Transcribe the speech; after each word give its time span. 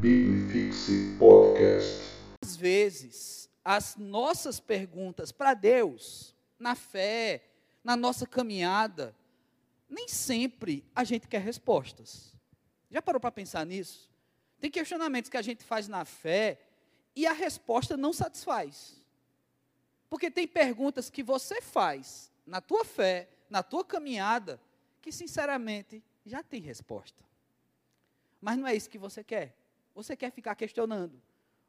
Bibifixe 0.00 1.16
Podcast. 1.18 2.04
Às 2.40 2.54
vezes, 2.54 3.50
as 3.64 3.96
nossas 3.96 4.60
perguntas 4.60 5.32
para 5.32 5.54
Deus, 5.54 6.36
na 6.56 6.76
fé, 6.76 7.42
na 7.82 7.96
nossa 7.96 8.24
caminhada, 8.24 9.12
nem 9.90 10.06
sempre 10.06 10.84
a 10.94 11.02
gente 11.02 11.26
quer 11.26 11.40
respostas. 11.40 12.32
Já 12.88 13.02
parou 13.02 13.20
para 13.20 13.32
pensar 13.32 13.66
nisso? 13.66 14.08
Tem 14.60 14.70
questionamentos 14.70 15.28
que 15.28 15.36
a 15.36 15.42
gente 15.42 15.64
faz 15.64 15.88
na 15.88 16.04
fé 16.04 16.60
e 17.16 17.26
a 17.26 17.32
resposta 17.32 17.96
não 17.96 18.12
satisfaz. 18.12 19.04
Porque 20.08 20.30
tem 20.30 20.46
perguntas 20.46 21.10
que 21.10 21.24
você 21.24 21.60
faz 21.60 22.30
na 22.46 22.60
tua 22.60 22.84
fé, 22.84 23.28
na 23.50 23.64
tua 23.64 23.84
caminhada, 23.84 24.60
que 25.02 25.10
sinceramente 25.10 26.04
já 26.24 26.40
tem 26.40 26.60
resposta. 26.62 27.24
Mas 28.40 28.56
não 28.56 28.68
é 28.68 28.76
isso 28.76 28.88
que 28.88 28.96
você 28.96 29.24
quer. 29.24 29.57
Você 29.98 30.16
quer 30.16 30.30
ficar 30.30 30.54
questionando. 30.54 31.20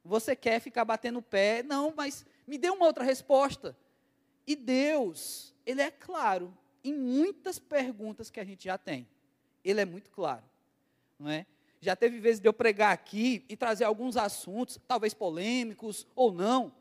Você 0.04 0.36
quer 0.36 0.60
ficar 0.60 0.86
batendo 0.86 1.18
o 1.18 1.22
pé. 1.22 1.64
Não, 1.64 1.92
mas 1.98 2.24
me 2.46 2.60
dê 2.60 2.70
uma 2.70 2.86
outra 2.86 3.04
resposta. 3.04 3.76
E 4.46 4.56
Deus, 4.56 5.52
Ele 5.66 5.82
é 5.82 5.90
claro 5.90 6.56
em 6.84 6.94
muitas 6.94 7.58
perguntas 7.58 8.30
que 8.30 8.40
a 8.40 8.44
gente 8.44 8.66
já 8.66 8.78
tem. 8.78 9.08
Ele 9.64 9.82
é 9.82 9.86
muito 9.86 10.12
claro. 10.12 10.44
Não 11.18 11.28
é? 11.28 11.48
Já 11.82 11.96
teve 11.96 12.20
vezes 12.20 12.40
de 12.40 12.48
eu 12.48 12.54
pregar 12.54 12.94
aqui 12.94 13.44
e 13.50 13.58
trazer 13.58 13.86
alguns 13.86 14.16
assuntos, 14.16 14.80
talvez 14.88 15.12
polêmicos 15.16 16.06
ou 16.16 16.32
não, 16.32 16.72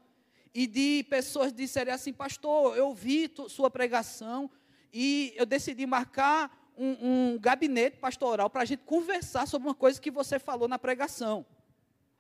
e 0.52 0.66
de 0.66 1.06
pessoas 1.08 1.50
disserem 1.50 1.94
assim, 1.94 2.12
pastor, 2.12 2.76
eu 2.76 2.92
vi 2.92 3.32
sua 3.48 3.70
pregação 3.70 4.50
e 4.92 5.32
eu 5.34 5.46
decidi 5.46 5.86
marcar 5.86 6.57
um, 6.78 7.32
um 7.32 7.38
gabinete 7.38 7.96
pastoral 7.96 8.48
para 8.48 8.62
a 8.62 8.64
gente 8.64 8.84
conversar 8.84 9.46
sobre 9.46 9.68
uma 9.68 9.74
coisa 9.74 10.00
que 10.00 10.10
você 10.10 10.38
falou 10.38 10.68
na 10.68 10.78
pregação. 10.78 11.44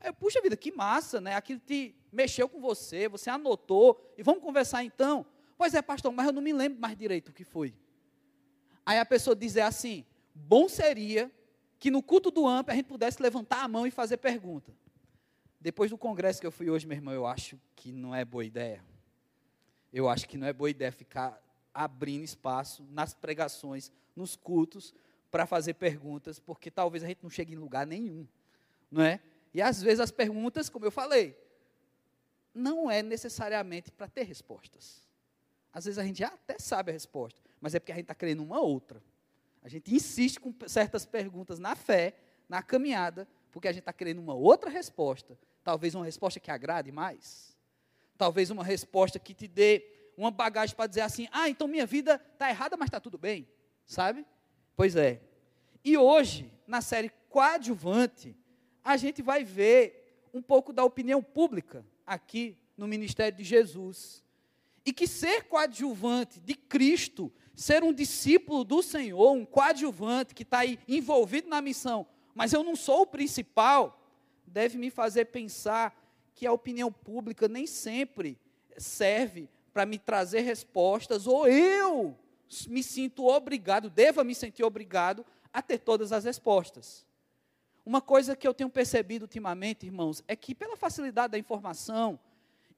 Aí, 0.00 0.12
puxa 0.12 0.40
vida, 0.40 0.56
que 0.56 0.72
massa, 0.72 1.20
né? 1.20 1.34
Aquilo 1.34 1.60
te 1.60 1.94
mexeu 2.12 2.48
com 2.48 2.60
você, 2.60 3.08
você 3.08 3.30
anotou, 3.30 4.12
e 4.16 4.22
vamos 4.22 4.42
conversar 4.42 4.84
então. 4.84 5.24
Pois 5.56 5.74
é, 5.74 5.82
pastor, 5.82 6.12
mas 6.12 6.26
eu 6.26 6.32
não 6.32 6.42
me 6.42 6.52
lembro 6.52 6.80
mais 6.80 6.96
direito 6.96 7.28
o 7.28 7.32
que 7.32 7.44
foi. 7.44 7.74
Aí 8.84 8.98
a 8.98 9.06
pessoa 9.06 9.34
dizer 9.34 9.62
assim: 9.62 10.04
bom 10.34 10.68
seria 10.68 11.30
que 11.78 11.90
no 11.90 12.02
culto 12.02 12.30
do 12.30 12.46
AMP 12.46 12.70
a 12.70 12.74
gente 12.74 12.86
pudesse 12.86 13.22
levantar 13.22 13.62
a 13.62 13.68
mão 13.68 13.86
e 13.86 13.90
fazer 13.90 14.16
pergunta. 14.16 14.72
Depois 15.60 15.90
do 15.90 15.98
congresso 15.98 16.40
que 16.40 16.46
eu 16.46 16.52
fui 16.52 16.70
hoje, 16.70 16.86
meu 16.86 16.96
irmão, 16.96 17.12
eu 17.12 17.26
acho 17.26 17.60
que 17.74 17.92
não 17.92 18.14
é 18.14 18.24
boa 18.24 18.44
ideia. 18.44 18.84
Eu 19.92 20.08
acho 20.08 20.28
que 20.28 20.36
não 20.36 20.46
é 20.46 20.52
boa 20.52 20.70
ideia 20.70 20.92
ficar 20.92 21.40
abrindo 21.74 22.24
espaço 22.24 22.84
nas 22.90 23.14
pregações, 23.14 23.92
nos 24.18 24.36
cultos, 24.36 24.92
para 25.30 25.46
fazer 25.46 25.74
perguntas, 25.74 26.38
porque 26.38 26.70
talvez 26.70 27.04
a 27.04 27.06
gente 27.06 27.22
não 27.22 27.30
chegue 27.30 27.52
em 27.52 27.56
lugar 27.56 27.86
nenhum, 27.86 28.26
não 28.90 29.02
é? 29.02 29.20
E 29.52 29.60
às 29.62 29.82
vezes 29.82 30.00
as 30.00 30.10
perguntas, 30.10 30.68
como 30.68 30.84
eu 30.84 30.90
falei, 30.90 31.36
não 32.54 32.90
é 32.90 33.02
necessariamente 33.02 33.92
para 33.92 34.08
ter 34.08 34.24
respostas. 34.24 35.06
Às 35.72 35.84
vezes 35.84 35.98
a 35.98 36.04
gente 36.04 36.18
já 36.18 36.28
até 36.28 36.58
sabe 36.58 36.90
a 36.90 36.92
resposta, 36.92 37.40
mas 37.60 37.74
é 37.74 37.78
porque 37.78 37.92
a 37.92 37.94
gente 37.94 38.04
está 38.04 38.14
querendo 38.14 38.42
uma 38.42 38.60
outra. 38.60 39.02
A 39.62 39.68
gente 39.68 39.94
insiste 39.94 40.40
com 40.40 40.54
certas 40.66 41.04
perguntas 41.04 41.58
na 41.58 41.76
fé, 41.76 42.14
na 42.48 42.62
caminhada, 42.62 43.28
porque 43.50 43.68
a 43.68 43.72
gente 43.72 43.82
está 43.82 43.92
querendo 43.92 44.18
uma 44.18 44.34
outra 44.34 44.70
resposta. 44.70 45.38
Talvez 45.62 45.94
uma 45.94 46.04
resposta 46.04 46.40
que 46.40 46.50
agrade 46.50 46.90
mais. 46.90 47.56
Talvez 48.16 48.50
uma 48.50 48.64
resposta 48.64 49.18
que 49.18 49.34
te 49.34 49.46
dê 49.46 49.84
uma 50.16 50.30
bagagem 50.30 50.74
para 50.74 50.86
dizer 50.86 51.02
assim: 51.02 51.28
ah, 51.30 51.48
então 51.48 51.68
minha 51.68 51.86
vida 51.86 52.20
está 52.32 52.48
errada, 52.48 52.76
mas 52.76 52.86
está 52.86 52.98
tudo 52.98 53.18
bem. 53.18 53.46
Sabe? 53.88 54.26
Pois 54.76 54.94
é. 54.94 55.18
E 55.82 55.96
hoje, 55.96 56.52
na 56.66 56.82
série 56.82 57.10
Coadjuvante, 57.30 58.36
a 58.84 58.98
gente 58.98 59.22
vai 59.22 59.42
ver 59.42 60.28
um 60.32 60.42
pouco 60.42 60.74
da 60.74 60.84
opinião 60.84 61.22
pública 61.22 61.84
aqui 62.06 62.58
no 62.76 62.86
ministério 62.86 63.36
de 63.36 63.42
Jesus. 63.42 64.22
E 64.84 64.92
que 64.92 65.06
ser 65.06 65.44
coadjuvante 65.44 66.38
de 66.38 66.54
Cristo 66.54 67.32
ser 67.56 67.82
um 67.82 67.92
discípulo 67.92 68.62
do 68.62 68.82
Senhor, 68.82 69.32
um 69.32 69.44
coadjuvante 69.44 70.34
que 70.34 70.42
está 70.42 70.58
aí 70.58 70.78
envolvido 70.86 71.48
na 71.48 71.60
missão, 71.62 72.06
mas 72.34 72.52
eu 72.52 72.62
não 72.62 72.76
sou 72.76 73.02
o 73.02 73.06
principal, 73.06 74.00
deve 74.46 74.78
me 74.78 74.90
fazer 74.90 75.24
pensar 75.24 75.98
que 76.34 76.46
a 76.46 76.52
opinião 76.52 76.92
pública 76.92 77.48
nem 77.48 77.66
sempre 77.66 78.38
serve 78.76 79.48
para 79.72 79.84
me 79.84 79.98
trazer 79.98 80.42
respostas, 80.42 81.26
ou 81.26 81.48
eu 81.48 82.16
me 82.68 82.82
sinto 82.82 83.26
obrigado, 83.26 83.90
deva 83.90 84.24
me 84.24 84.34
sentir 84.34 84.64
obrigado 84.64 85.24
a 85.52 85.62
ter 85.62 85.78
todas 85.78 86.12
as 86.12 86.24
respostas. 86.24 87.06
Uma 87.84 88.00
coisa 88.00 88.36
que 88.36 88.46
eu 88.46 88.54
tenho 88.54 88.68
percebido 88.68 89.22
ultimamente, 89.22 89.86
irmãos, 89.86 90.22
é 90.28 90.36
que 90.36 90.54
pela 90.54 90.76
facilidade 90.76 91.32
da 91.32 91.38
informação 91.38 92.18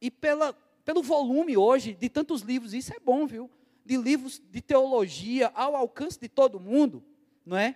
e 0.00 0.10
pela, 0.10 0.53
pelo 0.84 1.03
volume 1.03 1.56
hoje 1.56 1.94
de 1.94 2.09
tantos 2.09 2.42
livros, 2.42 2.75
isso 2.75 2.92
é 2.94 3.00
bom, 3.00 3.26
viu? 3.26 3.50
de 3.84 3.97
livros 3.97 4.41
de 4.50 4.60
teologia 4.60 5.50
ao 5.54 5.75
alcance 5.75 6.19
de 6.19 6.28
todo 6.28 6.60
mundo, 6.60 7.03
não 7.44 7.56
é? 7.56 7.75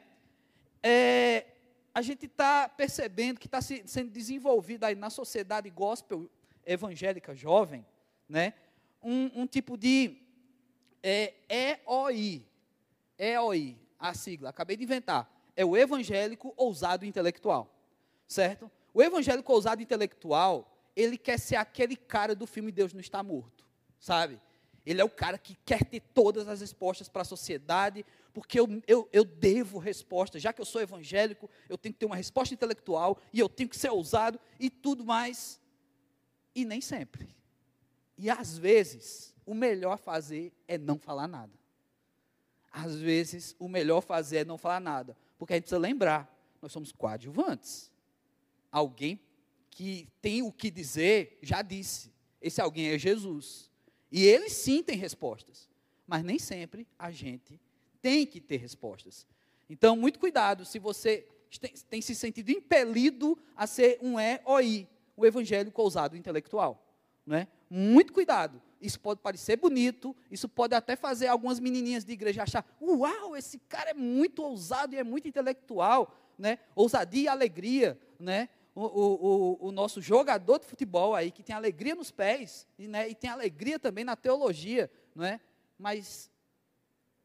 é 0.82 1.46
a 1.92 2.02
gente 2.02 2.26
está 2.26 2.68
percebendo 2.68 3.40
que 3.40 3.46
está 3.46 3.60
se, 3.60 3.82
sendo 3.86 4.10
desenvolvido 4.10 4.84
aí 4.84 4.94
na 4.94 5.10
sociedade 5.10 5.70
gospel 5.70 6.30
evangélica 6.64 7.34
jovem, 7.34 7.84
né? 8.28 8.54
Um, 9.02 9.42
um 9.42 9.46
tipo 9.46 9.76
de 9.76 10.16
é, 11.06 11.34
EOI, 11.86 12.42
EOI, 13.18 13.78
a 13.98 14.14
sigla, 14.14 14.48
acabei 14.48 14.74
de 14.74 14.84
inventar, 14.84 15.30
é 15.54 15.62
o 15.62 15.76
evangélico 15.76 16.54
ousado 16.56 17.04
intelectual, 17.04 17.70
certo? 18.26 18.70
O 18.94 19.02
evangélico 19.02 19.52
ousado 19.52 19.82
intelectual, 19.82 20.74
ele 20.96 21.18
quer 21.18 21.38
ser 21.38 21.56
aquele 21.56 21.94
cara 21.94 22.34
do 22.34 22.46
filme 22.46 22.72
Deus 22.72 22.94
não 22.94 23.00
está 23.00 23.22
morto, 23.22 23.66
sabe? 24.00 24.40
Ele 24.86 25.00
é 25.00 25.04
o 25.04 25.10
cara 25.10 25.36
que 25.36 25.56
quer 25.64 25.84
ter 25.84 26.00
todas 26.00 26.48
as 26.48 26.60
respostas 26.60 27.08
para 27.08 27.22
a 27.22 27.26
sociedade, 27.26 28.04
porque 28.32 28.58
eu, 28.58 28.82
eu, 28.86 29.08
eu 29.12 29.24
devo 29.24 29.78
respostas. 29.78 30.42
Já 30.42 30.52
que 30.52 30.60
eu 30.60 30.64
sou 30.64 30.80
evangélico, 30.80 31.50
eu 31.68 31.78
tenho 31.78 31.92
que 31.92 31.98
ter 31.98 32.06
uma 32.06 32.16
resposta 32.16 32.54
intelectual, 32.54 33.18
e 33.32 33.40
eu 33.40 33.48
tenho 33.48 33.68
que 33.68 33.76
ser 33.76 33.90
ousado, 33.90 34.38
e 34.58 34.68
tudo 34.70 35.04
mais. 35.04 35.60
E 36.54 36.64
nem 36.64 36.80
sempre. 36.80 37.34
E 38.16 38.28
às 38.28 38.58
vezes, 38.58 39.33
o 39.46 39.54
melhor 39.54 39.98
fazer 39.98 40.52
é 40.66 40.78
não 40.78 40.98
falar 40.98 41.28
nada. 41.28 41.52
Às 42.72 42.96
vezes, 42.96 43.54
o 43.58 43.68
melhor 43.68 44.00
fazer 44.00 44.38
é 44.38 44.44
não 44.44 44.58
falar 44.58 44.80
nada. 44.80 45.16
Porque 45.38 45.52
a 45.52 45.56
gente 45.56 45.64
precisa 45.64 45.78
lembrar, 45.78 46.32
nós 46.60 46.72
somos 46.72 46.90
coadjuvantes. 46.90 47.90
Alguém 48.70 49.20
que 49.70 50.08
tem 50.20 50.42
o 50.42 50.52
que 50.52 50.70
dizer, 50.70 51.38
já 51.42 51.62
disse. 51.62 52.12
Esse 52.40 52.60
alguém 52.60 52.88
é 52.88 52.98
Jesus. 52.98 53.70
E 54.10 54.24
eles 54.24 54.52
sim 54.52 54.82
têm 54.82 54.96
respostas, 54.96 55.68
mas 56.06 56.22
nem 56.22 56.38
sempre 56.38 56.86
a 56.98 57.10
gente 57.10 57.60
tem 58.00 58.26
que 58.26 58.40
ter 58.40 58.56
respostas. 58.56 59.26
Então, 59.68 59.96
muito 59.96 60.18
cuidado 60.18 60.64
se 60.64 60.78
você 60.78 61.26
tem, 61.60 61.72
tem 61.88 62.00
se 62.02 62.14
sentido 62.14 62.50
impelido 62.50 63.38
a 63.56 63.66
ser 63.66 63.98
um 64.02 64.18
EOI, 64.18 64.88
o 65.16 65.24
evangélico 65.24 65.80
ousado 65.80 66.16
intelectual. 66.16 66.84
Né? 67.26 67.48
Muito 67.70 68.12
cuidado. 68.12 68.60
Isso 68.84 69.00
pode 69.00 69.20
parecer 69.20 69.56
bonito, 69.56 70.14
isso 70.30 70.48
pode 70.48 70.74
até 70.74 70.94
fazer 70.94 71.28
algumas 71.28 71.58
menininhas 71.58 72.04
de 72.04 72.12
igreja 72.12 72.42
achar: 72.42 72.64
uau, 72.80 73.36
esse 73.36 73.58
cara 73.58 73.90
é 73.90 73.94
muito 73.94 74.42
ousado 74.42 74.94
e 74.94 74.98
é 74.98 75.04
muito 75.04 75.26
intelectual. 75.26 76.14
Né? 76.38 76.58
Ousadia 76.74 77.22
e 77.22 77.28
alegria. 77.28 77.98
Né? 78.18 78.48
o, 78.74 78.82
o, 78.82 79.68
o, 79.68 79.72
nosso 79.72 80.02
jogador 80.02 80.58
de 80.58 80.66
futebol 80.66 81.14
aí, 81.14 81.30
que 81.30 81.44
tem 81.44 81.54
alegria 81.54 81.94
nos 81.94 82.10
pés, 82.10 82.66
e, 82.76 82.88
né, 82.88 83.08
e 83.08 83.14
tem 83.14 83.30
alegria 83.30 83.78
também 83.78 84.04
na 84.04 84.16
teologia, 84.16 84.90
não 85.14 85.24
é? 85.24 85.40
Mas 85.78 86.28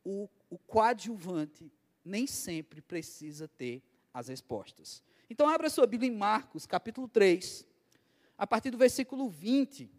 o, 0.03 0.29
o 0.49 0.57
coadjuvante 0.59 1.71
nem 2.05 2.27
sempre 2.27 2.81
precisa 2.81 3.47
ter 3.47 3.81
as 4.13 4.27
respostas. 4.27 5.03
Então, 5.27 5.49
abra 5.49 5.69
sua 5.69 5.87
Bíblia 5.87 6.11
em 6.11 6.15
Marcos, 6.15 6.65
capítulo 6.65 7.07
3, 7.07 7.65
a 8.37 8.45
partir 8.45 8.69
do 8.69 8.77
versículo 8.77 9.27
20. 9.27 9.89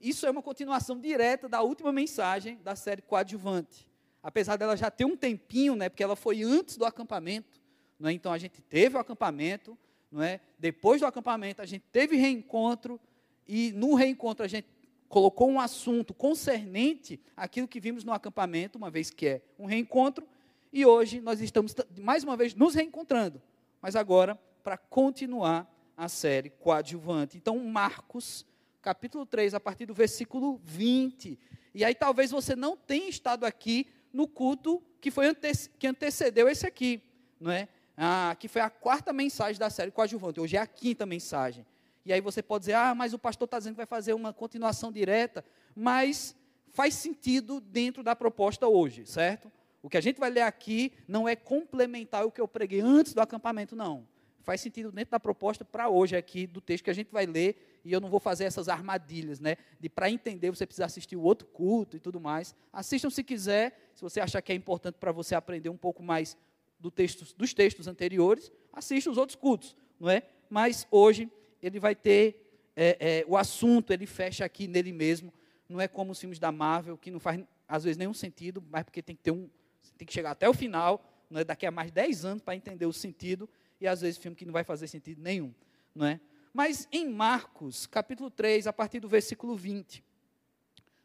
Isso 0.00 0.26
é 0.26 0.30
uma 0.30 0.42
continuação 0.42 0.98
direta 0.98 1.48
da 1.48 1.60
última 1.60 1.92
mensagem 1.92 2.58
da 2.62 2.74
série 2.74 3.02
Coadjuvante. 3.02 3.86
Apesar 4.22 4.56
dela 4.56 4.76
já 4.76 4.90
ter 4.90 5.04
um 5.04 5.16
tempinho, 5.16 5.76
né, 5.76 5.88
porque 5.88 6.02
ela 6.02 6.16
foi 6.16 6.42
antes 6.42 6.76
do 6.76 6.84
acampamento, 6.84 7.60
é? 8.02 8.12
então 8.12 8.32
a 8.32 8.38
gente 8.38 8.62
teve 8.62 8.96
o 8.96 9.00
acampamento, 9.00 9.76
não 10.10 10.22
é? 10.22 10.40
Depois 10.58 11.00
do 11.00 11.06
acampamento, 11.06 11.60
a 11.60 11.66
gente 11.66 11.84
teve 11.92 12.16
reencontro, 12.16 12.98
e 13.46 13.72
no 13.72 13.94
reencontro 13.94 14.44
a 14.44 14.48
gente 14.48 14.66
colocou 15.08 15.50
um 15.50 15.60
assunto 15.60 16.14
concernente 16.14 17.20
àquilo 17.36 17.68
que 17.68 17.80
vimos 17.80 18.04
no 18.04 18.12
acampamento, 18.12 18.78
uma 18.78 18.90
vez 18.90 19.10
que 19.10 19.26
é 19.26 19.42
um 19.58 19.66
reencontro, 19.66 20.26
e 20.72 20.86
hoje 20.86 21.20
nós 21.20 21.40
estamos 21.40 21.74
mais 22.00 22.24
uma 22.24 22.36
vez 22.36 22.54
nos 22.54 22.74
reencontrando, 22.74 23.42
mas 23.82 23.96
agora 23.96 24.38
para 24.62 24.78
continuar 24.78 25.70
a 25.96 26.08
série 26.08 26.48
coadjuvante. 26.48 27.36
Então, 27.36 27.58
Marcos, 27.58 28.46
capítulo 28.80 29.26
3, 29.26 29.54
a 29.54 29.60
partir 29.60 29.86
do 29.86 29.94
versículo 29.94 30.60
20. 30.64 31.38
E 31.74 31.84
aí 31.84 31.94
talvez 31.94 32.30
você 32.30 32.56
não 32.56 32.76
tenha 32.76 33.08
estado 33.08 33.44
aqui 33.44 33.86
no 34.12 34.26
culto 34.26 34.82
que 35.00 35.10
foi 35.10 35.28
ante 35.28 35.68
que 35.78 35.86
antecedeu 35.86 36.48
esse 36.48 36.66
aqui, 36.66 37.02
não 37.40 37.50
é? 37.50 37.68
ah, 38.02 38.34
que 38.38 38.48
foi 38.48 38.62
a 38.62 38.70
quarta 38.70 39.12
mensagem 39.12 39.60
da 39.60 39.68
série 39.68 39.90
coadjuvante, 39.90 40.40
hoje 40.40 40.56
é 40.56 40.60
a 40.60 40.66
quinta 40.66 41.04
mensagem. 41.04 41.66
E 42.06 42.14
aí 42.14 42.20
você 42.22 42.42
pode 42.42 42.62
dizer, 42.62 42.72
ah, 42.72 42.94
mas 42.94 43.12
o 43.12 43.18
pastor 43.18 43.44
está 43.44 43.58
dizendo 43.58 43.74
que 43.74 43.78
vai 43.78 43.86
fazer 43.86 44.14
uma 44.14 44.32
continuação 44.32 44.90
direta, 44.90 45.44
mas 45.76 46.34
faz 46.70 46.94
sentido 46.94 47.60
dentro 47.60 48.02
da 48.02 48.16
proposta 48.16 48.66
hoje, 48.66 49.04
certo? 49.04 49.52
O 49.82 49.90
que 49.90 49.98
a 49.98 50.00
gente 50.00 50.18
vai 50.18 50.30
ler 50.30 50.40
aqui 50.40 50.94
não 51.06 51.28
é 51.28 51.36
complementar 51.36 52.24
o 52.24 52.30
que 52.30 52.40
eu 52.40 52.48
preguei 52.48 52.80
antes 52.80 53.12
do 53.12 53.20
acampamento, 53.20 53.76
não. 53.76 54.08
Faz 54.42 54.60
sentido 54.60 54.90
dentro 54.90 55.10
da 55.12 55.20
proposta 55.20 55.64
para 55.64 55.88
hoje 55.88 56.16
aqui, 56.16 56.46
do 56.46 56.60
texto 56.60 56.84
que 56.84 56.90
a 56.90 56.94
gente 56.94 57.10
vai 57.12 57.26
ler, 57.26 57.80
e 57.84 57.92
eu 57.92 58.00
não 58.00 58.08
vou 58.08 58.20
fazer 58.20 58.44
essas 58.44 58.68
armadilhas, 58.68 59.40
né? 59.40 59.56
De 59.78 59.88
para 59.88 60.10
entender 60.10 60.50
você 60.50 60.66
precisa 60.66 60.86
assistir 60.86 61.16
o 61.16 61.22
outro 61.22 61.46
culto 61.48 61.96
e 61.96 62.00
tudo 62.00 62.20
mais. 62.20 62.54
Assistam 62.72 63.10
se 63.10 63.22
quiser, 63.22 63.90
se 63.94 64.02
você 64.02 64.20
achar 64.20 64.40
que 64.42 64.52
é 64.52 64.54
importante 64.54 64.96
para 64.98 65.12
você 65.12 65.34
aprender 65.34 65.68
um 65.68 65.76
pouco 65.76 66.02
mais 66.02 66.36
do 66.78 66.90
texto, 66.90 67.34
dos 67.36 67.52
textos 67.52 67.86
anteriores, 67.86 68.50
assista 68.72 69.10
os 69.10 69.18
outros 69.18 69.36
cultos, 69.36 69.76
não 69.98 70.08
é? 70.08 70.22
Mas 70.48 70.86
hoje 70.90 71.30
ele 71.62 71.78
vai 71.78 71.94
ter 71.94 72.70
é, 72.74 72.96
é, 73.00 73.24
o 73.28 73.36
assunto, 73.36 73.92
ele 73.92 74.06
fecha 74.06 74.44
aqui 74.44 74.66
nele 74.66 74.92
mesmo. 74.92 75.32
Não 75.68 75.80
é 75.80 75.86
como 75.86 76.12
os 76.12 76.18
filmes 76.18 76.38
da 76.38 76.50
Marvel, 76.50 76.96
que 76.96 77.10
não 77.10 77.20
faz 77.20 77.40
às 77.68 77.84
vezes 77.84 77.96
nenhum 77.96 78.14
sentido, 78.14 78.64
mas 78.68 78.82
porque 78.82 79.02
tem 79.02 79.14
que 79.14 79.22
ter 79.22 79.30
um, 79.30 79.48
tem 79.96 80.06
que 80.06 80.12
chegar 80.12 80.32
até 80.32 80.48
o 80.48 80.54
final, 80.54 81.04
não 81.28 81.40
é? 81.40 81.44
daqui 81.44 81.66
a 81.66 81.70
mais 81.70 81.88
de 81.88 81.94
10 81.94 82.24
anos 82.24 82.42
para 82.42 82.56
entender 82.56 82.86
o 82.86 82.92
sentido, 82.92 83.48
e 83.80 83.88
às 83.88 84.00
vezes 84.00 84.18
filme 84.18 84.36
que 84.36 84.44
não 84.44 84.52
vai 84.52 84.64
fazer 84.64 84.86
sentido 84.86 85.22
nenhum, 85.22 85.54
não 85.94 86.06
é? 86.06 86.20
Mas 86.52 86.88
em 86.90 87.08
Marcos, 87.08 87.86
capítulo 87.86 88.30
3, 88.30 88.66
a 88.66 88.72
partir 88.72 89.00
do 89.00 89.08
versículo 89.08 89.56
20. 89.56 90.04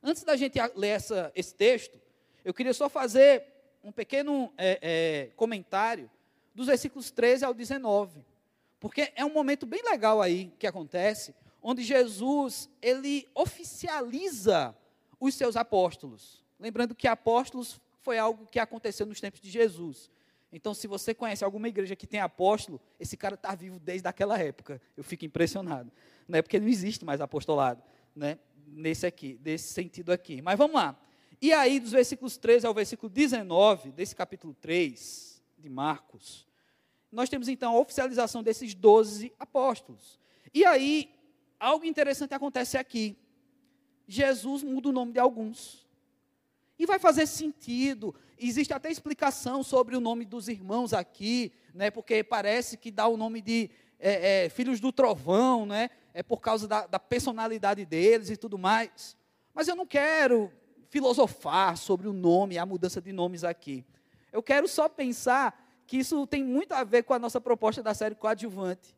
Antes 0.02 0.24
da 0.24 0.36
gente 0.36 0.60
ler 0.76 0.90
essa, 0.90 1.32
esse 1.36 1.54
texto, 1.54 2.00
eu 2.44 2.54
queria 2.54 2.74
só 2.74 2.90
fazer 2.90 3.44
um 3.84 3.92
pequeno 3.92 4.52
é, 4.58 4.80
é, 4.82 5.32
comentário 5.36 6.10
dos 6.54 6.68
versículos 6.68 7.12
13 7.12 7.46
ao 7.46 7.54
19. 7.54 8.26
Porque 8.80 9.12
é 9.16 9.24
um 9.24 9.34
momento 9.34 9.66
bem 9.66 9.84
legal 9.84 10.22
aí 10.22 10.52
que 10.60 10.68
acontece, 10.68 11.34
onde 11.62 11.84
Jesus, 11.84 12.70
ele 12.82 13.28
oficializa 13.34 14.76
os 15.20 15.34
seus 15.36 15.56
apóstolos. 15.56 16.44
Lembrando 16.60 16.96
que 16.96 17.08
apóstolos 17.08 17.80
foi 18.02 18.18
algo 18.18 18.46
que 18.48 18.60
aconteceu 18.60 19.06
nos 19.06 19.20
tempos 19.20 19.42
de 19.42 19.50
Jesus. 19.50 20.12
Então, 20.52 20.74
se 20.74 20.88
você 20.88 21.14
conhece 21.14 21.44
alguma 21.44 21.68
igreja 21.68 21.96
que 21.96 22.08
tem 22.08 22.20
apóstolo, 22.20 22.80
esse 23.00 23.18
cara 23.18 23.36
está 23.36 23.54
vivo 23.54 23.80
desde 23.80 24.08
aquela 24.08 24.40
época. 24.40 24.82
Eu 24.96 25.04
fico 25.04 25.26
impressionado. 25.26 25.92
Né? 26.28 26.42
Porque 26.42 26.60
não 26.60 26.68
existe 26.68 27.04
mais 27.04 27.20
apostolado. 27.20 27.84
Né? 28.16 28.40
Nesse 28.68 29.06
aqui, 29.06 29.38
desse 29.38 29.74
sentido 29.74 30.12
aqui. 30.12 30.42
Mas 30.42 30.58
vamos 30.58 30.76
lá. 30.76 30.98
E 31.42 31.52
aí, 31.52 31.80
dos 31.80 31.92
versículos 31.92 32.38
13 32.38 32.66
ao 32.66 32.74
versículo 32.74 33.10
19, 33.10 33.92
desse 33.92 34.16
capítulo 34.16 34.54
3 34.54 35.44
de 35.58 35.70
Marcos, 35.70 36.48
nós 37.12 37.30
temos 37.30 37.48
então 37.48 37.76
a 37.76 37.80
oficialização 37.80 38.42
desses 38.42 38.74
12 38.74 39.34
apóstolos. 39.38 40.20
E 40.54 40.66
aí, 40.66 41.14
algo 41.60 41.86
interessante 41.86 42.34
acontece 42.34 42.78
aqui. 42.78 43.18
Jesus 44.08 44.64
muda 44.64 44.90
o 44.90 44.92
nome 44.92 45.12
de 45.12 45.20
alguns. 45.20 45.85
E 46.78 46.86
vai 46.86 47.00
fazer 47.00 47.26
sentido. 47.26 48.14
Existe 48.38 48.74
até 48.74 48.92
explicação 48.92 49.64
sobre 49.64 49.96
o 49.96 50.02
nome 50.02 50.26
dos 50.26 50.48
irmãos 50.48 50.94
aqui, 50.94 51.54
né, 51.74 51.90
porque 51.90 52.24
parece 52.24 52.78
que 52.78 52.92
dá 52.92 53.08
o 53.08 53.18
nome 53.18 53.42
de 53.42 53.70
é, 54.00 54.46
é, 54.46 54.50
filhos 54.50 54.80
do 54.80 54.92
trovão, 54.92 55.66
né, 55.66 55.90
é 56.14 56.22
por 56.22 56.42
causa 56.42 56.68
da, 56.68 56.86
da 56.86 57.00
personalidade 57.00 57.86
deles 57.86 58.30
e 58.30 58.38
tudo 58.38 58.58
mais. 58.58 59.16
Mas 59.54 59.68
eu 59.68 59.76
não 59.76 59.86
quero 59.86 60.52
filosofar 60.90 61.78
sobre 61.78 62.08
o 62.08 62.14
nome, 62.14 62.58
a 62.58 62.66
mudança 62.66 63.02
de 63.02 63.12
nomes 63.12 63.44
aqui. 63.44 63.86
Eu 64.32 64.44
quero 64.44 64.68
só 64.68 64.90
pensar 64.90 65.62
que 65.88 65.98
isso 65.98 66.26
tem 66.28 66.44
muito 66.44 66.74
a 66.74 66.84
ver 66.84 67.04
com 67.04 67.14
a 67.14 67.20
nossa 67.20 67.40
proposta 67.40 67.82
da 67.82 67.94
série 67.94 68.16
coadjuvante. 68.16 68.96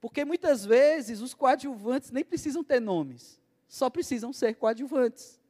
Porque 0.00 0.24
muitas 0.24 0.64
vezes 0.64 1.20
os 1.20 1.34
coadjuvantes 1.34 2.10
nem 2.10 2.24
precisam 2.24 2.64
ter 2.64 2.80
nomes, 2.80 3.40
só 3.68 3.88
precisam 3.88 4.32
ser 4.32 4.54
coadjuvantes. 4.56 5.40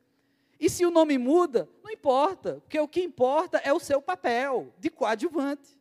E 0.62 0.70
se 0.70 0.86
o 0.86 0.90
nome 0.90 1.18
muda, 1.18 1.68
não 1.82 1.90
importa, 1.90 2.60
porque 2.60 2.78
o 2.78 2.88
que 2.88 3.02
importa 3.02 3.58
é 3.58 3.72
o 3.72 3.80
seu 3.80 4.00
papel 4.00 4.72
de 4.78 4.88
coadjuvante. 4.88 5.78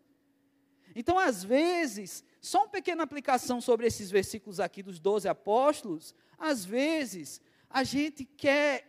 Então, 0.96 1.18
às 1.18 1.44
vezes, 1.44 2.24
só 2.42 2.64
uma 2.64 2.68
pequena 2.68 3.04
aplicação 3.04 3.62
sobre 3.62 3.88
esses 3.88 4.12
versículos 4.12 4.60
aqui 4.60 4.84
dos 4.84 5.00
12 5.00 5.28
apóstolos, 5.30 6.14
às 6.38 6.66
vezes, 6.66 7.40
a 7.70 7.84
gente 7.84 8.26
quer, 8.26 8.88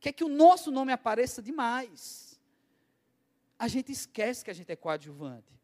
quer 0.00 0.12
que 0.12 0.24
o 0.24 0.28
nosso 0.28 0.70
nome 0.70 0.92
apareça 0.92 1.42
demais 1.42 2.28
a 3.58 3.66
gente 3.66 3.90
esquece 3.90 4.44
que 4.44 4.50
a 4.50 4.54
gente 4.54 4.70
é 4.70 4.76
coadjuvante. 4.76 5.58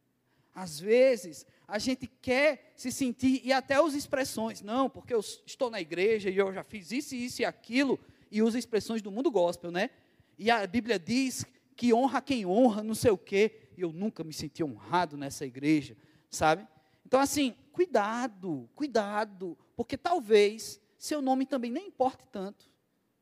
Às 0.54 0.80
vezes, 0.80 1.46
a 1.66 1.78
gente 1.78 2.06
quer 2.06 2.72
se 2.76 2.90
sentir, 2.90 3.40
e 3.44 3.52
até 3.52 3.80
usa 3.80 3.96
expressões, 3.96 4.60
não, 4.60 4.90
porque 4.90 5.14
eu 5.14 5.20
estou 5.20 5.70
na 5.70 5.80
igreja 5.80 6.28
e 6.30 6.36
eu 6.36 6.52
já 6.52 6.64
fiz 6.64 6.90
isso, 6.90 7.14
isso 7.14 7.42
e 7.42 7.44
aquilo, 7.44 7.98
e 8.30 8.42
usa 8.42 8.58
expressões 8.58 9.02
do 9.02 9.10
mundo 9.10 9.30
gospel, 9.30 9.70
né? 9.70 9.90
E 10.38 10.50
a 10.50 10.66
Bíblia 10.66 10.98
diz 10.98 11.44
que 11.76 11.92
honra 11.92 12.20
quem 12.20 12.46
honra, 12.46 12.82
não 12.82 12.94
sei 12.94 13.10
o 13.10 13.18
quê, 13.18 13.70
e 13.76 13.80
eu 13.82 13.92
nunca 13.92 14.22
me 14.22 14.32
senti 14.32 14.62
honrado 14.62 15.16
nessa 15.16 15.44
igreja, 15.44 15.96
sabe? 16.30 16.66
Então, 17.06 17.20
assim, 17.20 17.54
cuidado, 17.72 18.68
cuidado, 18.74 19.58
porque 19.76 19.96
talvez 19.96 20.80
seu 20.98 21.20
nome 21.20 21.44
também 21.44 21.70
nem 21.70 21.88
importe 21.88 22.24
tanto. 22.30 22.70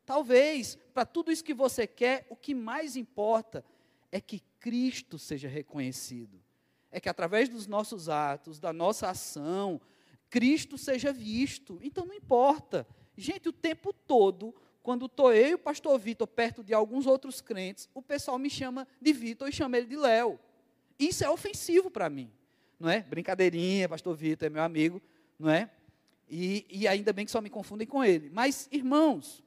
Talvez, 0.05 0.77
para 0.93 1.05
tudo 1.05 1.33
isso 1.33 1.45
que 1.45 1.55
você 1.55 1.87
quer, 1.87 2.27
o 2.29 2.37
que 2.37 2.55
mais 2.55 2.97
importa 2.97 3.65
é 4.11 4.21
que 4.21 4.41
Cristo 4.61 5.19
seja 5.19 5.49
reconhecido. 5.49 6.41
É 6.91 7.01
que 7.01 7.09
através 7.09 7.49
dos 7.49 7.67
nossos 7.67 8.09
atos, 8.09 8.61
da 8.61 8.73
nossa 8.73 9.09
ação, 9.09 9.81
Cristo 10.29 10.77
seja 10.77 11.13
visto. 11.13 11.79
Então 11.83 12.05
não 12.05 12.15
importa. 12.15 12.87
Gente, 13.17 13.49
o 13.49 13.53
tempo 13.53 13.93
todo, 13.93 14.55
quando 14.83 15.11
e 15.35 15.55
o 15.55 15.59
pastor 15.59 15.99
Vitor 15.99 16.27
perto 16.27 16.65
de 16.65 16.75
alguns 16.75 17.07
outros 17.07 17.41
crentes, 17.41 17.89
o 17.95 18.03
pessoal 18.03 18.39
me 18.39 18.51
chama 18.51 18.87
de 19.01 19.13
Vitor 19.13 19.49
e 19.49 19.53
chama 19.53 19.79
ele 19.79 19.87
de 19.87 19.97
Léo. 19.97 20.39
Isso 20.99 21.25
é 21.25 21.31
ofensivo 21.31 21.91
para 21.91 22.11
mim. 22.11 22.31
Não 22.79 22.91
é? 22.91 23.01
Brincadeirinha, 23.01 23.89
pastor 23.89 24.17
Vitor 24.17 24.47
é 24.47 24.51
meu 24.51 24.63
amigo, 24.63 25.01
não 25.39 25.51
é? 25.51 25.71
E, 26.29 26.67
e 26.69 26.89
ainda 26.89 27.13
bem 27.13 27.25
que 27.25 27.31
só 27.31 27.41
me 27.41 27.49
confundem 27.49 27.87
com 27.87 28.03
ele. 28.03 28.29
Mas, 28.31 28.69
irmãos, 28.73 29.43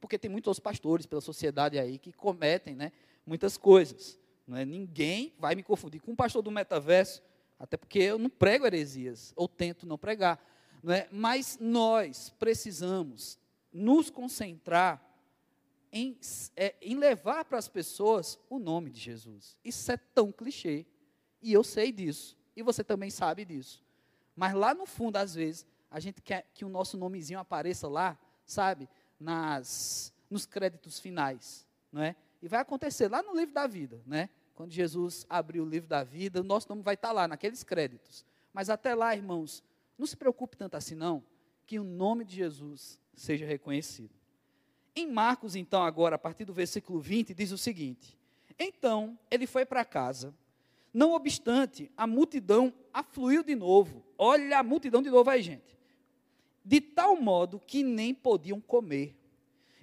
porque 0.00 0.18
tem 0.18 0.30
muitos 0.30 0.60
pastores 0.60 1.06
pela 1.06 1.20
sociedade 1.20 1.78
aí 1.78 1.98
que 1.98 2.12
cometem, 2.12 2.74
né? 2.74 2.92
muitas 3.26 3.56
coisas. 3.56 4.18
Não 4.46 4.56
é? 4.56 4.64
Ninguém 4.64 5.32
vai 5.38 5.54
me 5.54 5.62
confundir 5.62 6.00
com 6.00 6.12
um 6.12 6.16
pastor 6.16 6.42
do 6.42 6.50
metaverso, 6.50 7.22
até 7.58 7.76
porque 7.76 7.98
eu 7.98 8.18
não 8.18 8.28
prego 8.28 8.66
heresias, 8.66 9.32
ou 9.34 9.48
tento 9.48 9.86
não 9.86 9.96
pregar. 9.96 10.38
Não 10.82 10.92
é? 10.92 11.08
Mas 11.10 11.58
nós 11.60 12.30
precisamos 12.38 13.38
nos 13.72 14.10
concentrar 14.10 15.02
em, 15.92 16.18
é, 16.56 16.74
em 16.80 16.96
levar 16.96 17.44
para 17.44 17.58
as 17.58 17.68
pessoas 17.68 18.38
o 18.50 18.58
nome 18.58 18.90
de 18.90 19.00
Jesus. 19.00 19.56
Isso 19.64 19.90
é 19.90 19.96
tão 19.96 20.32
clichê. 20.32 20.86
E 21.40 21.52
eu 21.52 21.62
sei 21.62 21.92
disso. 21.92 22.36
E 22.54 22.62
você 22.62 22.82
também 22.82 23.10
sabe 23.10 23.44
disso. 23.44 23.84
Mas 24.34 24.54
lá 24.54 24.74
no 24.74 24.86
fundo, 24.86 25.16
às 25.16 25.34
vezes, 25.34 25.66
a 25.90 26.00
gente 26.00 26.20
quer 26.20 26.50
que 26.54 26.64
o 26.64 26.68
nosso 26.68 26.96
nomezinho 26.96 27.38
apareça 27.38 27.88
lá, 27.88 28.18
sabe? 28.44 28.88
Nas, 29.18 30.12
nos 30.28 30.44
créditos 30.44 30.98
finais. 30.98 31.66
Não 31.90 32.02
é? 32.02 32.16
E 32.42 32.48
vai 32.48 32.60
acontecer 32.60 33.08
lá 33.08 33.22
no 33.22 33.34
livro 33.34 33.54
da 33.54 33.66
vida, 33.66 34.02
né? 34.06 34.28
Quando 34.54 34.72
Jesus 34.72 35.26
abrir 35.28 35.60
o 35.60 35.64
livro 35.64 35.88
da 35.88 36.02
vida, 36.02 36.40
o 36.40 36.44
nosso 36.44 36.68
nome 36.68 36.82
vai 36.82 36.94
estar 36.94 37.12
lá, 37.12 37.28
naqueles 37.28 37.62
créditos. 37.62 38.24
Mas 38.52 38.70
até 38.70 38.94
lá, 38.94 39.14
irmãos, 39.14 39.62
não 39.98 40.06
se 40.06 40.16
preocupe 40.16 40.56
tanto 40.56 40.76
assim, 40.76 40.94
não, 40.94 41.22
que 41.66 41.78
o 41.78 41.84
nome 41.84 42.24
de 42.24 42.36
Jesus 42.36 42.98
seja 43.16 43.46
reconhecido. 43.46 44.14
Em 44.94 45.10
Marcos, 45.10 45.56
então, 45.56 45.82
agora, 45.82 46.16
a 46.16 46.18
partir 46.18 46.44
do 46.44 46.52
versículo 46.52 47.00
20, 47.00 47.34
diz 47.34 47.50
o 47.50 47.58
seguinte: 47.58 48.16
Então 48.58 49.18
ele 49.30 49.46
foi 49.46 49.64
para 49.64 49.84
casa. 49.84 50.34
Não 50.92 51.12
obstante, 51.12 51.90
a 51.96 52.06
multidão 52.06 52.72
afluiu 52.92 53.42
de 53.42 53.54
novo. 53.54 54.04
Olha 54.16 54.58
a 54.58 54.62
multidão 54.62 55.02
de 55.02 55.10
novo 55.10 55.28
aí, 55.28 55.42
gente. 55.42 55.76
De 56.64 56.80
tal 56.80 57.16
modo 57.16 57.60
que 57.60 57.82
nem 57.82 58.14
podiam 58.14 58.60
comer. 58.60 59.14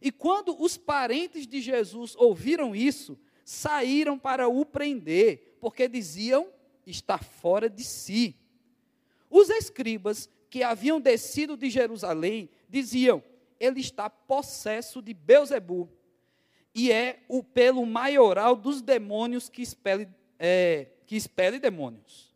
E 0.01 0.11
quando 0.11 0.59
os 0.59 0.75
parentes 0.75 1.45
de 1.45 1.61
Jesus 1.61 2.15
ouviram 2.15 2.75
isso, 2.75 3.17
saíram 3.45 4.17
para 4.17 4.47
o 4.47 4.65
prender, 4.65 5.57
porque 5.61 5.87
diziam: 5.87 6.47
está 6.85 7.17
fora 7.17 7.69
de 7.69 7.83
si. 7.83 8.35
Os 9.29 9.49
escribas 9.49 10.29
que 10.49 10.61
haviam 10.61 10.99
descido 10.99 11.57
de 11.57 11.69
Jerusalém 11.69 12.49
diziam: 12.73 13.23
ele 13.59 13.79
está 13.79 14.09
possesso 14.09 15.01
de 15.01 15.13
Beuzebu, 15.13 15.87
e 16.73 16.91
é 16.91 17.23
o 17.29 17.43
pelo 17.43 17.85
maioral 17.85 18.55
dos 18.55 18.81
demônios 18.81 19.47
que 19.47 19.61
expele, 19.61 20.09
é, 20.39 20.87
que 21.05 21.15
expele 21.15 21.59
demônios. 21.59 22.33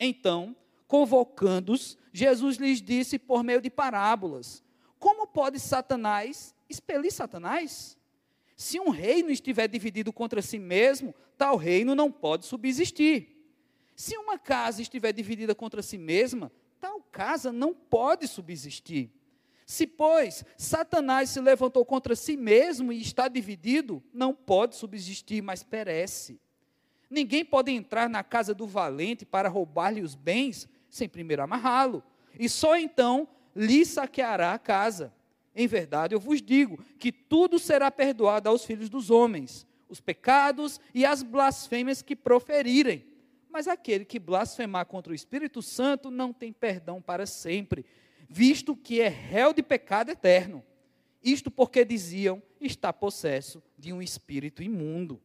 Então, 0.00 0.56
convocando-os, 0.88 1.96
Jesus 2.12 2.56
lhes 2.56 2.82
disse 2.82 3.18
por 3.18 3.44
meio 3.44 3.60
de 3.60 3.70
parábolas: 3.70 4.64
Como 4.98 5.28
pode 5.28 5.60
Satanás 5.60 6.54
expelir 6.68 7.12
Satanás? 7.12 7.96
Se 8.56 8.80
um 8.80 8.88
reino 8.88 9.30
estiver 9.30 9.68
dividido 9.68 10.12
contra 10.12 10.42
si 10.42 10.58
mesmo, 10.58 11.14
tal 11.36 11.56
reino 11.56 11.94
não 11.94 12.10
pode 12.10 12.44
subsistir. 12.44 13.36
Se 13.94 14.16
uma 14.16 14.36
casa 14.36 14.82
estiver 14.82 15.12
dividida 15.12 15.54
contra 15.54 15.80
si 15.80 15.96
mesma, 15.96 16.50
tal 16.80 17.00
casa 17.00 17.52
não 17.52 17.72
pode 17.72 18.26
subsistir. 18.26 19.12
Se, 19.70 19.86
pois, 19.86 20.46
Satanás 20.56 21.28
se 21.28 21.42
levantou 21.42 21.84
contra 21.84 22.16
si 22.16 22.38
mesmo 22.38 22.90
e 22.90 23.02
está 23.02 23.28
dividido, 23.28 24.02
não 24.14 24.32
pode 24.32 24.74
subsistir, 24.76 25.42
mas 25.42 25.62
perece. 25.62 26.40
Ninguém 27.10 27.44
pode 27.44 27.70
entrar 27.70 28.08
na 28.08 28.24
casa 28.24 28.54
do 28.54 28.66
valente 28.66 29.26
para 29.26 29.46
roubar-lhe 29.46 30.00
os 30.00 30.14
bens 30.14 30.66
sem 30.88 31.06
primeiro 31.06 31.42
amarrá-lo, 31.42 32.02
e 32.40 32.48
só 32.48 32.78
então 32.78 33.28
lhe 33.54 33.84
saqueará 33.84 34.54
a 34.54 34.58
casa. 34.58 35.12
Em 35.54 35.66
verdade, 35.66 36.14
eu 36.14 36.20
vos 36.20 36.40
digo 36.40 36.82
que 36.98 37.12
tudo 37.12 37.58
será 37.58 37.90
perdoado 37.90 38.48
aos 38.48 38.64
filhos 38.64 38.88
dos 38.88 39.10
homens, 39.10 39.66
os 39.86 40.00
pecados 40.00 40.80
e 40.94 41.04
as 41.04 41.22
blasfêmias 41.22 42.00
que 42.00 42.16
proferirem. 42.16 43.04
Mas 43.50 43.68
aquele 43.68 44.06
que 44.06 44.18
blasfemar 44.18 44.86
contra 44.86 45.12
o 45.12 45.14
Espírito 45.14 45.60
Santo 45.60 46.10
não 46.10 46.32
tem 46.32 46.54
perdão 46.54 47.02
para 47.02 47.26
sempre, 47.26 47.84
visto 48.28 48.76
que 48.76 49.00
é 49.00 49.08
réu 49.08 49.52
de 49.52 49.62
pecado 49.62 50.10
eterno. 50.10 50.62
Isto 51.22 51.50
porque 51.50 51.84
diziam 51.84 52.42
está 52.60 52.92
possesso 52.92 53.62
de 53.76 53.92
um 53.92 54.02
espírito 54.02 54.62
imundo. 54.62 55.20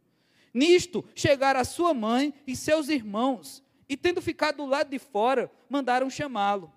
Nisto 0.53 1.03
chegaram 1.15 1.59
a 1.59 1.65
sua 1.65 1.93
mãe 1.93 2.33
e 2.45 2.55
seus 2.55 2.87
irmãos, 2.87 3.63
e 3.89 3.97
tendo 3.97 4.21
ficado 4.21 4.57
do 4.57 4.65
lado 4.65 4.89
de 4.89 4.99
fora, 4.99 5.51
mandaram 5.67 6.09
chamá-lo. 6.09 6.71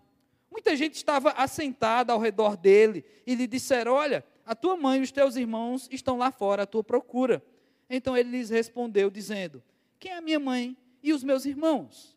Muita 0.50 0.75
gente 0.75 0.95
estava 0.95 1.30
assentada 1.33 2.12
ao 2.12 2.18
redor 2.18 2.56
dele 2.56 3.04
e 3.26 3.35
lhe 3.35 3.47
disseram: 3.47 3.92
Olha, 3.92 4.25
a 4.45 4.54
tua 4.54 4.76
mãe 4.76 5.00
e 5.00 5.02
os 5.02 5.12
teus 5.12 5.37
irmãos 5.37 5.88
estão 5.92 6.16
lá 6.16 6.30
fora 6.30 6.62
à 6.62 6.66
tua 6.66 6.83
procura. 6.83 7.45
Então 7.88 8.16
ele 8.16 8.30
lhes 8.30 8.49
respondeu, 8.49 9.11
dizendo: 9.11 9.62
Quem 9.99 10.12
é 10.12 10.16
a 10.16 10.23
minha 10.23 10.40
mãe 10.40 10.76
e 11.02 11.12
os 11.12 11.23
meus 11.23 11.45
irmãos? 11.45 12.15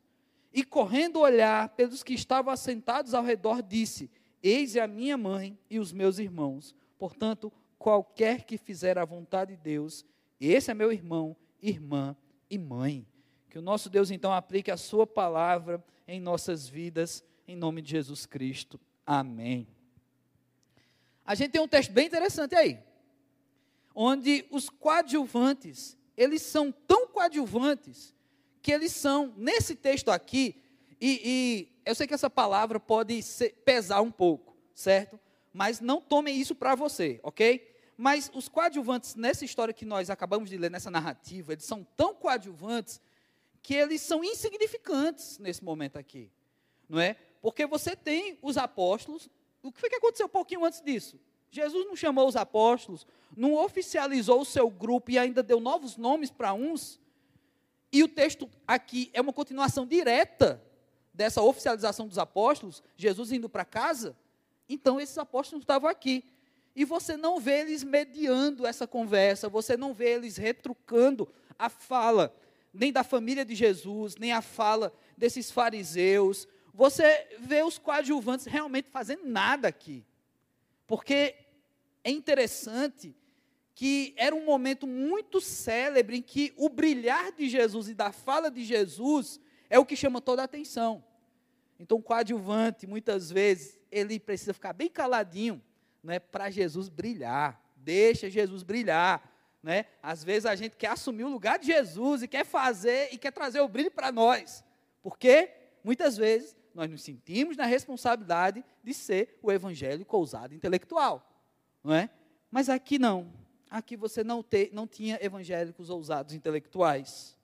E 0.51 0.63
correndo 0.63 1.19
olhar 1.19 1.69
pelos 1.69 2.01
que 2.01 2.13
estavam 2.13 2.51
assentados 2.51 3.13
ao 3.13 3.23
redor, 3.23 3.61
disse: 3.61 4.09
Eis 4.41 4.75
a 4.77 4.87
minha 4.87 5.17
mãe 5.17 5.57
e 5.69 5.79
os 5.79 5.91
meus 5.91 6.17
irmãos. 6.17 6.75
Portanto, 6.97 7.51
qualquer 7.77 8.43
que 8.43 8.57
fizer 8.57 8.97
a 8.97 9.05
vontade 9.05 9.55
de 9.55 9.61
Deus, 9.61 10.05
esse 10.39 10.71
é 10.71 10.73
meu 10.73 10.91
irmão, 10.91 11.35
irmã 11.61 12.15
e 12.49 12.57
mãe. 12.57 13.07
Que 13.49 13.57
o 13.57 13.61
nosso 13.61 13.89
Deus 13.89 14.11
então 14.11 14.33
aplique 14.33 14.71
a 14.71 14.77
sua 14.77 15.05
palavra 15.05 15.83
em 16.07 16.19
nossas 16.19 16.67
vidas, 16.67 17.23
em 17.47 17.55
nome 17.55 17.81
de 17.81 17.91
Jesus 17.91 18.25
Cristo. 18.25 18.79
Amém. 19.05 19.67
A 21.25 21.35
gente 21.35 21.51
tem 21.51 21.61
um 21.61 21.67
texto 21.67 21.91
bem 21.91 22.07
interessante 22.07 22.55
aí, 22.55 22.79
onde 23.93 24.45
os 24.49 24.69
coadjuvantes, 24.69 25.97
eles 26.17 26.41
são 26.41 26.71
tão 26.71 27.07
coadjuvantes 27.07 28.15
que 28.69 28.73
eles 28.73 28.91
são, 28.91 29.33
nesse 29.35 29.73
texto 29.73 30.11
aqui, 30.11 30.61
e, 31.01 31.21
e 31.25 31.81
eu 31.83 31.95
sei 31.95 32.05
que 32.05 32.13
essa 32.13 32.29
palavra 32.29 32.79
pode 32.79 33.19
ser, 33.23 33.55
pesar 33.65 33.99
um 33.99 34.11
pouco, 34.11 34.55
certo? 34.75 35.19
Mas 35.51 35.79
não 35.79 35.99
tomem 35.99 36.39
isso 36.39 36.53
para 36.53 36.75
você, 36.75 37.19
ok? 37.23 37.67
Mas 37.97 38.29
os 38.31 38.47
coadjuvantes, 38.47 39.15
nessa 39.15 39.43
história 39.43 39.73
que 39.73 39.85
nós 39.85 40.11
acabamos 40.11 40.51
de 40.51 40.55
ler, 40.55 40.69
nessa 40.69 40.91
narrativa, 40.91 41.51
eles 41.51 41.65
são 41.65 41.83
tão 41.97 42.13
coadjuvantes 42.13 43.01
que 43.63 43.73
eles 43.73 44.01
são 44.01 44.23
insignificantes 44.23 45.39
nesse 45.39 45.63
momento 45.63 45.97
aqui, 45.97 46.31
não 46.87 46.99
é? 46.99 47.15
Porque 47.41 47.65
você 47.65 47.95
tem 47.95 48.37
os 48.39 48.55
apóstolos. 48.55 49.31
O 49.63 49.71
que 49.71 49.79
foi 49.79 49.89
que 49.89 49.95
aconteceu 49.95 50.27
um 50.27 50.29
pouquinho 50.29 50.63
antes 50.63 50.79
disso? 50.79 51.19
Jesus 51.49 51.87
não 51.87 51.95
chamou 51.95 52.27
os 52.27 52.35
apóstolos, 52.35 53.07
não 53.35 53.55
oficializou 53.55 54.41
o 54.41 54.45
seu 54.45 54.69
grupo 54.69 55.09
e 55.09 55.17
ainda 55.17 55.41
deu 55.41 55.59
novos 55.59 55.97
nomes 55.97 56.29
para 56.29 56.53
uns. 56.53 56.99
E 57.91 58.03
o 58.03 58.07
texto 58.07 58.49
aqui 58.67 59.09
é 59.13 59.21
uma 59.21 59.33
continuação 59.33 59.85
direta 59.85 60.61
dessa 61.13 61.41
oficialização 61.41 62.07
dos 62.07 62.17
apóstolos, 62.17 62.83
Jesus 62.95 63.31
indo 63.31 63.49
para 63.49 63.65
casa. 63.65 64.15
Então 64.67 64.99
esses 64.99 65.17
apóstolos 65.17 65.63
estavam 65.63 65.89
aqui. 65.89 66.23
E 66.75 66.85
você 66.85 67.17
não 67.17 67.39
vê 67.39 67.61
eles 67.61 67.83
mediando 67.83 68.65
essa 68.65 68.87
conversa, 68.87 69.49
você 69.49 69.75
não 69.75 69.93
vê 69.93 70.13
eles 70.13 70.37
retrucando 70.37 71.27
a 71.57 71.67
fala 71.67 72.33
nem 72.73 72.91
da 72.91 73.03
família 73.03 73.43
de 73.43 73.55
Jesus, 73.55 74.15
nem 74.15 74.31
a 74.31 74.41
fala 74.41 74.93
desses 75.17 75.51
fariseus. 75.51 76.47
Você 76.73 77.27
vê 77.39 77.63
os 77.63 77.77
coadjuvantes 77.77 78.45
realmente 78.45 78.89
fazendo 78.89 79.25
nada 79.25 79.67
aqui. 79.67 80.05
Porque 80.87 81.35
é 82.03 82.11
interessante 82.11 83.15
que 83.79 84.13
era 84.17 84.35
um 84.35 84.43
momento 84.43 84.85
muito 84.85 85.39
célebre 85.39 86.17
em 86.17 86.21
que 86.21 86.51
o 86.57 86.67
brilhar 86.67 87.31
de 87.31 87.47
Jesus 87.47 87.87
e 87.87 87.93
da 87.93 88.11
fala 88.11 88.51
de 88.51 88.61
Jesus 88.61 89.39
é 89.69 89.79
o 89.79 89.85
que 89.85 89.95
chama 89.95 90.19
toda 90.19 90.41
a 90.41 90.45
atenção. 90.45 91.01
Então, 91.79 91.97
o 91.97 92.03
coadjuvante, 92.03 92.85
muitas 92.85 93.31
vezes, 93.31 93.79
ele 93.89 94.19
precisa 94.19 94.53
ficar 94.53 94.73
bem 94.73 94.89
caladinho, 94.89 95.63
não 96.03 96.13
é 96.13 96.19
para 96.19 96.49
Jesus 96.49 96.89
brilhar. 96.89 97.57
Deixa 97.77 98.29
Jesus 98.29 98.63
brilhar. 98.63 99.33
Né? 99.63 99.85
Às 100.03 100.25
vezes 100.25 100.45
a 100.45 100.55
gente 100.57 100.75
quer 100.75 100.91
assumir 100.91 101.23
o 101.23 101.29
lugar 101.29 101.57
de 101.57 101.67
Jesus 101.67 102.21
e 102.21 102.27
quer 102.27 102.45
fazer 102.45 103.13
e 103.13 103.17
quer 103.17 103.31
trazer 103.31 103.61
o 103.61 103.67
brilho 103.69 103.91
para 103.91 104.11
nós. 104.11 104.61
Porque 105.01 105.51
muitas 105.85 106.17
vezes 106.17 106.53
nós 106.75 106.91
nos 106.91 107.01
sentimos 107.01 107.55
na 107.55 107.65
responsabilidade 107.65 108.61
de 108.83 108.93
ser 108.93 109.39
o 109.41 109.49
evangélico 109.49 110.17
ousado 110.17 110.53
intelectual. 110.53 111.25
Não 111.81 111.93
é? 111.93 112.09
Mas 112.51 112.67
aqui 112.67 112.99
não. 112.99 113.39
Aqui 113.69 113.95
você 113.95 114.23
não, 114.23 114.41
te, 114.41 114.69
não 114.73 114.87
tinha 114.87 115.19
evangélicos 115.21 115.89
ousados 115.89 116.33
intelectuais. 116.33 117.37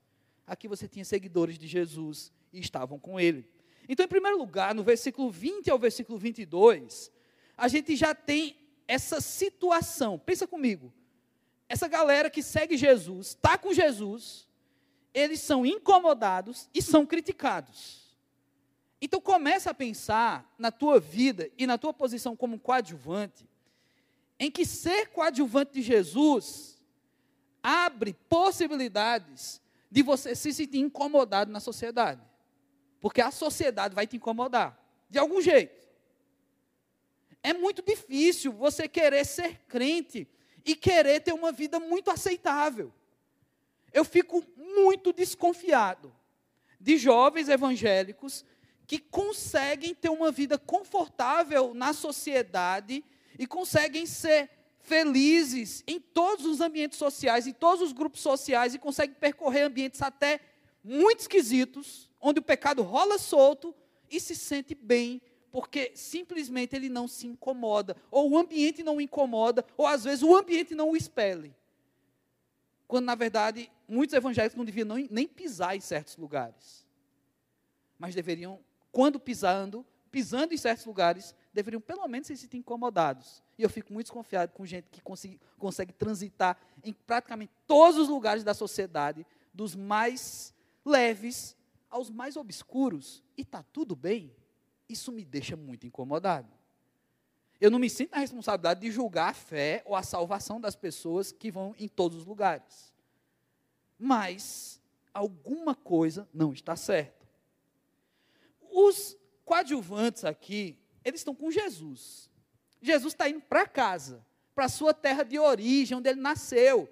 Aqui 0.47 0.67
você 0.67 0.87
tinha 0.87 1.05
seguidores 1.05 1.57
de 1.57 1.67
Jesus 1.67 2.31
e 2.51 2.59
estavam 2.59 2.97
com 2.97 3.19
ele. 3.19 3.47
Então, 3.87 4.05
em 4.05 4.09
primeiro 4.09 4.37
lugar, 4.37 4.73
no 4.73 4.83
versículo 4.83 5.29
20 5.29 5.69
ao 5.69 5.77
versículo 5.77 6.17
22, 6.17 7.11
a 7.55 7.67
gente 7.67 7.95
já 7.95 8.15
tem 8.15 8.57
essa 8.87 9.21
situação. 9.21 10.17
Pensa 10.17 10.47
comigo 10.47 10.91
essa 11.67 11.87
galera 11.87 12.29
que 12.29 12.43
segue 12.43 12.77
Jesus, 12.77 13.27
está 13.29 13.57
com 13.57 13.73
Jesus, 13.73 14.47
eles 15.13 15.39
são 15.39 15.65
incomodados 15.65 16.69
e 16.73 16.81
são 16.81 17.05
criticados. 17.05 18.05
Então 19.01 19.19
começa 19.19 19.71
a 19.71 19.73
pensar 19.73 20.53
na 20.57 20.71
tua 20.71 20.99
vida 20.99 21.49
e 21.57 21.65
na 21.65 21.77
tua 21.77 21.93
posição 21.93 22.35
como 22.35 22.59
coadjuvante, 22.59 23.47
em 24.39 24.51
que 24.51 24.65
ser 24.65 25.07
coadjuvante 25.07 25.73
de 25.73 25.81
Jesus 25.81 26.81
abre 27.63 28.13
possibilidades 28.29 29.61
de 29.89 30.03
você 30.03 30.35
se 30.35 30.53
sentir 30.53 30.79
incomodado 30.79 31.51
na 31.51 31.59
sociedade. 31.59 32.21
Porque 32.99 33.21
a 33.21 33.31
sociedade 33.31 33.95
vai 33.95 34.05
te 34.05 34.17
incomodar, 34.17 34.79
de 35.09 35.17
algum 35.17 35.41
jeito. 35.41 35.87
É 37.41 37.53
muito 37.53 37.81
difícil 37.81 38.51
você 38.51 38.87
querer 38.87 39.25
ser 39.25 39.59
crente 39.67 40.27
e 40.65 40.75
querer 40.75 41.21
ter 41.21 41.33
uma 41.33 41.51
vida 41.51 41.79
muito 41.79 42.09
aceitável. 42.09 42.91
Eu 43.93 44.03
fico 44.03 44.43
muito 44.57 45.13
desconfiado 45.13 46.13
de 46.79 46.97
jovens 46.97 47.47
evangélicos 47.47 48.43
que 48.85 48.99
conseguem 48.99 49.95
ter 49.95 50.09
uma 50.09 50.31
vida 50.31 50.57
confortável 50.57 51.73
na 51.73 51.93
sociedade 51.93 53.03
e 53.37 53.45
conseguem 53.47 54.05
ser 54.05 54.49
felizes 54.79 55.83
em 55.87 55.99
todos 55.99 56.45
os 56.45 56.61
ambientes 56.61 56.97
sociais, 56.97 57.47
em 57.47 57.53
todos 57.53 57.81
os 57.81 57.91
grupos 57.91 58.21
sociais 58.21 58.75
e 58.75 58.79
conseguem 58.79 59.15
percorrer 59.15 59.63
ambientes 59.63 60.01
até 60.01 60.39
muito 60.83 61.21
esquisitos, 61.21 62.09
onde 62.21 62.39
o 62.39 62.43
pecado 62.43 62.83
rola 62.83 63.17
solto 63.17 63.73
e 64.09 64.19
se 64.19 64.35
sente 64.35 64.75
bem 64.75 65.21
porque 65.55 65.93
simplesmente 65.95 66.75
ele 66.75 66.89
não 66.89 67.07
se 67.07 67.27
incomoda, 67.27 67.95
ou 68.11 68.29
o 68.29 68.37
ambiente 68.37 68.83
não 68.83 68.97
o 68.97 69.01
incomoda, 69.01 69.65
ou 69.77 69.87
às 69.87 70.03
vezes 70.03 70.21
o 70.21 70.35
ambiente 70.35 70.75
não 70.75 70.89
o 70.89 70.97
expele. 70.97 71.55
Quando, 72.85 73.05
na 73.05 73.15
verdade, 73.15 73.71
muitos 73.87 74.13
evangélicos 74.13 74.57
não 74.57 74.65
deviam 74.65 74.85
nem 75.09 75.25
pisar 75.25 75.73
em 75.73 75.79
certos 75.79 76.17
lugares. 76.17 76.85
Mas 77.97 78.13
deveriam, 78.13 78.59
quando 78.91 79.17
pisando, 79.17 79.85
pisando 80.11 80.53
em 80.53 80.57
certos 80.57 80.85
lugares, 80.85 81.33
deveriam 81.55 81.79
pelo 81.79 82.05
menos 82.07 82.27
se 82.27 82.35
sentir 82.35 82.57
incomodados. 82.57 83.41
E 83.57 83.63
eu 83.63 83.69
fico 83.69 83.93
muito 83.93 84.07
desconfiado 84.07 84.51
com 84.51 84.65
gente 84.65 84.89
que 84.89 85.01
consegue, 85.01 85.39
consegue 85.57 85.93
transitar 85.93 86.57
em 86.83 86.91
praticamente 86.91 87.53
todos 87.65 87.97
os 87.97 88.09
lugares 88.09 88.43
da 88.43 88.53
sociedade, 88.53 89.25
dos 89.53 89.73
mais 89.73 90.53
leves 90.83 91.55
aos 91.89 92.09
mais 92.09 92.35
obscuros, 92.35 93.23
e 93.37 93.41
está 93.41 93.63
tudo 93.63 93.95
bem. 93.95 94.35
Isso 94.89 95.13
me 95.13 95.23
deixa 95.23 95.55
muito 95.55 95.87
incomodado. 95.87 96.49
Eu 97.59 97.71
não 97.71 97.79
me 97.79 97.89
sinto 97.89 98.11
na 98.11 98.17
responsabilidade 98.19 98.81
de 98.81 98.91
julgar 98.91 99.29
a 99.29 99.33
fé 99.33 99.81
ou 99.85 99.95
a 99.95 100.03
salvação 100.03 100.59
das 100.59 100.75
pessoas 100.75 101.31
que 101.31 101.49
vão 101.49 101.73
em 101.79 101.87
todos 101.87 102.17
os 102.17 102.25
lugares. 102.25 102.93
Mas 103.97 104.81
alguma 105.13 105.73
coisa 105.73 106.27
não 106.33 106.51
está 106.51 106.75
certa. 106.75 107.25
Os 108.69 109.17
coadjuvantes 109.45 110.25
aqui, 110.25 110.77
eles 111.05 111.21
estão 111.21 111.35
com 111.35 111.51
Jesus. 111.51 112.29
Jesus 112.81 113.13
está 113.13 113.29
indo 113.29 113.41
para 113.41 113.65
casa, 113.67 114.25
para 114.53 114.65
a 114.65 114.69
sua 114.69 114.93
terra 114.93 115.23
de 115.23 115.39
origem, 115.39 115.97
onde 115.97 116.09
ele 116.09 116.19
nasceu. 116.19 116.89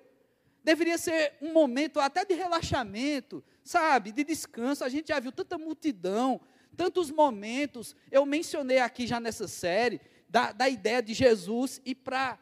Deveria 0.64 0.98
ser 0.98 1.34
um 1.42 1.52
momento 1.52 2.00
até 2.00 2.24
de 2.24 2.34
relaxamento, 2.34 3.44
sabe, 3.64 4.12
de 4.12 4.24
descanso. 4.24 4.84
A 4.84 4.90
gente 4.90 5.10
já 5.10 5.20
viu 5.20 5.32
tanta 5.32 5.58
multidão, 5.58 6.40
tantos 6.78 7.12
momentos. 7.12 7.96
Eu 8.12 8.26
mencionei 8.26 8.80
aqui 8.80 9.06
já 9.06 9.20
nessa 9.20 9.48
série 9.48 10.00
da, 10.30 10.52
da 10.52 10.70
ideia 10.70 11.02
de 11.02 11.14
Jesus 11.14 11.82
ir 11.84 11.96
para 11.96 12.40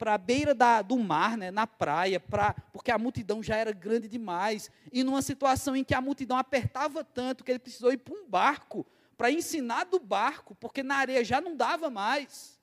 para 0.00 0.14
a 0.14 0.18
beira 0.18 0.54
da, 0.54 0.80
do 0.80 0.98
mar, 0.98 1.36
né, 1.36 1.50
na 1.50 1.66
praia, 1.66 2.18
pra, 2.18 2.54
porque 2.72 2.90
a 2.90 2.96
multidão 2.96 3.42
já 3.42 3.56
era 3.56 3.70
grande 3.70 4.08
demais. 4.08 4.70
E 4.90 5.04
numa 5.04 5.20
situação 5.20 5.76
em 5.76 5.84
que 5.84 5.92
a 5.92 6.00
multidão 6.00 6.38
apertava 6.38 7.04
tanto 7.04 7.44
que 7.44 7.50
ele 7.50 7.58
precisou 7.58 7.92
ir 7.92 7.98
para 7.98 8.14
um 8.14 8.26
barco, 8.26 8.86
para 9.20 9.30
ensinar 9.30 9.84
do 9.84 10.00
barco, 10.00 10.54
porque 10.54 10.82
na 10.82 10.94
areia 10.94 11.22
já 11.22 11.42
não 11.42 11.54
dava 11.54 11.90
mais. 11.90 12.58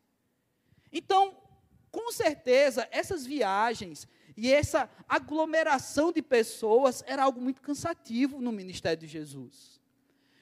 Então, 0.91 1.37
com 1.91 2.11
certeza, 2.11 2.87
essas 2.89 3.27
viagens 3.27 4.07
e 4.35 4.51
essa 4.51 4.89
aglomeração 5.07 6.11
de 6.11 6.19
pessoas 6.19 7.03
era 7.05 7.21
algo 7.21 7.39
muito 7.39 7.61
cansativo 7.61 8.41
no 8.41 8.51
ministério 8.51 8.97
de 8.97 9.05
Jesus. 9.05 9.79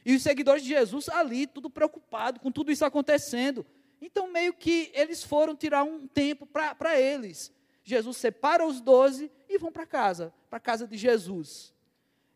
E 0.06 0.16
os 0.16 0.24
seguidores 0.24 0.64
de 0.64 0.70
Jesus 0.70 1.10
ali, 1.10 1.46
tudo 1.46 1.70
preocupado 1.70 2.40
com 2.40 2.50
tudo 2.50 2.72
isso 2.72 2.86
acontecendo. 2.86 3.66
Então, 4.00 4.32
meio 4.32 4.54
que 4.54 4.92
eles 4.94 5.22
foram 5.22 5.54
tirar 5.54 5.84
um 5.84 6.08
tempo 6.08 6.46
para 6.46 6.98
eles. 6.98 7.52
Jesus 7.84 8.16
separa 8.16 8.66
os 8.66 8.80
doze 8.80 9.30
e 9.50 9.58
vão 9.58 9.70
para 9.70 9.86
casa, 9.86 10.34
para 10.50 10.60
a 10.60 10.62
casa 10.62 10.88
de 10.88 10.96
Jesus. 10.96 11.76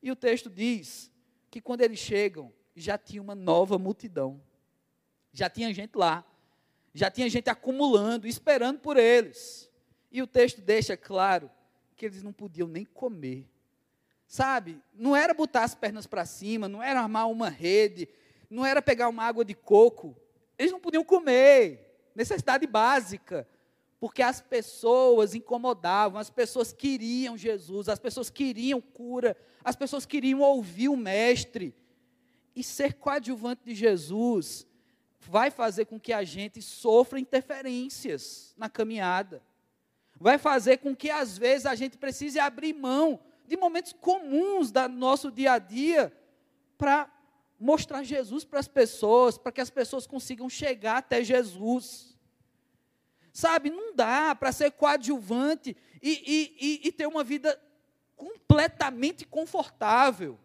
E 0.04 0.12
o 0.12 0.18
texto 0.18 0.50
diz 0.50 1.10
que 1.50 1.62
quando 1.62 1.80
eles 1.80 2.00
chegam, 2.00 2.52
já 2.80 2.98
tinha 2.98 3.22
uma 3.22 3.36
nova 3.36 3.78
multidão. 3.78 4.42
Já 5.32 5.50
tinha 5.50 5.74
gente 5.74 5.96
lá. 5.96 6.26
Já 6.94 7.10
tinha 7.12 7.30
gente 7.30 7.50
acumulando, 7.50 8.28
esperando 8.28 8.80
por 8.80 8.98
eles. 8.98 9.70
E 10.12 10.22
o 10.22 10.28
texto 10.28 10.62
deixa 10.62 10.98
claro 10.98 11.50
que 11.96 12.06
eles 12.06 12.24
não 12.24 12.34
podiam 12.34 12.68
nem 12.68 12.86
comer. 12.86 13.48
Sabe? 14.28 14.82
Não 14.94 15.16
era 15.16 15.34
botar 15.34 15.64
as 15.64 15.76
pernas 15.76 16.08
para 16.08 16.26
cima, 16.26 16.68
não 16.68 16.82
era 16.82 17.02
armar 17.02 17.30
uma 17.30 17.50
rede, 17.50 18.08
não 18.50 18.66
era 18.66 18.82
pegar 18.82 19.10
uma 19.10 19.24
água 19.24 19.44
de 19.44 19.54
coco. 19.54 20.16
Eles 20.58 20.72
não 20.72 20.80
podiam 20.80 21.04
comer, 21.04 22.10
necessidade 22.16 22.66
básica, 22.66 23.48
porque 24.00 24.22
as 24.22 24.42
pessoas 24.42 25.36
incomodavam, 25.36 26.20
as 26.20 26.30
pessoas 26.30 26.72
queriam 26.72 27.38
Jesus, 27.38 27.90
as 27.90 28.00
pessoas 28.00 28.30
queriam 28.30 28.80
cura, 28.80 29.36
as 29.64 29.76
pessoas 29.76 30.06
queriam 30.06 30.42
ouvir 30.42 30.90
o 30.90 30.98
Mestre. 30.98 31.76
E 32.60 32.64
ser 32.64 32.96
coadjuvante 32.96 33.62
de 33.64 33.74
Jesus 33.74 34.68
vai 35.22 35.50
fazer 35.50 35.86
com 35.86 35.98
que 35.98 36.12
a 36.12 36.26
gente 36.26 36.62
sofra 36.62 37.18
interferências 37.18 38.54
na 38.58 38.70
caminhada. 38.70 39.42
Vai 40.20 40.38
fazer 40.38 40.80
com 40.80 40.94
que, 40.94 41.10
às 41.10 41.38
vezes, 41.38 41.66
a 41.66 41.74
gente 41.74 41.98
precise 41.98 42.38
abrir 42.38 42.74
mão 42.74 43.18
de 43.48 43.56
momentos 43.56 43.94
comuns 43.94 44.72
do 44.72 44.90
nosso 44.90 45.32
dia 45.32 45.54
a 45.54 45.58
dia 45.58 46.12
para 46.78 47.10
mostrar 47.58 48.04
Jesus 48.04 48.44
para 48.44 48.60
as 48.60 48.68
pessoas, 48.68 49.38
para 49.38 49.54
que 49.54 49.62
as 49.62 49.70
pessoas 49.70 50.06
consigam 50.06 50.50
chegar 50.50 50.98
até 50.98 51.24
Jesus. 51.24 52.14
Sabe, 53.32 53.70
não 53.70 53.96
dá 53.96 54.36
para 54.36 54.52
ser 54.52 54.72
coadjuvante 54.72 55.78
e, 56.02 56.10
e, 56.12 56.58
e, 56.60 56.88
e 56.90 56.92
ter 56.92 57.08
uma 57.08 57.24
vida 57.24 57.58
completamente 58.18 59.26
confortável. 59.26 60.38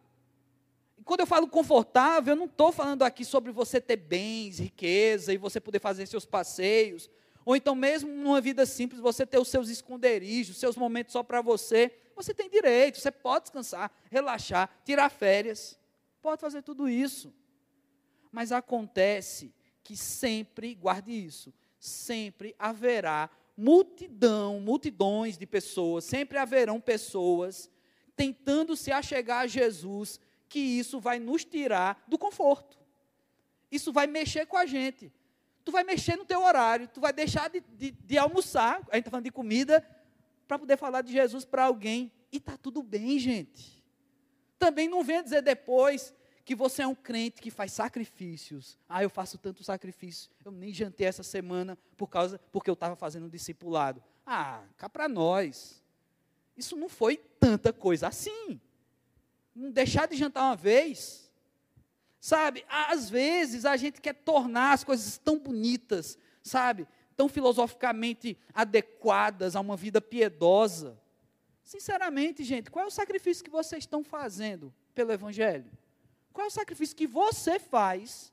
Quando 1.05 1.21
eu 1.21 1.27
falo 1.27 1.47
confortável, 1.49 2.33
eu 2.33 2.39
não 2.39 2.47
estou 2.47 2.73
falando 2.73 3.03
aqui 3.03 3.25
sobre 3.25 3.53
você 3.53 3.81
ter 3.81 3.97
bens, 3.97 4.59
riqueza 4.59 5.33
e 5.33 5.37
você 5.37 5.61
poder 5.61 5.81
fazer 5.81 6.07
seus 6.07 6.25
passeios. 6.25 7.11
Ou 7.45 7.55
então, 7.55 7.75
mesmo 7.75 8.11
numa 8.11 8.41
vida 8.41 8.65
simples, 8.65 9.01
você 9.01 9.27
ter 9.27 9.39
os 9.39 9.49
seus 9.49 9.69
esconderijos, 9.69 10.57
seus 10.57 10.77
momentos 10.77 11.13
só 11.13 11.23
para 11.23 11.43
você. 11.43 11.93
Você 12.17 12.33
tem 12.33 12.49
direito, 12.49 12.99
você 12.99 13.11
pode 13.11 13.45
descansar, 13.45 13.91
relaxar, 14.11 14.71
tirar 14.85 15.11
férias 15.11 15.79
pode 16.25 16.41
fazer 16.41 16.63
tudo 16.63 16.89
isso. 16.89 17.31
Mas 18.33 18.51
acontece 18.51 19.53
que 19.83 19.95
sempre, 19.95 20.75
guarde 20.75 21.13
isso, 21.13 21.53
sempre 21.79 22.57
haverá 22.59 23.29
multidão, 23.55 24.59
multidões 24.59 25.37
de 25.37 25.47
pessoas, 25.47 26.05
sempre 26.05 26.39
haverão 26.39 26.81
pessoas 26.81 27.71
tentando 28.17 28.75
se 28.75 28.91
achegar 28.91 29.41
a 29.41 29.47
Jesus, 29.47 30.19
que 30.55 30.61
isso 30.61 31.01
vai 31.01 31.19
nos 31.19 31.45
tirar 31.45 32.01
do 32.07 32.17
conforto. 32.17 32.79
Isso 33.73 33.93
vai 33.93 34.07
mexer 34.07 34.47
com 34.47 34.57
a 34.57 34.65
gente. 34.65 35.13
Tu 35.65 35.73
vai 35.73 35.83
mexer 35.83 36.15
no 36.15 36.25
teu 36.25 36.45
horário, 36.45 36.87
tu 36.87 37.01
vai 37.01 37.13
deixar 37.13 37.51
de, 37.51 37.59
de, 37.59 37.91
de 37.91 38.17
almoçar, 38.17 38.75
a 38.75 38.95
gente 38.95 39.01
está 39.01 39.11
falando 39.11 39.25
de 39.25 39.33
comida, 39.33 39.85
para 40.47 40.57
poder 40.57 40.77
falar 40.77 41.03
de 41.03 41.13
Jesus 41.13 41.45
para 41.45 41.65
alguém. 41.65 42.13
E 42.31 42.37
está 42.37 42.57
tudo 42.57 42.85
bem, 42.85 43.19
gente. 43.19 43.85
Também 44.57 44.89
não 44.89 45.03
venha 45.03 45.25
dizer 45.25 45.43
depois 45.43 46.15
que 46.45 46.55
você 46.55 46.83
é 46.83 46.87
um 46.87 46.95
crente 46.95 47.43
que 47.43 47.51
faz 47.51 47.73
sacrifícios. 47.73 48.79
Ah, 48.89 49.03
eu 49.03 49.11
faço 49.11 49.37
tanto 49.39 49.65
sacrifício. 49.65 50.31
Eu 50.45 50.53
nem 50.53 50.73
jantei 50.73 51.09
essa 51.09 51.25
semana 51.25 51.77
por 51.97 52.07
causa 52.07 52.39
porque 52.53 52.71
eu 52.71 52.75
estava 52.75 52.95
fazendo 52.95 53.27
um 53.27 53.29
discipulado. 53.29 54.01
Ah, 54.25 54.63
cá 54.77 54.89
para 54.89 55.09
nós. 55.09 55.83
Isso 56.57 56.77
não 56.77 56.89
foi 56.89 57.17
tanta 57.17 57.73
coisa 57.73 58.07
assim. 58.07 58.61
Não 59.55 59.71
deixar 59.71 60.09
de 60.09 60.17
jantar 60.17 60.45
uma 60.45 60.57
vez. 60.57 61.31
Sabe, 62.21 62.65
às 62.69 63.11
vezes 63.11 63.65
a 63.65 63.77
gente 63.77 64.01
quer 64.01 64.15
tornar 64.15 64.73
as 64.73 64.83
coisas 64.83 65.19
tão 65.19 65.39
bonitas, 65.39 66.17
sabe, 66.43 66.89
tão 67.15 67.29
filosoficamente 67.29 68.39
adequadas 68.55 69.55
a 69.55 69.61
uma 69.61 69.77
vida 69.77 70.01
piedosa. 70.01 70.99
Sinceramente, 71.63 72.43
gente, 72.43 72.71
qual 72.71 72.85
é 72.85 72.89
o 72.89 72.91
sacrifício 72.91 73.45
que 73.45 73.51
vocês 73.51 73.85
estão 73.85 74.03
fazendo 74.03 74.73
pelo 74.95 75.13
Evangelho? 75.13 75.71
Qual 76.33 76.47
é 76.47 76.49
o 76.49 76.51
sacrifício 76.51 76.97
que 76.97 77.07
você 77.07 77.59
faz 77.59 78.33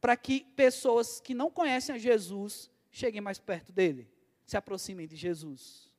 para 0.00 0.16
que 0.16 0.40
pessoas 0.56 1.20
que 1.20 1.34
não 1.34 1.50
conhecem 1.50 1.94
a 1.94 1.98
Jesus 1.98 2.70
cheguem 2.90 3.20
mais 3.20 3.38
perto 3.38 3.72
dele, 3.72 4.10
se 4.44 4.56
aproximem 4.56 5.06
de 5.06 5.16
Jesus? 5.16 5.92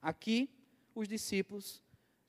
Aqui, 0.00 0.50
os 0.94 1.08
discípulos 1.08 1.82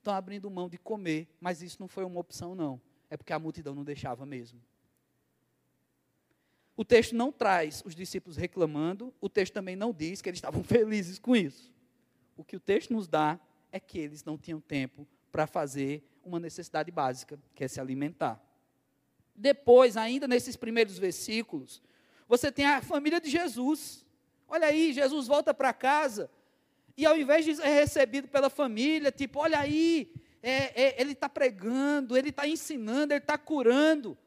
estão 0.04 0.14
abrindo 0.14 0.52
mão 0.52 0.68
de 0.68 0.78
comer, 0.78 1.28
mas 1.40 1.62
isso 1.62 1.78
não 1.80 1.88
foi 1.88 2.04
uma 2.04 2.20
opção, 2.20 2.54
não. 2.54 2.80
É 3.10 3.16
porque 3.16 3.32
a 3.32 3.40
multidão 3.40 3.74
não 3.74 3.84
deixava 3.84 4.26
mesmo. 4.26 4.62
O 6.76 6.84
texto 6.84 7.16
não 7.16 7.32
traz 7.32 7.82
os 7.86 7.96
discípulos 7.96 8.36
reclamando, 8.36 9.14
o 9.22 9.30
texto 9.30 9.54
também 9.54 9.76
não 9.76 9.94
diz 9.94 10.22
que 10.22 10.30
eles 10.30 10.38
estavam 10.38 10.62
felizes 10.64 11.18
com 11.18 11.36
isso. 11.36 11.72
O 12.36 12.44
que 12.44 12.56
o 12.56 12.60
texto 12.60 12.92
nos 12.94 13.08
dá 13.08 13.40
é 13.72 13.80
que 13.80 13.98
eles 13.98 14.24
não 14.24 14.38
tinham 14.38 14.60
tempo 14.60 15.08
para 15.32 15.48
fazer 15.48 16.04
uma 16.24 16.40
necessidade 16.40 16.92
básica, 16.92 17.40
que 17.56 17.64
é 17.64 17.68
se 17.68 17.80
alimentar. 17.80 18.42
Depois, 19.36 19.96
ainda 19.96 20.28
nesses 20.28 20.56
primeiros 20.56 20.98
versículos, 20.98 21.82
você 22.28 22.52
tem 22.52 22.66
a 22.66 22.82
família 22.82 23.22
de 23.22 23.30
Jesus. 23.30 24.06
Olha 24.48 24.68
aí, 24.68 24.92
Jesus 24.94 25.28
volta 25.28 25.54
para 25.54 25.74
casa 25.74 26.30
e 26.96 27.06
ao 27.06 27.18
invés 27.18 27.46
de 27.46 27.56
ser 27.56 27.68
recebido 27.68 28.28
pela 28.28 28.50
família, 28.50 29.12
tipo, 29.12 29.40
olha 29.40 29.60
aí, 29.60 30.12
é, 30.42 30.84
é, 30.84 31.02
ele 31.02 31.14
está 31.14 31.28
pregando, 31.28 32.18
ele 32.18 32.30
está 32.30 32.48
ensinando, 32.48 33.14
ele 33.14 33.22
está 33.22 33.38
curando. 33.38 34.18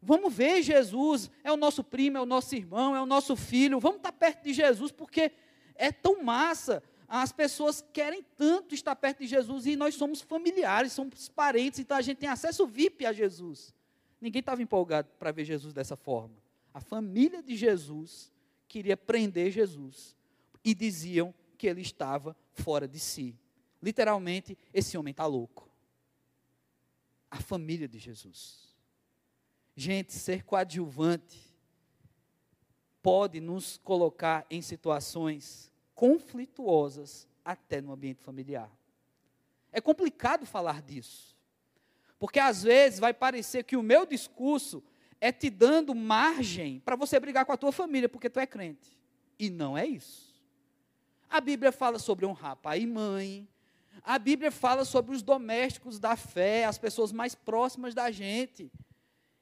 Vamos 0.00 0.32
ver 0.32 0.62
Jesus, 0.62 1.30
é 1.42 1.50
o 1.52 1.56
nosso 1.56 1.82
primo, 1.82 2.16
é 2.16 2.20
o 2.20 2.26
nosso 2.26 2.54
irmão, 2.54 2.94
é 2.94 3.00
o 3.02 3.06
nosso 3.06 3.34
filho. 3.34 3.80
Vamos 3.80 3.98
estar 3.98 4.12
tá 4.12 4.18
perto 4.18 4.44
de 4.44 4.52
Jesus, 4.52 4.92
porque 4.92 5.32
é 5.74 5.90
tão 5.92 6.22
massa 6.22 6.82
as 7.08 7.32
pessoas 7.32 7.84
querem 7.92 8.24
tanto 8.36 8.74
estar 8.74 8.96
perto 8.96 9.20
de 9.20 9.26
Jesus 9.26 9.66
e 9.66 9.76
nós 9.76 9.94
somos 9.94 10.20
familiares, 10.20 10.92
somos 10.92 11.28
parentes, 11.28 11.78
então 11.78 11.96
a 11.96 12.02
gente 12.02 12.18
tem 12.18 12.28
acesso 12.28 12.66
VIP 12.66 13.06
a 13.06 13.12
Jesus. 13.12 13.74
Ninguém 14.20 14.40
estava 14.40 14.62
empolgado 14.62 15.08
para 15.18 15.30
ver 15.30 15.44
Jesus 15.44 15.72
dessa 15.72 15.94
forma. 15.94 16.34
A 16.74 16.80
família 16.80 17.42
de 17.42 17.54
Jesus 17.54 18.32
queria 18.66 18.96
prender 18.96 19.50
Jesus 19.50 20.16
e 20.64 20.74
diziam 20.74 21.32
que 21.56 21.66
ele 21.66 21.80
estava 21.80 22.36
fora 22.52 22.86
de 22.86 22.98
si. 22.98 23.34
Literalmente, 23.82 24.56
esse 24.72 24.96
homem 24.96 25.10
está 25.10 25.26
louco. 25.26 25.68
A 27.30 27.40
família 27.40 27.88
de 27.88 27.98
Jesus. 27.98 28.76
Gente, 29.74 30.12
ser 30.12 30.44
coadjuvante 30.44 31.38
pode 33.02 33.40
nos 33.40 33.78
colocar 33.78 34.46
em 34.50 34.62
situações 34.62 35.70
conflituosas 35.94 37.28
até 37.44 37.80
no 37.80 37.92
ambiente 37.92 38.22
familiar. 38.22 38.70
É 39.70 39.80
complicado 39.80 40.46
falar 40.46 40.82
disso. 40.82 41.36
Porque 42.18 42.40
às 42.40 42.62
vezes 42.62 42.98
vai 42.98 43.12
parecer 43.12 43.64
que 43.64 43.76
o 43.76 43.82
meu 43.82 44.06
discurso 44.06 44.82
é 45.20 45.30
te 45.30 45.50
dando 45.50 45.94
margem 45.94 46.80
para 46.80 46.96
você 46.96 47.20
brigar 47.20 47.44
com 47.44 47.52
a 47.52 47.56
tua 47.56 47.72
família 47.72 48.08
porque 48.08 48.30
tu 48.30 48.40
é 48.40 48.46
crente. 48.46 48.96
E 49.38 49.50
não 49.50 49.76
é 49.76 49.86
isso. 49.86 50.25
A 51.28 51.40
Bíblia 51.40 51.72
fala 51.72 51.98
sobre 51.98 52.24
honrar 52.26 52.56
pai 52.56 52.80
e 52.80 52.86
mãe. 52.86 53.48
A 54.02 54.18
Bíblia 54.18 54.52
fala 54.52 54.84
sobre 54.84 55.14
os 55.14 55.22
domésticos 55.22 55.98
da 55.98 56.16
fé, 56.16 56.64
as 56.64 56.78
pessoas 56.78 57.12
mais 57.12 57.34
próximas 57.34 57.94
da 57.94 58.10
gente. 58.10 58.70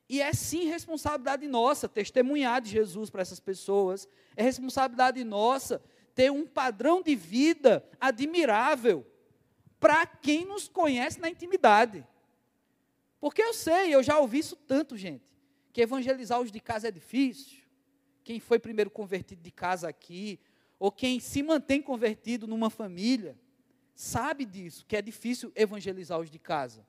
E 0.09 0.21
é 0.21 0.33
sim 0.33 0.67
responsabilidade 0.67 1.47
nossa 1.47 1.89
testemunhar 1.89 2.61
de 2.61 2.71
Jesus 2.71 3.11
para 3.11 3.23
essas 3.23 3.41
pessoas. 3.41 4.09
É 4.37 4.43
responsabilidade 4.43 5.23
nossa 5.25 5.83
ter 6.15 6.31
um 6.31 6.47
padrão 6.47 7.03
de 7.03 7.15
vida 7.15 7.85
admirável. 8.01 9.07
para 9.81 10.07
quem 10.07 10.47
nos 10.47 10.67
conhece 10.67 11.21
na 11.21 11.29
intimidade. 11.29 12.07
Porque 13.21 13.43
eu 13.43 13.53
sei, 13.53 13.95
eu 13.95 14.03
já 14.03 14.19
ouvi 14.19 14.39
isso 14.39 14.57
tanto, 14.57 14.97
gente, 14.97 15.25
que 15.75 15.83
evangelizar 15.83 16.41
os 16.41 16.51
de 16.51 16.59
casa 16.59 16.89
é 16.89 16.91
difícil. 16.91 17.59
Quem 18.23 18.41
foi 18.41 18.59
primeiro 18.59 18.91
convertido 18.91 19.43
de 19.43 19.51
casa 19.51 19.87
aqui, 19.87 20.41
ou 20.85 20.93
quem 20.93 21.19
se 21.19 21.43
mantém 21.43 21.81
convertido 21.81 22.47
numa 22.47 22.69
família, 22.69 23.39
sabe 23.95 24.45
disso, 24.45 24.85
que 24.85 24.95
é 24.95 25.01
difícil 25.01 25.51
evangelizar 25.57 26.21
os 26.21 26.31
de 26.31 26.39
casa. 26.39 26.87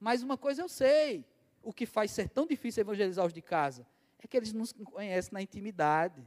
Mas 0.00 0.22
uma 0.22 0.38
coisa 0.38 0.62
eu 0.62 0.70
sei, 0.70 1.22
o 1.62 1.70
que 1.70 1.84
faz 1.84 2.12
ser 2.12 2.30
tão 2.30 2.46
difícil 2.46 2.80
evangelizar 2.80 3.26
os 3.26 3.34
de 3.34 3.42
casa 3.42 3.86
é 4.18 4.26
que 4.26 4.38
eles 4.38 4.54
nos 4.54 4.72
conhecem 4.72 5.34
na 5.34 5.42
intimidade. 5.42 6.26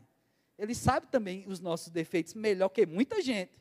Eles 0.56 0.78
sabem 0.78 1.10
também 1.10 1.45
os 1.48 1.60
nossos 1.60 1.89
defeitos 1.89 2.36
melhor 2.36 2.69
que 2.69 2.86
muita 2.86 3.24
gente. 3.24 3.60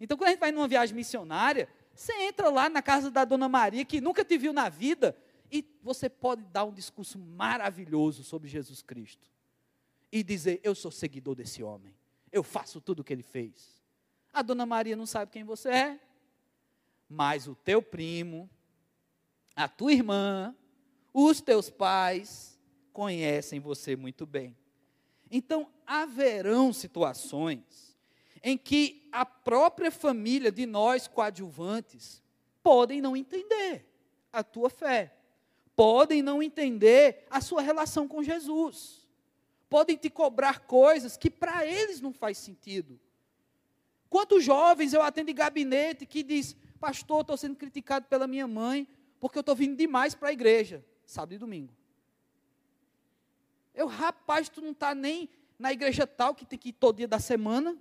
Então, 0.00 0.16
quando 0.16 0.30
a 0.30 0.30
gente 0.32 0.40
vai 0.40 0.50
numa 0.50 0.66
viagem 0.66 0.96
missionária, 0.96 1.68
você 1.94 2.12
entra 2.22 2.50
lá 2.50 2.68
na 2.68 2.82
casa 2.82 3.12
da 3.12 3.24
Dona 3.24 3.48
Maria, 3.48 3.84
que 3.84 4.00
nunca 4.00 4.24
te 4.24 4.36
viu 4.36 4.52
na 4.52 4.68
vida, 4.68 5.16
e 5.52 5.64
você 5.84 6.08
pode 6.10 6.42
dar 6.46 6.64
um 6.64 6.74
discurso 6.74 7.16
maravilhoso 7.16 8.24
sobre 8.24 8.48
Jesus 8.48 8.82
Cristo. 8.82 9.30
E 10.10 10.24
dizer: 10.24 10.58
Eu 10.64 10.74
sou 10.74 10.90
seguidor 10.90 11.36
desse 11.36 11.62
homem. 11.62 11.97
Eu 12.32 12.42
faço 12.42 12.80
tudo 12.80 13.00
o 13.00 13.04
que 13.04 13.12
ele 13.12 13.22
fez. 13.22 13.82
A 14.32 14.42
Dona 14.42 14.66
Maria 14.66 14.96
não 14.96 15.06
sabe 15.06 15.32
quem 15.32 15.44
você 15.44 15.68
é, 15.70 16.00
mas 17.08 17.48
o 17.48 17.54
teu 17.54 17.82
primo, 17.82 18.48
a 19.56 19.66
tua 19.68 19.92
irmã, 19.92 20.54
os 21.12 21.40
teus 21.40 21.70
pais 21.70 22.58
conhecem 22.92 23.60
você 23.60 23.96
muito 23.96 24.26
bem. 24.26 24.56
Então, 25.30 25.68
haverão 25.86 26.72
situações 26.72 27.96
em 28.42 28.56
que 28.56 29.08
a 29.10 29.26
própria 29.26 29.90
família 29.90 30.52
de 30.52 30.66
nós 30.66 31.08
coadjuvantes 31.08 32.22
podem 32.62 33.00
não 33.00 33.16
entender 33.16 33.86
a 34.32 34.44
tua 34.44 34.70
fé, 34.70 35.14
podem 35.74 36.22
não 36.22 36.42
entender 36.42 37.26
a 37.30 37.40
sua 37.40 37.62
relação 37.62 38.06
com 38.06 38.22
Jesus, 38.22 38.97
podem 39.68 39.96
te 39.96 40.08
cobrar 40.08 40.60
coisas 40.60 41.16
que 41.16 41.30
para 41.30 41.66
eles 41.66 42.00
não 42.00 42.12
faz 42.12 42.38
sentido. 42.38 42.98
Quantos 44.08 44.42
jovens 44.42 44.94
eu 44.94 45.02
atendo 45.02 45.30
em 45.30 45.34
gabinete 45.34 46.06
que 46.06 46.22
diz, 46.22 46.56
pastor, 46.80 47.20
estou 47.20 47.36
sendo 47.36 47.56
criticado 47.56 48.06
pela 48.06 48.26
minha 48.26 48.46
mãe 48.46 48.88
porque 49.20 49.38
eu 49.38 49.40
estou 49.40 49.54
vindo 49.54 49.76
demais 49.76 50.14
para 50.14 50.28
a 50.28 50.32
igreja, 50.32 50.84
sábado 51.04 51.34
e 51.34 51.38
domingo. 51.38 51.72
Eu, 53.74 53.86
rapaz, 53.86 54.48
tu 54.48 54.60
não 54.60 54.70
está 54.70 54.94
nem 54.94 55.28
na 55.58 55.72
igreja 55.72 56.06
tal, 56.06 56.34
que 56.34 56.46
tem 56.46 56.58
que 56.58 56.70
ir 56.70 56.72
todo 56.72 56.96
dia 56.96 57.08
da 57.08 57.18
semana, 57.18 57.76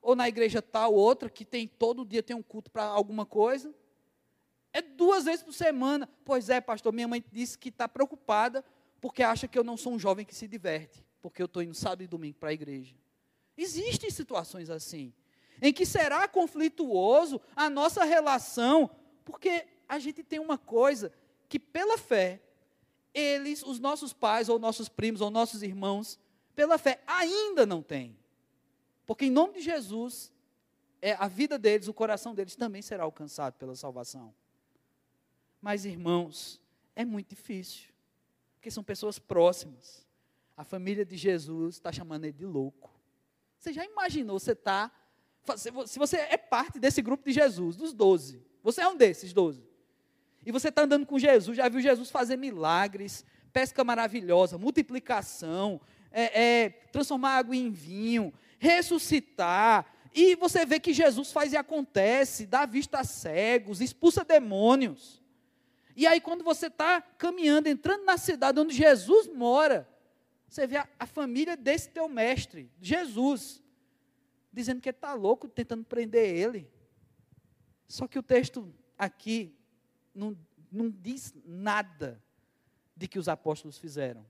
ou 0.00 0.16
na 0.16 0.28
igreja 0.28 0.62
tal, 0.62 0.94
outra, 0.94 1.28
que 1.28 1.44
tem 1.44 1.68
todo 1.68 2.04
dia 2.04 2.22
tem 2.22 2.34
um 2.34 2.42
culto 2.42 2.70
para 2.70 2.84
alguma 2.84 3.26
coisa. 3.26 3.74
É 4.72 4.80
duas 4.80 5.24
vezes 5.24 5.42
por 5.42 5.52
semana. 5.52 6.08
Pois 6.24 6.48
é, 6.48 6.60
pastor, 6.60 6.92
minha 6.92 7.08
mãe 7.08 7.24
disse 7.32 7.58
que 7.58 7.68
está 7.68 7.88
preocupada 7.88 8.64
porque 9.00 9.22
acha 9.22 9.46
que 9.46 9.58
eu 9.58 9.64
não 9.64 9.76
sou 9.76 9.92
um 9.92 9.98
jovem 9.98 10.24
que 10.24 10.34
se 10.34 10.48
diverte, 10.48 11.04
porque 11.20 11.42
eu 11.42 11.46
estou 11.46 11.62
indo 11.62 11.74
sábado 11.74 12.02
e 12.02 12.06
domingo 12.06 12.36
para 12.38 12.50
a 12.50 12.52
igreja. 12.52 12.94
Existem 13.56 14.10
situações 14.10 14.70
assim, 14.70 15.12
em 15.60 15.72
que 15.72 15.84
será 15.84 16.26
conflituoso 16.28 17.40
a 17.54 17.68
nossa 17.68 18.04
relação, 18.04 18.90
porque 19.24 19.66
a 19.88 19.98
gente 19.98 20.22
tem 20.22 20.38
uma 20.38 20.58
coisa 20.58 21.12
que 21.48 21.58
pela 21.58 21.98
fé, 21.98 22.40
eles, 23.14 23.62
os 23.62 23.78
nossos 23.78 24.12
pais, 24.12 24.48
ou 24.48 24.58
nossos 24.58 24.88
primos, 24.88 25.20
ou 25.20 25.30
nossos 25.30 25.62
irmãos, 25.62 26.18
pela 26.54 26.78
fé 26.78 27.00
ainda 27.06 27.64
não 27.64 27.82
têm. 27.82 28.16
Porque 29.06 29.24
em 29.24 29.30
nome 29.30 29.54
de 29.54 29.62
Jesus, 29.62 30.32
é, 31.00 31.14
a 31.14 31.26
vida 31.26 31.58
deles, 31.58 31.88
o 31.88 31.94
coração 31.94 32.34
deles 32.34 32.54
também 32.54 32.82
será 32.82 33.04
alcançado 33.04 33.54
pela 33.54 33.74
salvação. 33.74 34.34
Mas, 35.60 35.84
irmãos, 35.84 36.60
é 36.94 37.04
muito 37.04 37.30
difícil. 37.30 37.88
Porque 38.58 38.72
são 38.72 38.82
pessoas 38.82 39.20
próximas. 39.20 40.04
A 40.56 40.64
família 40.64 41.04
de 41.04 41.16
Jesus 41.16 41.76
está 41.76 41.92
chamando 41.92 42.24
ele 42.24 42.32
de 42.32 42.44
louco. 42.44 42.92
Você 43.56 43.72
já 43.72 43.84
imaginou 43.84 44.36
você 44.36 44.50
está. 44.50 44.90
Se 45.86 45.98
você 45.98 46.16
é 46.16 46.36
parte 46.36 46.80
desse 46.80 47.00
grupo 47.00 47.24
de 47.24 47.32
Jesus, 47.32 47.76
dos 47.76 47.94
doze, 47.94 48.44
você 48.60 48.80
é 48.80 48.88
um 48.88 48.96
desses 48.96 49.32
doze. 49.32 49.62
E 50.44 50.50
você 50.50 50.70
está 50.70 50.82
andando 50.82 51.06
com 51.06 51.18
Jesus, 51.18 51.56
já 51.56 51.68
viu 51.68 51.80
Jesus 51.80 52.10
fazer 52.10 52.36
milagres, 52.36 53.24
pesca 53.52 53.84
maravilhosa, 53.84 54.58
multiplicação, 54.58 55.80
é, 56.10 56.42
é, 56.42 56.68
transformar 56.90 57.36
água 57.36 57.54
em 57.54 57.70
vinho, 57.70 58.34
ressuscitar. 58.58 59.86
E 60.12 60.34
você 60.34 60.66
vê 60.66 60.80
que 60.80 60.92
Jesus 60.92 61.30
faz 61.30 61.52
e 61.52 61.56
acontece, 61.56 62.44
dá 62.44 62.66
vista 62.66 62.98
a 62.98 63.04
cegos, 63.04 63.80
expulsa 63.80 64.24
demônios. 64.24 65.17
E 65.98 66.06
aí, 66.06 66.20
quando 66.20 66.44
você 66.44 66.68
está 66.68 67.02
caminhando, 67.02 67.66
entrando 67.66 68.04
na 68.04 68.16
cidade 68.16 68.60
onde 68.60 68.72
Jesus 68.72 69.26
mora, 69.26 69.88
você 70.48 70.64
vê 70.64 70.76
a, 70.76 70.88
a 70.96 71.06
família 71.06 71.56
desse 71.56 71.90
teu 71.90 72.08
mestre, 72.08 72.70
Jesus, 72.80 73.60
dizendo 74.52 74.80
que 74.80 74.90
está 74.90 75.12
louco, 75.12 75.48
tentando 75.48 75.82
prender 75.84 76.36
ele. 76.36 76.70
Só 77.88 78.06
que 78.06 78.16
o 78.16 78.22
texto 78.22 78.72
aqui 78.96 79.52
não, 80.14 80.38
não 80.70 80.88
diz 80.88 81.34
nada 81.44 82.22
de 82.96 83.08
que 83.08 83.18
os 83.18 83.26
apóstolos 83.26 83.76
fizeram. 83.76 84.24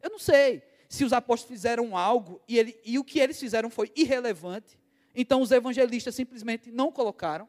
Eu 0.00 0.08
não 0.08 0.18
sei 0.18 0.62
se 0.88 1.04
os 1.04 1.12
apóstolos 1.12 1.54
fizeram 1.54 1.94
algo 1.94 2.40
e, 2.48 2.58
ele, 2.58 2.80
e 2.82 2.98
o 2.98 3.04
que 3.04 3.20
eles 3.20 3.38
fizeram 3.38 3.68
foi 3.68 3.92
irrelevante, 3.94 4.80
então 5.14 5.42
os 5.42 5.50
evangelistas 5.50 6.14
simplesmente 6.14 6.72
não 6.72 6.90
colocaram. 6.90 7.46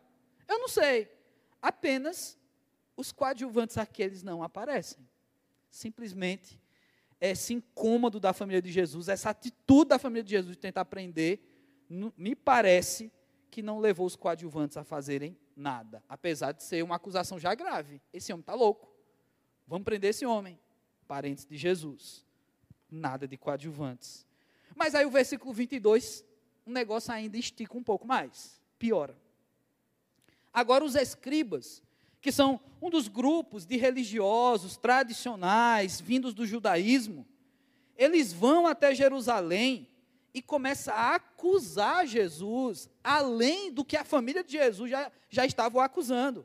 Eu 0.50 0.60
não 0.60 0.68
sei. 0.68 1.10
Apenas 1.62 2.38
os 2.96 3.12
coadjuvantes 3.12 3.78
aqueles 3.78 4.24
não 4.24 4.44
aparecem. 4.44 5.08
Simplesmente 5.70 6.62
esse 7.20 7.54
incômodo 7.54 8.20
da 8.20 8.34
família 8.34 8.62
de 8.62 8.72
Jesus, 8.72 9.08
essa 9.08 9.30
atitude 9.30 9.90
da 9.90 10.00
família 10.00 10.24
de 10.24 10.32
Jesus 10.32 10.56
de 10.56 10.62
tentar 10.62 10.82
aprender, 10.82 11.42
me 12.18 12.36
parece 12.36 13.12
que 13.50 13.62
não 13.62 13.80
levou 13.80 14.06
os 14.06 14.16
coadjuvantes 14.16 14.76
a 14.76 14.84
fazerem 14.84 15.38
nada, 15.56 16.04
apesar 16.10 16.52
de 16.52 16.64
ser 16.64 16.84
uma 16.84 16.96
acusação 16.96 17.40
já 17.40 17.56
grave. 17.56 18.02
Esse 18.12 18.34
homem 18.34 18.42
está 18.42 18.54
louco. 18.54 18.92
Vamos 19.66 19.86
prender 19.86 20.10
esse 20.10 20.26
homem. 20.26 20.60
Parentes 21.08 21.46
de 21.46 21.56
Jesus 21.56 22.26
nada 22.94 23.28
de 23.28 23.36
coadjuvantes. 23.36 24.26
Mas 24.76 24.96
aí 24.96 25.06
o 25.06 25.12
versículo 25.12 25.52
22, 25.52 26.24
o 26.66 26.72
negócio 26.72 27.12
ainda 27.12 27.38
estica 27.38 27.78
um 27.78 27.84
pouco 27.84 28.08
mais, 28.08 28.62
piora. 28.78 29.18
Agora 30.54 30.86
os 30.86 30.96
escribas, 30.96 31.82
que 32.24 32.32
são 32.32 32.60
um 32.82 32.90
dos 32.90 33.08
grupos 33.08 33.68
de 33.68 33.78
religiosos 33.78 34.78
tradicionais 34.78 36.02
vindos 36.02 36.34
do 36.34 36.48
judaísmo, 36.48 37.28
eles 37.96 38.34
vão 38.34 38.66
até 38.66 38.96
Jerusalém 38.96 39.88
e 40.34 40.42
começam 40.42 40.96
a 40.96 41.16
acusar 41.16 42.08
Jesus, 42.08 42.90
além 43.04 43.72
do 43.72 43.86
que 43.86 43.96
a 43.96 44.04
família 44.04 44.44
de 44.44 44.54
Jesus 44.54 44.90
já, 44.90 45.12
já 45.30 45.46
estava 45.46 45.84
acusando. 45.84 46.44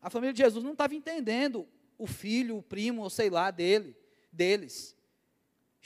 A 0.00 0.08
família 0.08 0.32
de 0.32 0.42
Jesus 0.42 0.64
não 0.64 0.72
estava 0.72 0.94
entendendo 0.94 1.68
o 1.98 2.06
filho, 2.06 2.56
o 2.56 2.62
primo, 2.62 3.02
ou 3.02 3.10
sei 3.10 3.28
lá, 3.28 3.50
dele, 3.50 3.94
deles 4.32 4.96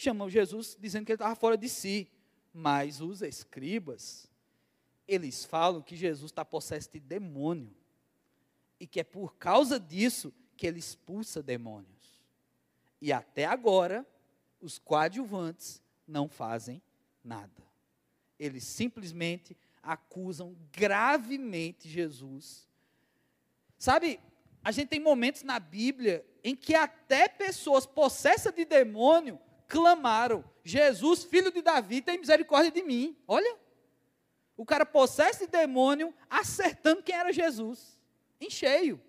chamou 0.00 0.30
Jesus 0.30 0.76
dizendo 0.80 1.04
que 1.04 1.12
ele 1.12 1.16
estava 1.16 1.34
fora 1.34 1.56
de 1.56 1.68
si. 1.68 2.08
Mas 2.52 3.00
os 3.00 3.22
escribas, 3.22 4.28
eles 5.06 5.44
falam 5.44 5.82
que 5.82 5.94
Jesus 5.94 6.30
está 6.30 6.44
possesso 6.44 6.90
de 6.92 6.98
demônio. 6.98 7.79
E 8.80 8.86
que 8.86 8.98
é 8.98 9.04
por 9.04 9.36
causa 9.36 9.78
disso 9.78 10.32
que 10.56 10.66
ele 10.66 10.80
expulsa 10.80 11.42
demônios. 11.42 12.20
E 13.00 13.12
até 13.12 13.44
agora, 13.44 14.06
os 14.60 14.78
coadjuvantes 14.78 15.82
não 16.06 16.28
fazem 16.28 16.82
nada. 17.22 17.62
Eles 18.38 18.64
simplesmente 18.64 19.56
acusam 19.82 20.56
gravemente 20.72 21.88
Jesus. 21.88 22.68
Sabe, 23.78 24.20
a 24.62 24.70
gente 24.70 24.88
tem 24.88 25.00
momentos 25.00 25.42
na 25.42 25.58
Bíblia 25.58 26.26
em 26.44 26.54
que 26.54 26.74
até 26.74 27.28
pessoas 27.28 27.86
possessas 27.86 28.52
de 28.52 28.64
demônio 28.64 29.38
clamaram: 29.66 30.44
Jesus, 30.64 31.24
filho 31.24 31.50
de 31.50 31.62
Davi, 31.62 32.02
tem 32.02 32.18
misericórdia 32.18 32.70
de 32.70 32.82
mim. 32.82 33.16
Olha, 33.26 33.56
o 34.56 34.66
cara 34.66 34.84
possesso 34.84 35.40
de 35.40 35.46
demônio 35.46 36.14
acertando 36.28 37.02
quem 37.02 37.14
era 37.14 37.32
Jesus, 37.32 37.98
em 38.40 38.50
cheio. 38.50 39.00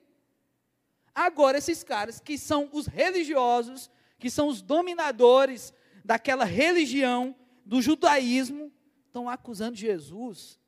Agora, 1.13 1.57
esses 1.57 1.83
caras 1.83 2.19
que 2.19 2.37
são 2.37 2.69
os 2.71 2.87
religiosos, 2.87 3.89
que 4.19 4.29
são 4.29 4.47
os 4.47 4.61
dominadores 4.61 5.73
daquela 6.03 6.45
religião, 6.45 7.35
do 7.65 7.81
judaísmo, 7.81 8.71
estão 9.05 9.29
acusando 9.29 9.75
Jesus 9.75 10.59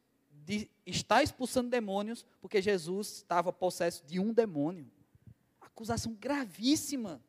de 0.45 0.69
estar 0.85 1.23
expulsando 1.23 1.69
demônios, 1.69 2.25
porque 2.41 2.61
Jesus 2.61 3.17
estava 3.17 3.53
possesso 3.53 4.05
de 4.05 4.19
um 4.19 4.33
demônio. 4.33 4.89
Acusação 5.61 6.13
gravíssima. 6.13 7.23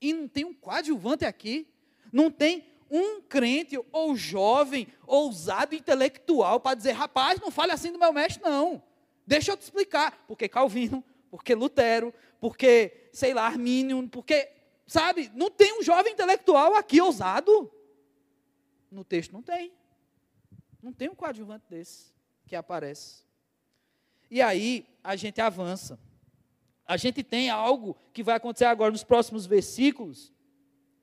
E 0.00 0.12
não 0.12 0.28
tem 0.28 0.44
um 0.44 0.54
coadjuvante 0.54 1.24
aqui. 1.24 1.66
Não 2.12 2.30
tem 2.30 2.64
um 2.90 3.20
crente 3.20 3.78
ou 3.92 4.16
jovem, 4.16 4.86
ousado, 5.06 5.74
intelectual, 5.74 6.60
para 6.60 6.76
dizer, 6.76 6.92
rapaz, 6.92 7.40
não 7.40 7.50
fale 7.50 7.72
assim 7.72 7.92
do 7.92 7.98
meu 7.98 8.12
mestre, 8.12 8.42
não. 8.42 8.82
Deixa 9.28 9.52
eu 9.52 9.58
te 9.58 9.60
explicar. 9.60 10.24
Porque 10.26 10.48
Calvino, 10.48 11.04
porque 11.30 11.54
Lutero, 11.54 12.14
porque, 12.40 13.10
sei 13.12 13.34
lá, 13.34 13.46
Armínio, 13.46 14.08
porque, 14.08 14.50
sabe, 14.86 15.30
não 15.34 15.50
tem 15.50 15.78
um 15.78 15.82
jovem 15.82 16.14
intelectual 16.14 16.74
aqui 16.74 16.98
ousado. 16.98 17.70
No 18.90 19.04
texto 19.04 19.32
não 19.32 19.42
tem. 19.42 19.70
Não 20.82 20.94
tem 20.94 21.10
um 21.10 21.14
coadjuvante 21.14 21.66
desse 21.68 22.10
que 22.46 22.56
aparece. 22.56 23.22
E 24.30 24.40
aí 24.40 24.88
a 25.04 25.14
gente 25.14 25.42
avança. 25.42 26.00
A 26.86 26.96
gente 26.96 27.22
tem 27.22 27.50
algo 27.50 27.98
que 28.14 28.22
vai 28.22 28.36
acontecer 28.36 28.64
agora 28.64 28.90
nos 28.90 29.04
próximos 29.04 29.44
versículos, 29.44 30.32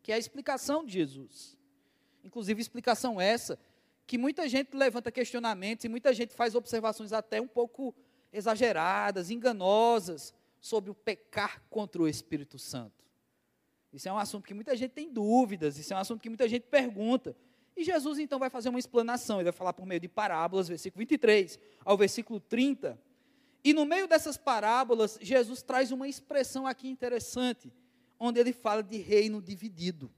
que 0.01 0.11
é 0.11 0.15
a 0.15 0.17
explicação 0.17 0.83
de 0.83 0.93
Jesus. 0.93 1.55
Inclusive, 2.23 2.59
explicação 2.59 3.21
essa 3.21 3.59
que 4.07 4.17
muita 4.17 4.49
gente 4.49 4.75
levanta 4.75 5.11
questionamentos 5.11 5.85
e 5.85 5.89
muita 5.89 6.11
gente 6.11 6.33
faz 6.33 6.55
observações 6.55 7.13
até 7.13 7.39
um 7.39 7.47
pouco 7.47 7.93
exageradas, 8.35 9.29
enganosas, 9.29 10.33
sobre 10.59 10.89
o 10.89 10.95
pecar 10.95 11.61
contra 11.69 12.01
o 12.01 12.07
Espírito 12.07 12.57
Santo. 12.57 13.05
Isso 13.93 14.09
é 14.09 14.11
um 14.11 14.17
assunto 14.17 14.45
que 14.45 14.53
muita 14.53 14.75
gente 14.75 14.91
tem 14.91 15.11
dúvidas, 15.11 15.77
isso 15.77 15.93
é 15.93 15.95
um 15.95 15.99
assunto 15.99 16.21
que 16.21 16.29
muita 16.29 16.49
gente 16.49 16.63
pergunta. 16.63 17.35
E 17.77 17.83
Jesus 17.83 18.19
então 18.19 18.39
vai 18.39 18.49
fazer 18.49 18.69
uma 18.69 18.79
explanação, 18.79 19.37
ele 19.37 19.45
vai 19.45 19.53
falar 19.53 19.73
por 19.73 19.85
meio 19.85 19.99
de 19.99 20.07
parábolas, 20.07 20.67
versículo 20.67 20.99
23 20.99 21.59
ao 21.83 21.97
versículo 21.97 22.39
30. 22.39 22.99
E 23.63 23.73
no 23.73 23.85
meio 23.85 24.07
dessas 24.07 24.37
parábolas, 24.37 25.17
Jesus 25.21 25.61
traz 25.61 25.91
uma 25.91 26.07
expressão 26.07 26.67
aqui 26.67 26.87
interessante, 26.87 27.71
onde 28.19 28.39
ele 28.39 28.53
fala 28.53 28.83
de 28.83 28.97
reino 28.97 29.41
dividido. 29.41 30.11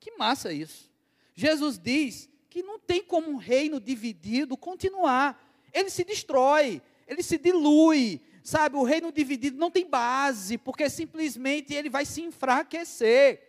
Que 0.00 0.12
massa 0.16 0.52
isso! 0.52 0.90
Jesus 1.34 1.78
diz 1.78 2.28
que 2.48 2.62
não 2.62 2.78
tem 2.78 3.02
como 3.02 3.30
um 3.30 3.36
reino 3.36 3.80
dividido 3.80 4.56
continuar. 4.56 5.42
Ele 5.72 5.90
se 5.90 6.04
destrói, 6.04 6.80
ele 7.06 7.22
se 7.22 7.38
dilui, 7.38 8.20
sabe? 8.42 8.76
O 8.76 8.82
reino 8.82 9.12
dividido 9.12 9.58
não 9.58 9.70
tem 9.70 9.88
base, 9.88 10.58
porque 10.58 10.88
simplesmente 10.88 11.74
ele 11.74 11.88
vai 11.90 12.04
se 12.04 12.22
enfraquecer. 12.22 13.40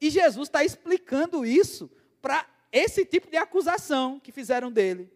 E 0.00 0.10
Jesus 0.10 0.48
está 0.48 0.64
explicando 0.64 1.46
isso 1.46 1.90
para 2.20 2.46
esse 2.70 3.04
tipo 3.04 3.30
de 3.30 3.36
acusação 3.36 4.18
que 4.18 4.32
fizeram 4.32 4.70
dele, 4.72 5.12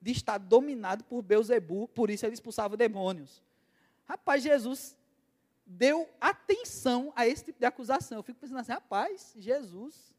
de 0.00 0.12
estar 0.12 0.38
dominado 0.38 1.04
por 1.04 1.22
Beuzebu, 1.22 1.88
por 1.88 2.10
isso 2.10 2.24
ele 2.24 2.34
expulsava 2.34 2.76
demônios. 2.76 3.42
Rapaz, 4.04 4.42
Jesus 4.42 4.96
deu 5.66 6.08
atenção 6.20 7.12
a 7.14 7.26
esse 7.26 7.44
tipo 7.44 7.58
de 7.58 7.66
acusação. 7.66 8.18
Eu 8.18 8.22
fico 8.22 8.40
pensando 8.40 8.60
assim, 8.60 8.72
rapaz, 8.72 9.34
Jesus 9.38 10.14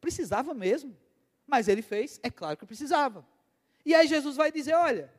precisava 0.00 0.54
mesmo. 0.54 0.96
Mas 1.46 1.68
ele 1.68 1.82
fez, 1.82 2.20
é 2.22 2.30
claro 2.30 2.56
que 2.56 2.66
precisava. 2.66 3.26
E 3.84 3.94
aí 3.94 4.06
Jesus 4.06 4.36
vai 4.36 4.52
dizer: 4.52 4.74
olha, 4.74 5.12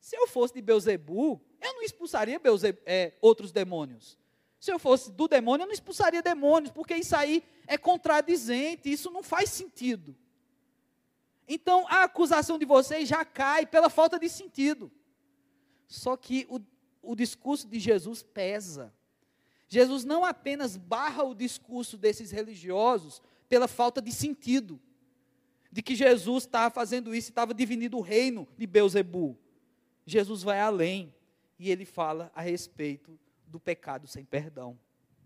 se 0.00 0.16
eu 0.16 0.26
fosse 0.26 0.54
de 0.54 0.62
Beuzebu, 0.62 1.40
eu 1.60 1.74
não 1.74 1.82
expulsaria 1.82 2.38
Beuze, 2.38 2.78
é, 2.84 3.14
outros 3.20 3.52
demônios. 3.52 4.18
Se 4.58 4.72
eu 4.72 4.78
fosse 4.78 5.10
do 5.12 5.28
demônio, 5.28 5.64
eu 5.64 5.66
não 5.66 5.74
expulsaria 5.74 6.22
demônios, 6.22 6.72
porque 6.72 6.94
isso 6.94 7.14
aí 7.14 7.42
é 7.66 7.76
contradizente, 7.76 8.90
isso 8.90 9.10
não 9.10 9.22
faz 9.22 9.50
sentido. 9.50 10.16
Então 11.48 11.86
a 11.88 12.04
acusação 12.04 12.58
de 12.58 12.64
vocês 12.64 13.08
já 13.08 13.24
cai 13.24 13.66
pela 13.66 13.88
falta 13.88 14.18
de 14.18 14.28
sentido. 14.28 14.90
Só 15.86 16.16
que 16.16 16.46
o, 16.48 16.60
o 17.02 17.14
discurso 17.14 17.68
de 17.68 17.78
Jesus 17.78 18.22
pesa. 18.22 18.92
Jesus 19.68 20.04
não 20.04 20.24
apenas 20.24 20.76
barra 20.76 21.24
o 21.24 21.34
discurso 21.34 21.96
desses 21.96 22.30
religiosos 22.30 23.20
pela 23.48 23.68
falta 23.68 24.00
de 24.00 24.12
sentido, 24.12 24.80
de 25.70 25.82
que 25.82 25.94
Jesus 25.94 26.44
estava 26.44 26.72
fazendo 26.72 27.14
isso 27.14 27.28
e 27.28 27.30
estava 27.30 27.52
dividindo 27.52 27.96
o 27.98 28.00
reino 28.00 28.46
de 28.56 28.66
Beuzebu. 28.66 29.38
Jesus 30.06 30.42
vai 30.42 30.60
além 30.60 31.14
e 31.58 31.70
ele 31.70 31.84
fala 31.84 32.30
a 32.34 32.40
respeito 32.40 33.18
do 33.46 33.60
pecado 33.60 34.06
sem 34.06 34.24
perdão. 34.24 34.78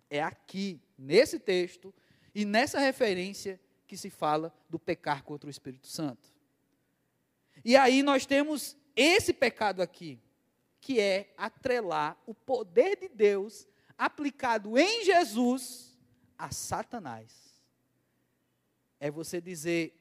É 0.08 0.22
aqui, 0.22 0.80
nesse 0.98 1.38
texto 1.38 1.94
e 2.34 2.44
nessa 2.44 2.80
referência 2.80 3.60
que 3.86 3.96
se 3.96 4.10
fala 4.10 4.52
do 4.68 4.78
pecar 4.78 5.22
contra 5.22 5.46
o 5.46 5.50
Espírito 5.50 5.86
Santo. 5.86 6.32
E 7.64 7.76
aí 7.76 8.02
nós 8.02 8.26
temos 8.26 8.76
esse 8.96 9.32
pecado 9.32 9.82
aqui, 9.82 10.18
que 10.80 10.98
é 10.98 11.32
atrelar 11.36 12.18
o 12.26 12.34
poder 12.34 12.96
de 12.96 13.08
Deus 13.08 13.68
aplicado 13.98 14.78
em 14.78 15.04
Jesus 15.04 15.98
a 16.38 16.50
Satanás. 16.50 17.60
É 18.98 19.10
você 19.10 19.40
dizer, 19.40 20.00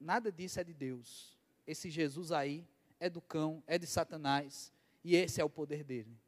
Nada 0.00 0.30
disso 0.30 0.60
é 0.60 0.64
de 0.64 0.74
Deus. 0.74 1.36
Esse 1.66 1.90
Jesus 1.90 2.30
aí 2.32 2.66
é 2.98 3.08
do 3.08 3.20
cão, 3.20 3.62
é 3.66 3.78
de 3.78 3.86
Satanás, 3.86 4.72
e 5.04 5.14
esse 5.14 5.40
é 5.40 5.44
o 5.44 5.50
poder 5.50 5.84
dele. 5.84 6.18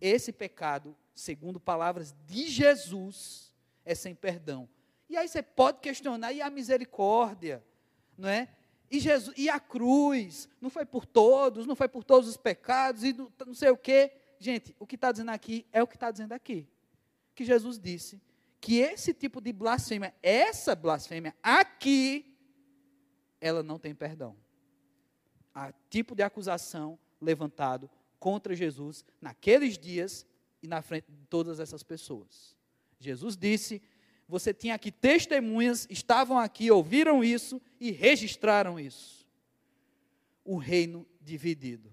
Esse 0.00 0.32
pecado, 0.32 0.96
segundo 1.14 1.60
palavras 1.60 2.14
de 2.26 2.48
Jesus, 2.48 3.52
é 3.84 3.94
sem 3.94 4.14
perdão. 4.14 4.68
E 5.08 5.16
aí 5.16 5.28
você 5.28 5.42
pode 5.42 5.80
questionar, 5.80 6.32
e 6.32 6.40
a 6.40 6.50
misericórdia, 6.50 7.64
não 8.16 8.28
é? 8.28 8.48
E, 8.90 9.00
Jesus, 9.00 9.34
e 9.38 9.48
a 9.48 9.58
cruz, 9.58 10.48
não 10.60 10.68
foi 10.68 10.84
por 10.84 11.06
todos, 11.06 11.66
não 11.66 11.74
foi 11.74 11.88
por 11.88 12.04
todos 12.04 12.28
os 12.28 12.36
pecados, 12.36 13.02
e 13.04 13.12
não, 13.12 13.32
não 13.46 13.54
sei 13.54 13.70
o 13.70 13.76
quê. 13.76 14.12
Gente, 14.38 14.74
o 14.78 14.86
que 14.86 14.96
está 14.96 15.10
dizendo 15.10 15.30
aqui 15.30 15.66
é 15.72 15.82
o 15.82 15.86
que 15.86 15.96
está 15.96 16.10
dizendo 16.10 16.32
aqui. 16.32 16.68
Que 17.34 17.44
Jesus 17.44 17.78
disse 17.78 18.20
que 18.60 18.78
esse 18.78 19.14
tipo 19.14 19.40
de 19.40 19.52
blasfêmia, 19.52 20.14
essa 20.22 20.74
blasfêmia 20.74 21.34
aqui, 21.42 22.36
ela 23.40 23.62
não 23.62 23.78
tem 23.78 23.94
perdão. 23.94 24.36
Há 25.54 25.72
tipo 25.90 26.14
de 26.14 26.22
acusação 26.22 26.98
levantado 27.20 27.90
contra 28.18 28.54
Jesus 28.54 29.04
naqueles 29.20 29.76
dias 29.78 30.26
e 30.62 30.68
na 30.68 30.80
frente 30.80 31.10
de 31.10 31.26
todas 31.26 31.60
essas 31.60 31.82
pessoas. 31.82 32.56
Jesus 32.98 33.36
disse: 33.36 33.82
Você 34.28 34.54
tinha 34.54 34.74
aqui 34.74 34.90
testemunhas, 34.90 35.86
estavam 35.90 36.38
aqui, 36.38 36.70
ouviram 36.70 37.22
isso 37.22 37.60
e 37.80 37.90
registraram 37.90 38.78
isso. 38.78 39.26
O 40.44 40.56
reino 40.56 41.06
dividido. 41.20 41.92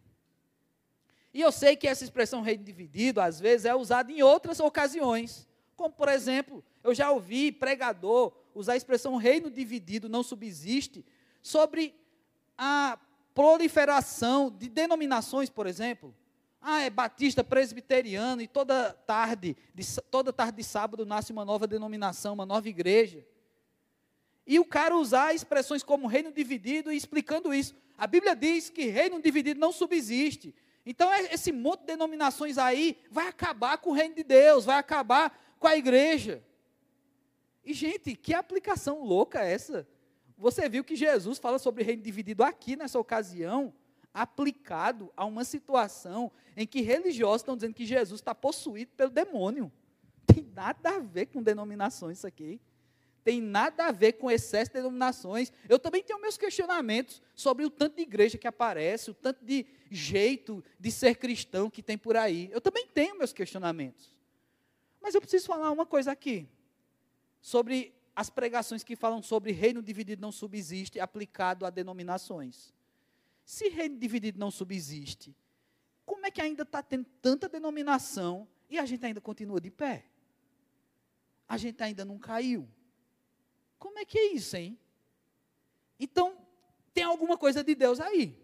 E 1.33 1.41
eu 1.41 1.51
sei 1.51 1.75
que 1.75 1.87
essa 1.87 2.03
expressão 2.03 2.41
reino 2.41 2.63
dividido, 2.63 3.21
às 3.21 3.39
vezes, 3.39 3.65
é 3.65 3.75
usada 3.75 4.11
em 4.11 4.21
outras 4.21 4.59
ocasiões. 4.59 5.47
Como, 5.75 5.93
por 5.93 6.09
exemplo, 6.09 6.63
eu 6.83 6.93
já 6.93 7.11
ouvi 7.11 7.51
pregador 7.51 8.33
usar 8.53 8.73
a 8.73 8.77
expressão 8.77 9.15
reino 9.15 9.49
dividido 9.49 10.09
não 10.09 10.23
subsiste 10.23 11.05
sobre 11.41 11.95
a 12.57 12.99
proliferação 13.33 14.49
de 14.51 14.69
denominações, 14.69 15.49
por 15.49 15.67
exemplo. 15.67 16.15
Ah, 16.61 16.81
é 16.81 16.89
batista, 16.89 17.43
presbiteriano, 17.43 18.41
e 18.41 18.47
toda 18.47 18.91
tarde, 18.91 19.55
de, 19.73 20.01
toda 20.11 20.33
tarde 20.33 20.57
de 20.57 20.63
sábado 20.63 21.05
nasce 21.05 21.31
uma 21.31 21.45
nova 21.45 21.65
denominação, 21.65 22.33
uma 22.33 22.45
nova 22.45 22.67
igreja. 22.67 23.25
E 24.45 24.59
o 24.59 24.65
cara 24.65 24.97
usar 24.97 25.33
expressões 25.33 25.83
como 25.83 26.07
reino 26.07 26.31
dividido 26.31 26.91
e 26.91 26.97
explicando 26.97 27.53
isso. 27.53 27.75
A 27.97 28.07
Bíblia 28.07 28.35
diz 28.35 28.69
que 28.69 28.85
reino 28.87 29.21
dividido 29.21 29.59
não 29.59 29.71
subsiste. 29.71 30.53
Então, 30.85 31.11
é, 31.13 31.33
esse 31.33 31.51
monte 31.51 31.81
de 31.81 31.87
denominações 31.87 32.57
aí 32.57 32.97
vai 33.11 33.27
acabar 33.27 33.77
com 33.77 33.91
o 33.91 33.93
reino 33.93 34.15
de 34.15 34.23
Deus, 34.23 34.65
vai 34.65 34.77
acabar 34.77 35.55
com 35.59 35.67
a 35.67 35.77
igreja. 35.77 36.43
E, 37.63 37.73
gente, 37.73 38.15
que 38.15 38.33
aplicação 38.33 39.03
louca 39.03 39.43
é 39.43 39.53
essa? 39.53 39.87
Você 40.39 40.69
viu 40.69 40.85
que 40.85 40.95
Jesus 40.95 41.37
fala 41.37 41.59
sobre 41.59 41.83
reino 41.83 42.01
dividido 42.01 42.43
aqui 42.43 42.77
nessa 42.77 42.97
ocasião, 42.97 43.73
aplicado 44.13 45.11
a 45.15 45.25
uma 45.25 45.43
situação 45.43 46.31
em 46.55 46.65
que 46.65 46.79
religiosos 46.79 47.41
estão 47.41 47.57
dizendo 47.57 47.73
que 47.73 47.85
Jesus 47.85 48.21
está 48.21 48.33
possuído 48.33 48.93
pelo 48.95 49.11
demônio. 49.11 49.69
Tem 50.25 50.41
nada 50.55 50.91
a 50.95 50.99
ver 50.99 51.25
com 51.25 51.43
denominações 51.43 52.19
isso 52.19 52.27
aqui. 52.27 52.61
Tem 53.21 53.41
nada 53.41 53.87
a 53.87 53.91
ver 53.91 54.13
com 54.13 54.31
excesso 54.31 54.71
de 54.71 54.75
denominações. 54.75 55.51
Eu 55.67 55.77
também 55.77 56.01
tenho 56.01 56.21
meus 56.21 56.37
questionamentos 56.37 57.21
sobre 57.35 57.65
o 57.65 57.69
tanto 57.69 57.97
de 57.97 58.03
igreja 58.03 58.37
que 58.37 58.47
aparece, 58.47 59.11
o 59.11 59.13
tanto 59.13 59.43
de 59.43 59.65
jeito 59.91 60.63
de 60.79 60.89
ser 60.89 61.17
cristão 61.17 61.69
que 61.69 61.83
tem 61.83 61.97
por 61.97 62.15
aí. 62.15 62.49
Eu 62.53 62.61
também 62.61 62.87
tenho 62.87 63.17
meus 63.17 63.33
questionamentos. 63.33 64.15
Mas 65.01 65.13
eu 65.13 65.19
preciso 65.19 65.47
falar 65.47 65.69
uma 65.69 65.85
coisa 65.85 66.13
aqui 66.13 66.47
sobre 67.41 67.93
as 68.19 68.29
pregações 68.29 68.83
que 68.83 68.97
falam 68.97 69.23
sobre 69.23 69.53
reino 69.53 69.81
dividido 69.81 70.21
não 70.21 70.29
subsiste 70.29 70.99
aplicado 70.99 71.65
a 71.65 71.69
denominações. 71.69 72.73
Se 73.45 73.69
reino 73.69 73.97
dividido 73.97 74.37
não 74.37 74.51
subsiste, 74.51 75.33
como 76.05 76.25
é 76.25 76.29
que 76.29 76.41
ainda 76.41 76.63
está 76.63 76.83
tendo 76.83 77.05
tanta 77.21 77.47
denominação 77.47 78.45
e 78.69 78.77
a 78.77 78.85
gente 78.85 79.05
ainda 79.05 79.21
continua 79.21 79.61
de 79.61 79.71
pé? 79.71 80.03
A 81.47 81.55
gente 81.55 81.81
ainda 81.81 82.03
não 82.03 82.19
caiu. 82.19 82.67
Como 83.77 83.97
é 83.97 84.03
que 84.03 84.19
é 84.19 84.33
isso, 84.33 84.57
hein? 84.57 84.77
Então, 85.97 86.45
tem 86.93 87.05
alguma 87.05 87.37
coisa 87.37 87.63
de 87.63 87.73
Deus 87.73 88.01
aí. 88.01 88.37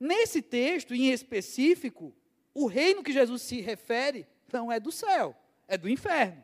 Nesse 0.00 0.40
texto, 0.40 0.94
em 0.94 1.10
específico, 1.10 2.16
o 2.54 2.66
reino 2.66 3.02
que 3.02 3.12
Jesus 3.12 3.42
se 3.42 3.60
refere 3.60 4.26
não 4.50 4.72
é 4.72 4.80
do 4.80 4.90
céu, 4.90 5.36
é 5.68 5.76
do 5.76 5.90
inferno. 5.90 6.42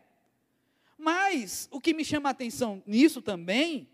Mas 0.98 1.68
o 1.70 1.80
que 1.80 1.94
me 1.94 2.04
chama 2.04 2.28
a 2.28 2.32
atenção 2.32 2.82
nisso 2.84 3.22
também 3.22 3.88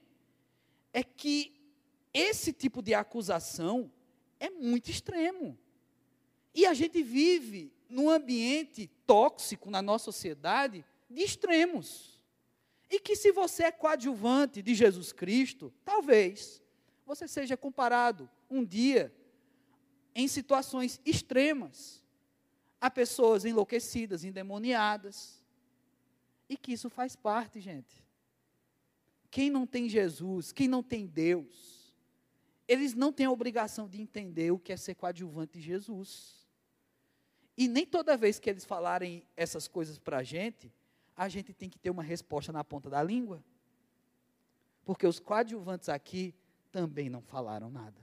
é 0.93 1.05
que 1.05 1.55
esse 2.13 2.53
tipo 2.53 2.81
de 2.81 2.95
acusação 2.95 3.93
é 4.41 4.49
muito 4.49 4.91
extremo. 4.91 5.59
E 6.55 6.65
a 6.65 6.73
gente 6.73 7.03
vive 7.03 7.73
num 7.89 8.09
ambiente 8.09 8.91
tóxico 9.07 9.71
na 9.71 9.83
nossa 9.83 10.07
sociedade 10.07 10.85
de 11.11 11.23
extremos. 11.23 12.19
E 12.89 12.99
que 12.99 13.17
se 13.17 13.33
você 13.33 13.65
é 13.65 13.73
coadjuvante 13.73 14.63
de 14.63 14.75
Jesus 14.75 15.13
Cristo, 15.13 15.73
talvez 15.85 16.63
você 17.05 17.29
seja 17.29 17.57
comparado 17.57 18.31
um 18.49 18.65
dia 18.65 19.15
em 20.15 20.29
situações 20.29 21.01
extremas 21.05 22.03
a 22.81 22.91
pessoas 22.91 23.45
enlouquecidas, 23.45 24.25
endemoniadas. 24.25 25.43
E 26.49 26.57
que 26.57 26.73
isso 26.73 26.91
faz 26.91 27.17
parte, 27.17 27.61
gente. 27.61 28.05
Quem 29.31 29.51
não 29.51 29.67
tem 29.67 29.89
Jesus, 29.89 30.53
quem 30.53 30.69
não 30.69 30.83
tem 30.83 31.07
Deus, 31.07 31.95
eles 32.69 32.95
não 32.95 33.13
têm 33.13 33.27
a 33.27 33.31
obrigação 33.31 33.89
de 33.89 34.01
entender 34.01 34.51
o 34.53 34.59
que 34.59 34.73
é 34.73 34.77
ser 34.77 34.95
coadjuvante 34.95 35.59
de 35.59 35.61
Jesus. 35.61 36.47
E 37.57 37.69
nem 37.69 37.87
toda 37.87 38.17
vez 38.17 38.39
que 38.39 38.49
eles 38.49 38.65
falarem 38.65 39.23
essas 39.37 39.69
coisas 39.69 39.99
para 39.99 40.19
a 40.19 40.23
gente, 40.23 40.73
a 41.17 41.29
gente 41.29 41.53
tem 41.53 41.69
que 41.69 41.79
ter 41.79 41.91
uma 41.91 42.03
resposta 42.03 42.53
na 42.53 42.65
ponta 42.65 42.91
da 42.91 43.03
língua. 43.03 43.45
Porque 44.85 45.07
os 45.07 45.19
coadjuvantes 45.19 45.89
aqui 45.89 46.35
também 46.71 47.09
não 47.09 47.23
falaram 47.23 47.71
nada. 47.71 48.01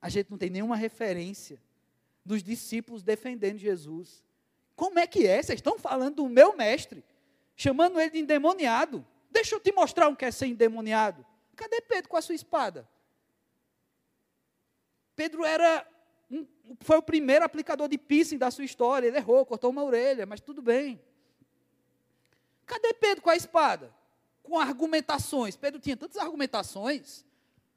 A 0.00 0.08
gente 0.08 0.30
não 0.30 0.38
tem 0.38 0.50
nenhuma 0.50 0.76
referência 0.76 1.60
dos 2.24 2.42
discípulos 2.42 3.02
defendendo 3.02 3.58
Jesus. 3.58 4.22
Como 4.80 4.98
é 4.98 5.06
que 5.06 5.26
é? 5.26 5.42
Vocês 5.42 5.58
estão 5.58 5.78
falando 5.78 6.14
do 6.14 6.28
meu 6.30 6.56
mestre, 6.56 7.04
chamando 7.54 8.00
ele 8.00 8.12
de 8.12 8.18
endemoniado. 8.20 9.06
Deixa 9.30 9.54
eu 9.54 9.60
te 9.60 9.70
mostrar 9.70 10.08
um 10.08 10.14
que 10.14 10.24
é 10.24 10.30
ser 10.30 10.46
endemoniado. 10.46 11.22
Cadê 11.54 11.82
Pedro 11.82 12.08
com 12.08 12.16
a 12.16 12.22
sua 12.22 12.34
espada? 12.34 12.88
Pedro 15.14 15.44
era 15.44 15.86
um, 16.30 16.46
foi 16.80 16.96
o 16.96 17.02
primeiro 17.02 17.44
aplicador 17.44 17.88
de 17.88 17.98
piercing 17.98 18.38
da 18.38 18.50
sua 18.50 18.64
história. 18.64 19.06
Ele 19.06 19.18
errou, 19.18 19.44
cortou 19.44 19.68
uma 19.68 19.84
orelha, 19.84 20.24
mas 20.24 20.40
tudo 20.40 20.62
bem. 20.62 20.98
Cadê 22.64 22.94
Pedro 22.94 23.22
com 23.22 23.28
a 23.28 23.36
espada? 23.36 23.94
Com 24.42 24.58
argumentações. 24.58 25.56
Pedro 25.56 25.78
tinha 25.78 25.94
tantas 25.94 26.16
argumentações. 26.16 27.22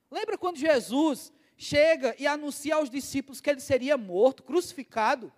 Lembra 0.09 0.37
quando 0.37 0.55
Jesus 0.55 1.33
chega 1.57 2.15
e 2.17 2.25
anuncia 2.25 2.75
aos 2.75 2.89
discípulos 2.89 3.41
que 3.41 3.49
ele 3.49 3.59
seria 3.59 3.97
morto, 3.97 4.41
crucificado? 4.41 5.33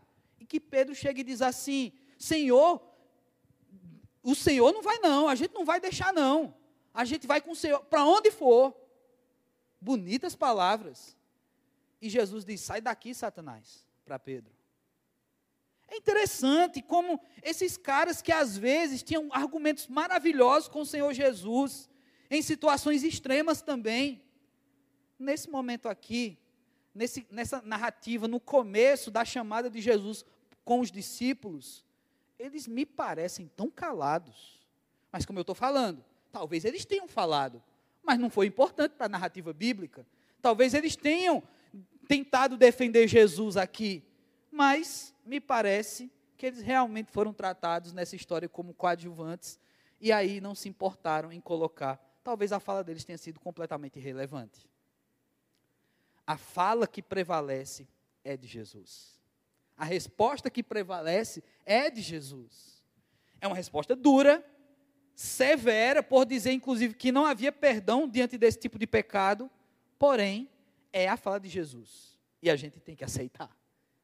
Que 0.45 0.59
Pedro 0.59 0.93
chega 0.95 1.21
e 1.21 1.23
diz 1.23 1.41
assim: 1.41 1.91
Senhor, 2.17 2.81
o 4.23 4.33
Senhor 4.35 4.71
não 4.73 4.81
vai 4.81 4.99
não, 4.99 5.27
a 5.27 5.35
gente 5.35 5.53
não 5.53 5.65
vai 5.65 5.79
deixar 5.79 6.13
não. 6.13 6.55
A 6.93 7.05
gente 7.05 7.27
vai 7.27 7.41
com 7.41 7.51
o 7.51 7.55
Senhor 7.55 7.83
para 7.85 8.05
onde 8.05 8.31
for. 8.31 8.75
Bonitas 9.79 10.35
palavras. 10.35 11.15
E 12.01 12.09
Jesus 12.09 12.45
diz: 12.45 12.61
"Sai 12.61 12.81
daqui, 12.81 13.13
Satanás", 13.13 13.85
para 14.03 14.17
Pedro. 14.17 14.55
É 15.87 15.97
interessante 15.97 16.81
como 16.81 17.21
esses 17.43 17.77
caras 17.77 18.21
que 18.21 18.31
às 18.31 18.57
vezes 18.57 19.03
tinham 19.03 19.29
argumentos 19.31 19.87
maravilhosos 19.87 20.67
com 20.67 20.81
o 20.81 20.85
Senhor 20.85 21.13
Jesus, 21.13 21.89
em 22.29 22.41
situações 22.41 23.03
extremas 23.03 23.61
também. 23.61 24.23
Nesse 25.17 25.49
momento 25.49 25.87
aqui, 25.87 26.39
nesse, 26.93 27.27
nessa 27.29 27.61
narrativa, 27.61 28.27
no 28.27 28.39
começo 28.39 29.11
da 29.11 29.23
chamada 29.23 29.69
de 29.69 29.79
Jesus 29.79 30.25
com 30.65 30.79
os 30.79 30.91
discípulos, 30.91 31.85
eles 32.37 32.67
me 32.67 32.85
parecem 32.85 33.49
tão 33.55 33.69
calados. 33.69 34.59
Mas 35.11 35.25
como 35.25 35.39
eu 35.39 35.43
estou 35.43 35.55
falando, 35.55 36.03
talvez 36.31 36.65
eles 36.65 36.83
tenham 36.83 37.07
falado, 37.07 37.63
mas 38.03 38.19
não 38.19 38.29
foi 38.29 38.47
importante 38.47 38.93
para 38.93 39.05
a 39.05 39.09
narrativa 39.09 39.53
bíblica. 39.53 40.05
Talvez 40.41 40.73
eles 40.73 40.95
tenham 40.95 41.41
tentado 42.07 42.57
defender 42.57 43.07
Jesus 43.07 43.55
aqui, 43.55 44.03
mas 44.51 45.13
me 45.25 45.39
parece 45.39 46.11
que 46.35 46.47
eles 46.47 46.61
realmente 46.61 47.11
foram 47.11 47.31
tratados 47.31 47.93
nessa 47.93 48.15
história 48.15 48.49
como 48.49 48.73
coadjuvantes 48.73 49.59
e 50.01 50.11
aí 50.11 50.41
não 50.41 50.53
se 50.53 50.67
importaram 50.67 51.31
em 51.31 51.39
colocar. 51.39 51.97
Talvez 52.23 52.51
a 52.51 52.59
fala 52.59 52.83
deles 52.83 53.05
tenha 53.05 53.17
sido 53.17 53.39
completamente 53.39 53.97
irrelevante. 53.97 54.67
A 56.27 56.37
fala 56.37 56.87
que 56.87 57.01
prevalece 57.01 57.87
é 58.23 58.35
de 58.35 58.47
Jesus. 58.47 59.14
A 59.77 59.83
resposta 59.83 60.49
que 60.49 60.63
prevalece 60.63 61.43
é 61.65 61.89
de 61.89 62.01
Jesus. 62.01 62.83
É 63.41 63.47
uma 63.47 63.55
resposta 63.55 63.95
dura, 63.95 64.45
severa, 65.13 66.01
por 66.01 66.25
dizer, 66.25 66.51
inclusive, 66.51 66.93
que 66.93 67.11
não 67.11 67.25
havia 67.25 67.51
perdão 67.51 68.07
diante 68.07 68.37
desse 68.37 68.59
tipo 68.59 68.79
de 68.79 68.87
pecado, 68.87 69.49
porém, 69.97 70.49
é 70.91 71.07
a 71.07 71.17
fala 71.17 71.39
de 71.39 71.49
Jesus. 71.49 72.17
E 72.41 72.49
a 72.49 72.55
gente 72.55 72.79
tem 72.79 72.95
que 72.95 73.03
aceitar. 73.03 73.55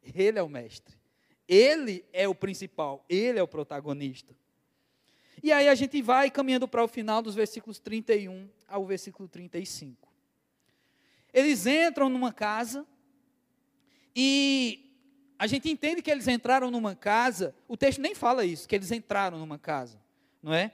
Ele 0.01 0.37
é 0.37 0.43
o 0.43 0.49
mestre. 0.49 0.95
Ele 1.47 2.05
é 2.11 2.27
o 2.27 2.35
principal. 2.35 3.05
Ele 3.07 3.39
é 3.39 3.43
o 3.43 3.47
protagonista. 3.47 4.35
E 5.43 5.51
aí 5.51 5.67
a 5.67 5.75
gente 5.75 6.01
vai 6.01 6.29
caminhando 6.29 6.67
para 6.67 6.83
o 6.83 6.87
final 6.87 7.21
dos 7.21 7.33
versículos 7.33 7.79
31 7.79 8.49
ao 8.67 8.85
versículo 8.85 9.27
35. 9.27 10.07
Eles 11.33 11.65
entram 11.65 12.09
numa 12.09 12.31
casa 12.31 12.85
e 14.15 14.90
a 15.41 15.47
gente 15.47 15.67
entende 15.67 16.03
que 16.03 16.11
eles 16.11 16.27
entraram 16.27 16.69
numa 16.69 16.93
casa, 16.93 17.55
o 17.67 17.75
texto 17.75 17.99
nem 17.99 18.13
fala 18.13 18.45
isso, 18.45 18.67
que 18.67 18.75
eles 18.75 18.91
entraram 18.91 19.39
numa 19.39 19.57
casa, 19.57 19.99
não 20.39 20.53
é? 20.53 20.71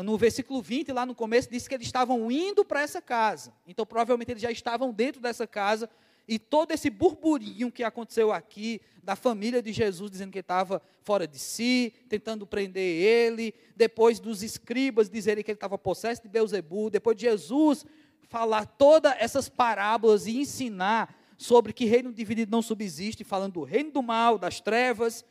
No 0.00 0.16
versículo 0.16 0.62
20, 0.62 0.92
lá 0.92 1.04
no 1.04 1.12
começo, 1.12 1.50
diz 1.50 1.66
que 1.66 1.74
eles 1.74 1.88
estavam 1.88 2.30
indo 2.30 2.64
para 2.64 2.82
essa 2.82 3.02
casa. 3.02 3.52
Então, 3.66 3.84
provavelmente, 3.84 4.30
eles 4.30 4.42
já 4.42 4.50
estavam 4.52 4.92
dentro 4.92 5.20
dessa 5.20 5.44
casa. 5.44 5.90
E 6.28 6.38
todo 6.38 6.70
esse 6.70 6.88
burburinho 6.88 7.72
que 7.72 7.82
aconteceu 7.82 8.30
aqui, 8.30 8.80
da 9.02 9.16
família 9.16 9.60
de 9.60 9.72
Jesus 9.72 10.08
dizendo 10.08 10.30
que 10.30 10.38
estava 10.38 10.80
fora 11.02 11.26
de 11.26 11.40
si, 11.40 11.92
tentando 12.08 12.46
prender 12.46 13.02
ele, 13.02 13.52
depois 13.74 14.20
dos 14.20 14.40
escribas 14.40 15.10
dizerem 15.10 15.42
que 15.42 15.50
ele 15.50 15.56
estava 15.56 15.76
possesso 15.76 16.22
de 16.22 16.28
Beuzebu, 16.28 16.90
depois 16.90 17.16
de 17.16 17.22
Jesus 17.22 17.84
falar 18.28 18.66
todas 18.66 19.16
essas 19.18 19.48
parábolas 19.48 20.28
e 20.28 20.38
ensinar 20.38 21.12
sobre 21.36 21.72
que 21.72 21.84
reino 21.84 22.12
dividido 22.12 22.50
não 22.50 22.62
subsiste, 22.62 23.24
falando 23.24 23.54
do 23.54 23.64
reino 23.64 23.90
do 23.90 24.02
mal, 24.02 24.38
das 24.38 24.60
trevas, 24.60 25.24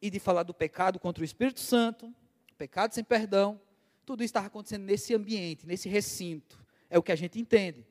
e 0.00 0.10
de 0.10 0.18
falar 0.18 0.42
do 0.42 0.54
pecado 0.54 0.98
contra 0.98 1.22
o 1.22 1.24
Espírito 1.24 1.60
Santo, 1.60 2.14
pecado 2.56 2.92
sem 2.94 3.02
perdão. 3.02 3.60
Tudo 4.04 4.22
isso 4.22 4.30
estava 4.30 4.46
acontecendo 4.46 4.84
nesse 4.84 5.14
ambiente, 5.14 5.66
nesse 5.66 5.88
recinto. 5.88 6.58
É 6.88 6.98
o 6.98 7.02
que 7.02 7.12
a 7.12 7.16
gente 7.16 7.40
entende. 7.40 7.84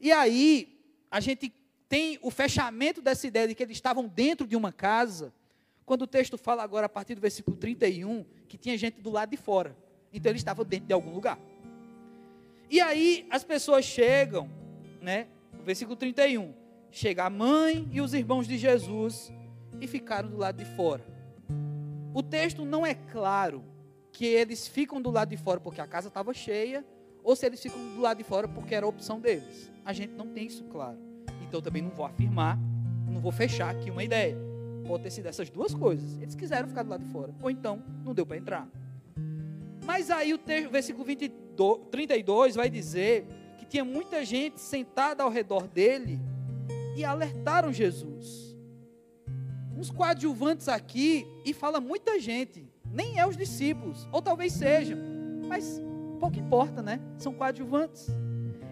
E 0.00 0.10
aí, 0.10 0.80
a 1.10 1.20
gente 1.20 1.52
tem 1.88 2.18
o 2.22 2.30
fechamento 2.30 3.00
dessa 3.00 3.26
ideia 3.26 3.46
de 3.46 3.54
que 3.54 3.62
eles 3.62 3.76
estavam 3.76 4.08
dentro 4.08 4.46
de 4.46 4.56
uma 4.56 4.72
casa, 4.72 5.32
quando 5.84 6.02
o 6.02 6.06
texto 6.06 6.36
fala 6.38 6.62
agora, 6.62 6.86
a 6.86 6.88
partir 6.88 7.14
do 7.14 7.20
versículo 7.20 7.56
31, 7.56 8.24
que 8.48 8.56
tinha 8.56 8.76
gente 8.76 9.00
do 9.00 9.10
lado 9.10 9.30
de 9.30 9.36
fora. 9.36 9.76
Então, 10.12 10.30
eles 10.30 10.40
estavam 10.40 10.64
dentro 10.64 10.86
de 10.86 10.92
algum 10.92 11.12
lugar. 11.12 11.38
E 12.68 12.80
aí, 12.80 13.26
as 13.30 13.44
pessoas 13.44 13.84
chegam, 13.84 14.50
né? 15.00 15.28
Versículo 15.70 15.96
31. 15.96 16.52
Chega 16.90 17.24
a 17.24 17.30
mãe 17.30 17.88
e 17.92 18.00
os 18.00 18.12
irmãos 18.12 18.48
de 18.48 18.58
Jesus 18.58 19.32
e 19.80 19.86
ficaram 19.86 20.28
do 20.28 20.36
lado 20.36 20.56
de 20.56 20.64
fora. 20.64 21.04
O 22.12 22.24
texto 22.24 22.64
não 22.64 22.84
é 22.84 22.92
claro 22.92 23.62
que 24.10 24.26
eles 24.26 24.66
ficam 24.66 25.00
do 25.00 25.12
lado 25.12 25.28
de 25.28 25.36
fora 25.36 25.60
porque 25.60 25.80
a 25.80 25.86
casa 25.86 26.08
estava 26.08 26.34
cheia, 26.34 26.84
ou 27.22 27.36
se 27.36 27.46
eles 27.46 27.62
ficam 27.62 27.78
do 27.94 28.00
lado 28.00 28.18
de 28.18 28.24
fora 28.24 28.48
porque 28.48 28.74
era 28.74 28.84
a 28.84 28.88
opção 28.88 29.20
deles. 29.20 29.70
A 29.84 29.92
gente 29.92 30.12
não 30.12 30.26
tem 30.26 30.46
isso 30.46 30.64
claro. 30.64 30.98
Então 31.40 31.62
também 31.62 31.82
não 31.82 31.90
vou 31.90 32.04
afirmar, 32.04 32.58
não 33.08 33.20
vou 33.20 33.30
fechar 33.30 33.70
aqui 33.70 33.92
uma 33.92 34.02
ideia. 34.02 34.36
Pode 34.88 35.04
ter 35.04 35.10
sido 35.10 35.26
essas 35.26 35.48
duas 35.48 35.72
coisas. 35.72 36.20
Eles 36.20 36.34
quiseram 36.34 36.66
ficar 36.66 36.82
do 36.82 36.90
lado 36.90 37.04
de 37.04 37.12
fora, 37.12 37.32
ou 37.40 37.48
então 37.48 37.80
não 38.04 38.12
deu 38.12 38.26
para 38.26 38.38
entrar. 38.38 38.68
Mas 39.84 40.10
aí 40.10 40.34
o 40.34 40.38
texto, 40.38 40.68
versículo 40.68 41.04
22, 41.04 41.80
32 41.92 42.56
vai 42.56 42.68
dizer 42.68 43.24
tinha 43.70 43.84
muita 43.84 44.24
gente 44.24 44.60
sentada 44.60 45.22
ao 45.22 45.30
redor 45.30 45.68
dele 45.68 46.20
e 46.96 47.04
alertaram 47.04 47.72
Jesus. 47.72 48.56
Uns 49.76 49.90
coadjuvantes 49.90 50.68
aqui, 50.68 51.24
e 51.44 51.54
fala 51.54 51.80
muita 51.80 52.18
gente, 52.18 52.68
nem 52.84 53.18
é 53.18 53.26
os 53.26 53.36
discípulos, 53.36 54.08
ou 54.12 54.20
talvez 54.20 54.52
sejam, 54.52 54.98
mas 55.46 55.80
pouco 56.18 56.38
importa, 56.38 56.82
né? 56.82 57.00
São 57.16 57.32
coadjuvantes. 57.32 58.08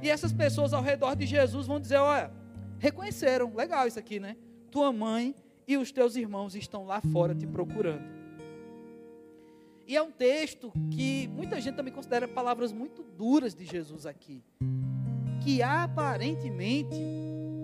E 0.02 0.10
essas 0.10 0.32
pessoas 0.32 0.74
ao 0.74 0.82
redor 0.82 1.14
de 1.14 1.26
Jesus 1.26 1.66
vão 1.66 1.80
dizer: 1.80 1.96
olha, 1.96 2.30
reconheceram, 2.78 3.54
legal 3.54 3.86
isso 3.86 3.98
aqui, 3.98 4.18
né? 4.18 4.36
Tua 4.70 4.92
mãe 4.92 5.34
e 5.66 5.76
os 5.76 5.92
teus 5.92 6.16
irmãos 6.16 6.56
estão 6.56 6.84
lá 6.84 7.00
fora 7.00 7.34
te 7.34 7.46
procurando. 7.46 8.18
E 9.86 9.96
é 9.96 10.02
um 10.02 10.10
texto 10.10 10.70
que 10.90 11.28
muita 11.28 11.58
gente 11.60 11.76
também 11.76 11.94
considera 11.94 12.28
palavras 12.28 12.72
muito 12.72 13.02
duras 13.02 13.54
de 13.54 13.64
Jesus 13.64 14.04
aqui 14.04 14.44
que 15.42 15.62
aparentemente 15.62 16.96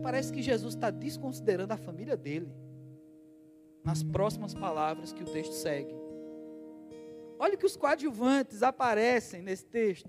parece 0.03 0.33
que 0.33 0.43
Jesus 0.43 0.75
está 0.75 0.91
desconsiderando 0.91 1.73
a 1.73 1.77
família 1.77 2.17
dele. 2.17 2.49
Nas 3.83 4.03
próximas 4.03 4.55
palavras 4.55 5.13
que 5.13 5.23
o 5.23 5.27
texto 5.27 5.53
segue. 5.53 5.95
Olha 7.39 7.57
que 7.57 7.67
os 7.67 7.77
coadjuvantes 7.77 8.63
aparecem 8.63 9.43
nesse 9.43 9.67
texto. 9.67 10.09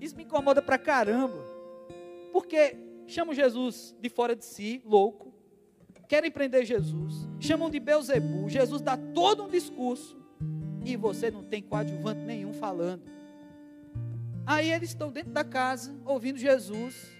Isso 0.00 0.16
me 0.16 0.24
incomoda 0.24 0.62
pra 0.62 0.78
caramba. 0.78 1.42
Porque 2.32 2.76
chama 3.06 3.34
Jesus 3.34 3.94
de 4.00 4.08
fora 4.08 4.36
de 4.36 4.44
si, 4.44 4.82
louco. 4.84 5.32
querem 6.08 6.30
prender 6.30 6.64
Jesus, 6.64 7.28
chamam 7.40 7.70
de 7.70 7.80
Beuzebu. 7.80 8.48
Jesus 8.48 8.82
dá 8.82 8.96
todo 8.96 9.44
um 9.44 9.48
discurso 9.48 10.16
e 10.84 10.96
você 10.96 11.30
não 11.30 11.42
tem 11.42 11.62
coadjuvante 11.62 12.20
nenhum 12.20 12.52
falando. 12.52 13.02
Aí 14.46 14.70
eles 14.70 14.90
estão 14.90 15.10
dentro 15.10 15.32
da 15.32 15.42
casa, 15.42 15.94
ouvindo 16.04 16.38
Jesus. 16.38 17.10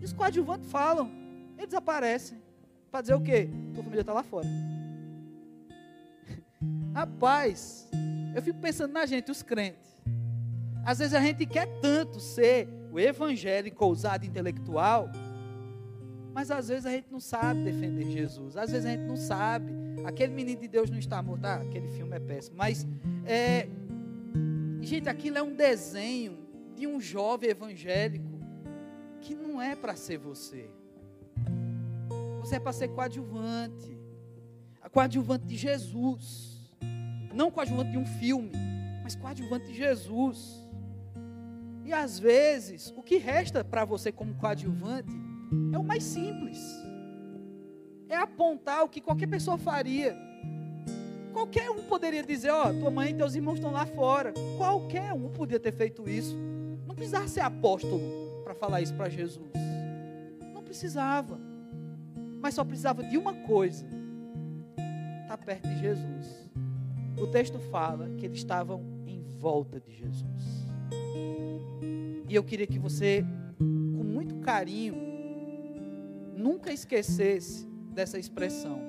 E 0.00 0.04
os 0.04 0.12
coadjuvantes 0.12 0.70
falam, 0.70 1.10
eles 1.58 1.74
aparecem. 1.74 2.40
Para 2.90 3.00
dizer 3.00 3.14
o 3.14 3.20
quê? 3.20 3.48
Tua 3.72 3.82
família 3.82 4.02
está 4.02 4.12
lá 4.12 4.22
fora. 4.22 4.46
Rapaz, 6.94 7.88
eu 8.34 8.42
fico 8.42 8.60
pensando 8.60 8.92
na 8.92 9.04
gente, 9.04 9.30
os 9.30 9.42
crentes. 9.42 10.00
Às 10.84 10.98
vezes 10.98 11.14
a 11.14 11.20
gente 11.20 11.44
quer 11.46 11.66
tanto 11.80 12.20
ser 12.20 12.68
o 12.92 13.00
evangélico 13.00 13.84
ousado 13.84 14.24
intelectual, 14.24 15.10
mas 16.32 16.50
às 16.50 16.68
vezes 16.68 16.86
a 16.86 16.90
gente 16.90 17.10
não 17.10 17.18
sabe 17.18 17.64
defender 17.64 18.04
Jesus. 18.10 18.56
Às 18.56 18.70
vezes 18.70 18.86
a 18.86 18.90
gente 18.90 19.04
não 19.04 19.16
sabe. 19.16 19.72
Aquele 20.04 20.32
menino 20.32 20.60
de 20.60 20.68
Deus 20.68 20.90
não 20.90 20.98
está 20.98 21.20
morto. 21.22 21.44
Ah, 21.44 21.56
aquele 21.56 21.88
filme 21.88 22.14
é 22.14 22.20
péssimo. 22.20 22.56
Mas, 22.56 22.86
é, 23.24 23.66
gente, 24.82 25.08
aquilo 25.08 25.38
é 25.38 25.42
um 25.42 25.54
desenho 25.54 26.43
de 26.74 26.86
um 26.86 27.00
jovem 27.00 27.50
evangélico 27.50 28.34
que 29.20 29.34
não 29.34 29.60
é 29.60 29.74
para 29.74 29.96
ser 29.96 30.18
você. 30.18 30.70
Você 32.40 32.56
é 32.56 32.60
para 32.60 32.72
ser 32.72 32.88
coadjuvante. 32.88 33.98
A 34.82 34.88
coadjuvante 34.88 35.46
de 35.46 35.56
Jesus. 35.56 36.60
Não 37.32 37.50
coadjuvante 37.50 37.90
de 37.90 37.98
um 37.98 38.06
filme, 38.06 38.52
mas 39.02 39.16
coadjuvante 39.16 39.66
de 39.66 39.74
Jesus. 39.74 40.62
E 41.84 41.92
às 41.92 42.18
vezes, 42.18 42.92
o 42.96 43.02
que 43.02 43.16
resta 43.16 43.64
para 43.64 43.84
você 43.84 44.12
como 44.12 44.34
coadjuvante 44.34 45.12
é 45.72 45.78
o 45.78 45.82
mais 45.82 46.04
simples. 46.04 46.58
É 48.08 48.16
apontar 48.16 48.84
o 48.84 48.88
que 48.88 49.00
qualquer 49.00 49.26
pessoa 49.26 49.58
faria. 49.58 50.16
Qualquer 51.32 51.70
um 51.70 51.82
poderia 51.84 52.22
dizer: 52.22 52.50
Ó, 52.50 52.68
oh, 52.68 52.74
tua 52.74 52.90
mãe 52.90 53.10
e 53.10 53.14
teus 53.14 53.34
irmãos 53.34 53.54
estão 53.54 53.72
lá 53.72 53.84
fora. 53.86 54.32
Qualquer 54.56 55.12
um 55.12 55.30
podia 55.30 55.58
ter 55.58 55.72
feito 55.72 56.08
isso. 56.08 56.36
Não 56.94 56.96
precisava 56.96 57.26
ser 57.26 57.40
apóstolo 57.40 58.00
para 58.44 58.54
falar 58.54 58.80
isso 58.80 58.94
para 58.94 59.08
Jesus. 59.08 59.50
Não 60.54 60.62
precisava. 60.62 61.36
Mas 62.40 62.54
só 62.54 62.62
precisava 62.64 63.02
de 63.02 63.18
uma 63.18 63.34
coisa: 63.34 63.84
estar 65.24 65.36
tá 65.36 65.36
perto 65.36 65.68
de 65.68 65.80
Jesus. 65.80 66.48
O 67.20 67.26
texto 67.26 67.58
fala 67.58 68.08
que 68.16 68.24
eles 68.24 68.38
estavam 68.38 68.80
em 69.08 69.24
volta 69.40 69.80
de 69.80 69.90
Jesus. 69.90 70.68
E 72.28 72.32
eu 72.32 72.44
queria 72.44 72.66
que 72.66 72.78
você, 72.78 73.24
com 73.58 74.04
muito 74.04 74.36
carinho, 74.36 74.94
nunca 76.36 76.72
esquecesse 76.72 77.66
dessa 77.92 78.20
expressão. 78.20 78.80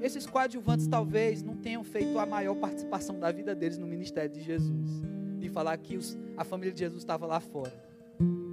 Esses 0.00 0.26
coadjuvantes 0.26 0.86
talvez 0.86 1.42
não 1.42 1.56
tenham 1.56 1.82
feito 1.82 2.20
a 2.20 2.24
maior 2.24 2.54
participação 2.54 3.18
da 3.18 3.32
vida 3.32 3.52
deles 3.52 3.78
no 3.78 3.86
ministério 3.88 4.30
de 4.30 4.40
Jesus. 4.40 5.02
De 5.40 5.48
falar 5.48 5.76
que 5.78 5.96
os, 5.96 6.16
a 6.36 6.44
família 6.44 6.72
de 6.72 6.80
Jesus 6.80 7.02
estava 7.02 7.26
lá 7.26 7.40
fora. 7.40 7.72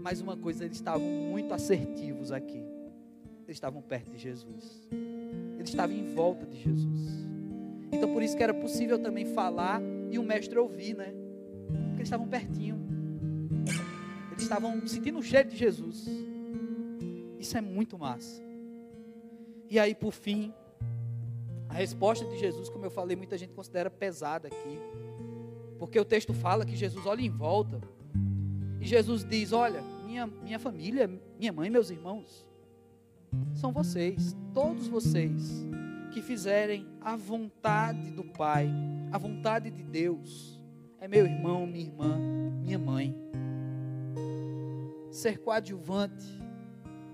Mas 0.01 0.21
uma 0.21 0.37
coisa, 0.37 0.65
eles 0.65 0.77
estavam 0.77 1.05
muito 1.05 1.53
assertivos 1.53 2.31
aqui. 2.31 2.63
Eles 3.45 3.57
estavam 3.57 3.81
perto 3.81 4.09
de 4.11 4.17
Jesus. 4.17 4.87
Eles 5.57 5.69
estavam 5.69 5.95
em 5.95 6.13
volta 6.13 6.45
de 6.45 6.57
Jesus. 6.57 7.27
Então 7.91 8.11
por 8.13 8.23
isso 8.23 8.35
que 8.35 8.43
era 8.43 8.53
possível 8.53 8.99
também 8.99 9.25
falar 9.25 9.81
e 10.09 10.17
o 10.17 10.23
mestre 10.23 10.57
ouvir, 10.57 10.95
né? 10.95 11.13
Porque 11.67 11.97
eles 11.97 12.07
estavam 12.07 12.27
pertinho. 12.27 12.77
Eles 14.31 14.43
estavam 14.43 14.87
sentindo 14.87 15.19
o 15.19 15.23
cheiro 15.23 15.49
de 15.49 15.57
Jesus. 15.57 16.05
Isso 17.39 17.57
é 17.57 17.61
muito 17.61 17.97
massa. 17.97 18.41
E 19.69 19.79
aí, 19.79 19.93
por 19.93 20.13
fim, 20.13 20.53
a 21.69 21.73
resposta 21.73 22.25
de 22.25 22.37
Jesus, 22.37 22.69
como 22.69 22.85
eu 22.85 22.91
falei, 22.91 23.15
muita 23.17 23.37
gente 23.37 23.53
considera 23.53 23.89
pesada 23.89 24.47
aqui. 24.47 24.79
Porque 25.79 25.99
o 25.99 26.05
texto 26.05 26.33
fala 26.33 26.65
que 26.65 26.75
Jesus 26.75 27.05
olha 27.05 27.21
em 27.21 27.29
volta. 27.29 27.81
E 28.79 28.85
Jesus 28.85 29.23
diz: 29.23 29.51
Olha, 29.51 29.81
minha, 30.05 30.27
minha 30.27 30.59
família, 30.59 31.09
minha 31.37 31.51
mãe, 31.51 31.69
meus 31.69 31.89
irmãos, 31.89 32.45
são 33.53 33.71
vocês, 33.71 34.35
todos 34.53 34.87
vocês 34.87 35.65
que 36.11 36.21
fizerem 36.21 36.87
a 37.01 37.15
vontade 37.15 38.11
do 38.11 38.23
Pai, 38.23 38.69
a 39.11 39.17
vontade 39.17 39.69
de 39.69 39.83
Deus, 39.83 40.59
é 40.99 41.07
meu 41.07 41.25
irmão, 41.25 41.67
minha 41.67 41.85
irmã, 41.85 42.17
minha 42.63 42.79
mãe. 42.79 43.15
Ser 45.11 45.39
coadjuvante 45.39 46.25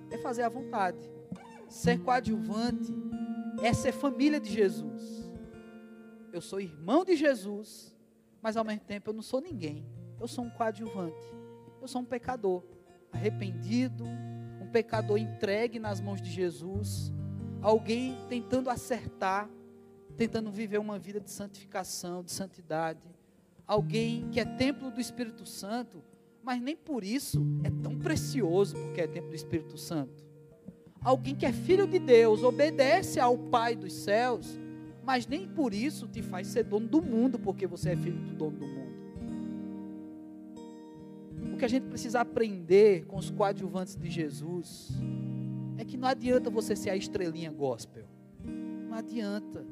é 0.09 0.17
fazer 0.17 0.43
a 0.43 0.49
vontade. 0.49 0.99
Ser 1.67 1.99
coadjuvante 1.99 2.93
é 3.61 3.73
ser 3.73 3.91
família 3.91 4.39
de 4.39 4.51
Jesus. 4.51 5.31
Eu 6.31 6.41
sou 6.41 6.59
irmão 6.59 7.03
de 7.03 7.15
Jesus, 7.15 7.92
mas 8.43 8.57
ao 8.57 8.65
mesmo 8.65 8.81
tempo 8.81 9.09
eu 9.09 9.13
não 9.13 9.21
sou 9.21 9.39
ninguém. 9.39 9.85
Eu 10.19 10.27
sou 10.27 10.43
um 10.43 10.49
coadjuvante. 10.49 11.25
Eu 11.81 11.87
sou 11.87 12.01
um 12.01 12.05
pecador 12.05 12.61
arrependido, 13.09 14.03
um 14.03 14.67
pecador 14.69 15.17
entregue 15.17 15.79
nas 15.79 16.01
mãos 16.01 16.21
de 16.21 16.29
Jesus, 16.29 17.13
alguém 17.61 18.17
tentando 18.27 18.69
acertar, 18.69 19.49
tentando 20.17 20.51
viver 20.51 20.79
uma 20.79 20.99
vida 20.99 21.21
de 21.21 21.31
santificação, 21.31 22.21
de 22.21 22.31
santidade, 22.31 23.07
alguém 23.65 24.29
que 24.29 24.39
é 24.39 24.45
templo 24.45 24.91
do 24.91 24.99
Espírito 24.99 25.45
Santo, 25.45 26.03
mas 26.43 26.61
nem 26.61 26.75
por 26.75 27.03
isso 27.03 27.41
é 27.63 27.69
tão 27.81 27.97
precioso 27.97 28.75
porque 28.75 29.01
é 29.01 29.07
templo 29.07 29.29
do 29.29 29.35
Espírito 29.35 29.77
Santo. 29.77 30.25
Alguém 31.01 31.35
que 31.35 31.45
é 31.45 31.53
filho 31.53 31.87
de 31.87 31.99
Deus, 31.99 32.43
obedece 32.43 33.19
ao 33.19 33.37
Pai 33.37 33.75
dos 33.75 33.93
céus, 33.93 34.59
mas 35.03 35.27
nem 35.27 35.47
por 35.47 35.73
isso 35.73 36.07
te 36.07 36.21
faz 36.21 36.47
ser 36.47 36.63
dono 36.63 36.87
do 36.87 37.01
mundo, 37.01 37.37
porque 37.37 37.67
você 37.67 37.91
é 37.91 37.95
filho 37.95 38.19
do 38.19 38.35
dono 38.35 38.57
do 38.57 38.67
mundo. 38.67 38.93
O 41.53 41.57
que 41.57 41.65
a 41.65 41.67
gente 41.67 41.87
precisa 41.87 42.21
aprender 42.21 43.05
com 43.05 43.17
os 43.17 43.29
coadjuvantes 43.29 43.95
de 43.95 44.09
Jesus 44.09 44.91
é 45.77 45.83
que 45.83 45.97
não 45.97 46.07
adianta 46.07 46.49
você 46.49 46.75
ser 46.75 46.89
a 46.89 46.95
estrelinha 46.95 47.51
gospel. 47.51 48.05
Não 48.89 48.97
adianta. 48.97 49.65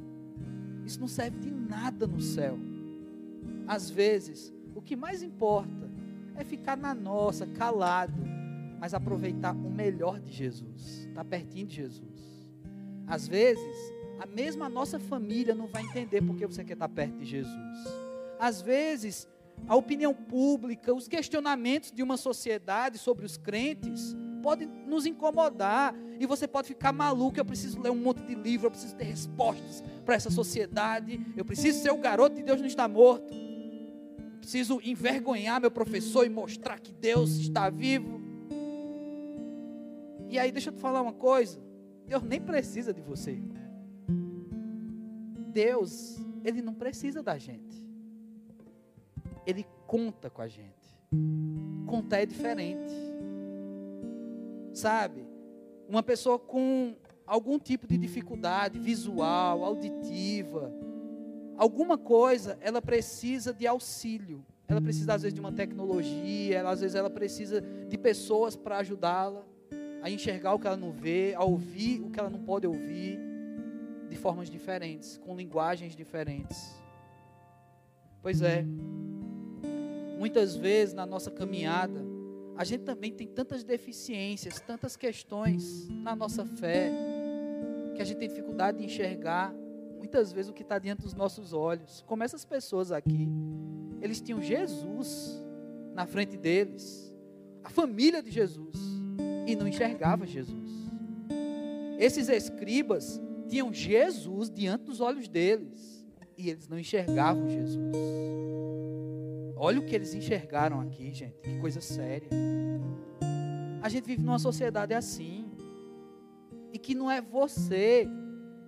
Isso 0.86 1.00
não 1.00 1.08
serve 1.08 1.40
de 1.40 1.52
nada 1.52 2.06
no 2.06 2.20
céu. 2.20 2.58
Às 3.68 3.90
vezes, 3.90 4.54
o 4.76 4.82
que 4.82 4.96
mais 4.96 5.24
importa 5.24 5.90
é 6.36 6.44
ficar 6.44 6.76
na 6.76 6.94
nossa, 6.94 7.46
calado, 7.46 8.22
mas 8.80 8.94
aproveitar 8.94 9.54
o 9.54 9.70
melhor 9.70 10.20
de 10.20 10.32
Jesus, 10.32 11.06
estar 11.08 11.24
tá 11.24 11.26
pertinho 11.26 11.68
de 11.68 11.76
Jesus. 11.76 12.50
Às 13.08 13.28
vezes, 13.28 13.94
a 14.22 14.26
mesma 14.28 14.70
nossa 14.70 15.00
família 15.00 15.56
não 15.56 15.66
vai 15.66 15.82
entender 15.82 16.22
porque 16.22 16.46
você 16.46 16.64
quer 16.64 16.74
estar 16.74 16.88
perto 16.88 17.18
de 17.18 17.26
Jesus. 17.26 17.88
Às 18.40 18.62
vezes, 18.62 19.28
a 19.68 19.76
opinião 19.76 20.14
pública, 20.14 20.94
os 20.94 21.08
questionamentos 21.08 21.92
de 21.92 22.04
uma 22.04 22.18
sociedade 22.18 23.00
sobre 23.00 23.26
os 23.26 23.36
crentes 23.36 24.16
pode 24.44 24.68
nos 24.68 25.08
incomodar 25.08 25.96
e 26.20 26.28
você 26.28 26.48
pode 26.48 26.68
ficar 26.68 26.94
maluco. 26.94 27.40
Eu 27.40 27.46
preciso 27.46 27.82
ler 27.82 27.90
um 27.90 27.96
monte 27.96 28.22
de 28.22 28.36
livro, 28.36 28.68
eu 28.68 28.72
preciso 28.72 28.96
ter 28.96 29.06
respostas 29.06 29.84
para 30.06 30.14
essa 30.14 30.30
sociedade. 30.30 31.20
Eu 31.36 31.44
preciso 31.44 31.82
ser 31.82 31.92
o 31.92 31.98
garoto 31.98 32.36
de 32.36 32.44
Deus 32.44 32.60
não 32.60 32.68
está 32.68 32.88
morto. 32.88 33.34
Eu 33.34 34.38
preciso 34.40 34.80
envergonhar 34.84 35.60
meu 35.60 35.72
professor 35.72 36.28
e 36.28 36.30
mostrar 36.30 36.80
que 36.80 36.94
Deus 36.94 37.32
está 37.38 37.72
vivo. 37.72 38.22
E 40.30 40.38
aí, 40.38 40.52
deixa 40.52 40.70
eu 40.70 40.74
te 40.74 40.80
falar 40.80 41.02
uma 41.02 41.14
coisa: 41.14 41.60
Deus 42.06 42.22
nem 42.22 42.40
precisa 42.40 42.94
de 42.94 43.02
você. 43.02 43.42
Deus, 45.52 46.18
Ele 46.44 46.62
não 46.62 46.74
precisa 46.74 47.22
da 47.22 47.38
gente. 47.38 47.86
Ele 49.46 49.66
conta 49.86 50.30
com 50.30 50.42
a 50.42 50.48
gente. 50.48 50.72
Contar 51.86 52.22
é 52.22 52.26
diferente. 52.26 52.94
Sabe? 54.74 55.26
Uma 55.88 56.02
pessoa 56.02 56.40
com 56.40 56.96
algum 57.28 57.60
tipo 57.60 57.86
de 57.86 57.98
dificuldade 57.98 58.80
visual, 58.80 59.64
auditiva, 59.64 60.74
alguma 61.58 61.98
coisa, 61.98 62.58
ela 62.62 62.82
precisa 62.82 63.54
de 63.54 63.68
auxílio. 63.68 64.44
Ela 64.68 64.82
precisa 64.82 65.14
às 65.14 65.22
vezes 65.22 65.34
de 65.34 65.42
uma 65.42 65.52
tecnologia, 65.52 66.58
ela, 66.58 66.72
às 66.72 66.80
vezes 66.80 66.96
ela 66.96 67.10
precisa 67.10 67.62
de 67.62 67.98
pessoas 67.98 68.56
para 68.56 68.78
ajudá-la 68.78 69.46
a 70.02 70.10
enxergar 70.10 70.54
o 70.54 70.60
que 70.60 70.66
ela 70.66 70.78
não 70.78 70.92
vê, 70.92 71.34
a 71.36 71.44
ouvir 71.44 72.02
o 72.02 72.10
que 72.10 72.20
ela 72.20 72.30
não 72.30 72.40
pode 72.40 72.66
ouvir, 72.66 73.20
de 74.12 74.18
formas 74.18 74.50
diferentes, 74.50 75.18
com 75.18 75.34
linguagens 75.36 75.96
diferentes. 75.96 76.76
Pois 78.22 78.42
é, 78.42 78.66
muitas 80.20 80.54
vezes 80.54 80.94
na 80.94 81.06
nossa 81.06 81.32
caminhada, 81.32 82.06
a 82.58 82.66
gente 82.66 82.84
também 82.84 83.14
tem 83.14 83.26
tantas 83.26 83.64
deficiências, 83.64 84.60
tantas 84.60 84.98
questões 84.98 85.88
na 85.88 86.14
nossa 86.14 86.46
fé, 86.46 86.92
que 87.96 88.02
a 88.02 88.06
gente 88.06 88.18
tem 88.18 88.28
dificuldade 88.28 88.80
de 88.80 88.84
enxergar 88.84 89.54
muitas 89.98 90.34
vezes 90.34 90.52
o 90.52 90.54
que 90.54 90.62
está 90.62 90.78
diante 90.78 91.04
dos 91.04 91.14
nossos 91.14 91.54
olhos. 91.54 92.04
Como 92.06 92.22
essas 92.22 92.44
pessoas 92.44 92.92
aqui, 92.92 93.30
eles 94.02 94.20
tinham 94.20 94.42
Jesus 94.42 95.42
na 95.94 96.06
frente 96.06 96.36
deles, 96.36 97.16
a 97.64 97.70
família 97.70 98.22
de 98.22 98.30
Jesus, 98.30 98.76
e 99.48 99.56
não 99.56 99.68
enxergava 99.68 100.28
Jesus. 100.28 100.70
Esses 101.98 102.28
escribas 102.28 103.22
tinham 103.52 103.74
Jesus 103.74 104.50
diante 104.50 104.86
dos 104.86 105.02
olhos 105.02 105.28
deles 105.28 106.08
e 106.38 106.50
eles 106.50 106.70
não 106.70 106.80
enxergavam 106.80 107.50
Jesus. 107.50 107.94
Olha 109.58 109.82
o 109.82 109.86
que 109.86 109.94
eles 109.94 110.14
enxergaram 110.16 110.80
aqui, 110.80 111.12
gente, 111.12 111.36
que 111.44 111.60
coisa 111.60 111.82
séria. 111.82 112.30
A 113.82 113.90
gente 113.90 114.06
vive 114.06 114.24
numa 114.24 114.40
sociedade 114.40 114.94
assim, 114.94 115.52
e 116.72 116.80
que 116.80 116.96
não 116.96 117.12
é 117.12 117.22
você 117.22 118.08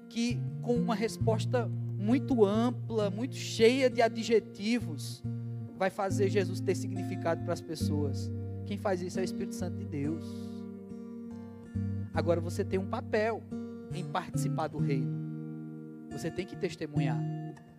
que, 0.09 0.37
com 0.61 0.75
uma 0.75 0.93
resposta 0.93 1.65
muito 1.97 2.43
ampla, 2.43 3.09
muito 3.09 3.35
cheia 3.35 3.89
de 3.89 4.01
adjetivos, 4.01 5.23
vai 5.77 5.89
fazer 5.89 6.27
Jesus 6.27 6.59
ter 6.59 6.75
significado 6.75 7.41
para 7.45 7.53
as 7.53 7.61
pessoas. 7.61 8.29
Quem 8.65 8.77
faz 8.77 9.01
isso 9.01 9.17
é 9.17 9.21
o 9.21 9.23
Espírito 9.23 9.55
Santo 9.55 9.77
de 9.77 9.85
Deus. 9.85 10.25
Agora 12.13 12.41
você 12.41 12.65
tem 12.65 12.77
um 12.77 12.87
papel 12.87 13.41
em 13.93 14.03
participar 14.05 14.67
do 14.67 14.77
reino. 14.77 15.11
Você 16.11 16.29
tem 16.29 16.45
que 16.45 16.55
testemunhar. 16.55 17.19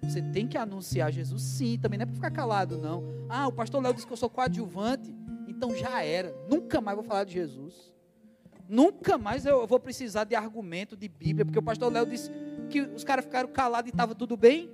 Você 0.02 0.20
tem 0.20 0.46
que 0.46 0.58
anunciar 0.58 1.12
Jesus, 1.12 1.42
sim. 1.42 1.78
Também 1.78 1.98
não 1.98 2.04
é 2.04 2.06
para 2.06 2.14
ficar 2.14 2.30
calado, 2.30 2.78
não. 2.78 3.04
Ah, 3.28 3.46
o 3.46 3.52
pastor 3.52 3.82
Léo 3.82 3.94
disse 3.94 4.06
que 4.06 4.12
eu 4.12 4.16
sou 4.16 4.28
coadjuvante. 4.28 5.14
Então 5.48 5.74
já 5.74 6.02
era. 6.02 6.34
Nunca 6.48 6.80
mais 6.80 6.96
vou 6.96 7.04
falar 7.04 7.24
de 7.24 7.32
Jesus. 7.32 7.92
Nunca 8.68 9.18
mais 9.18 9.44
eu 9.46 9.66
vou 9.66 9.78
precisar 9.78 10.24
de 10.24 10.34
argumento 10.34 10.96
de 10.96 11.08
Bíblia, 11.08 11.44
porque 11.44 11.58
o 11.58 11.62
pastor 11.62 11.92
Léo 11.92 12.06
disse 12.06 12.30
que 12.70 12.80
os 12.80 13.04
caras 13.04 13.24
ficaram 13.24 13.48
calados 13.48 13.88
e 13.88 13.94
estava 13.94 14.14
tudo 14.14 14.36
bem. 14.36 14.70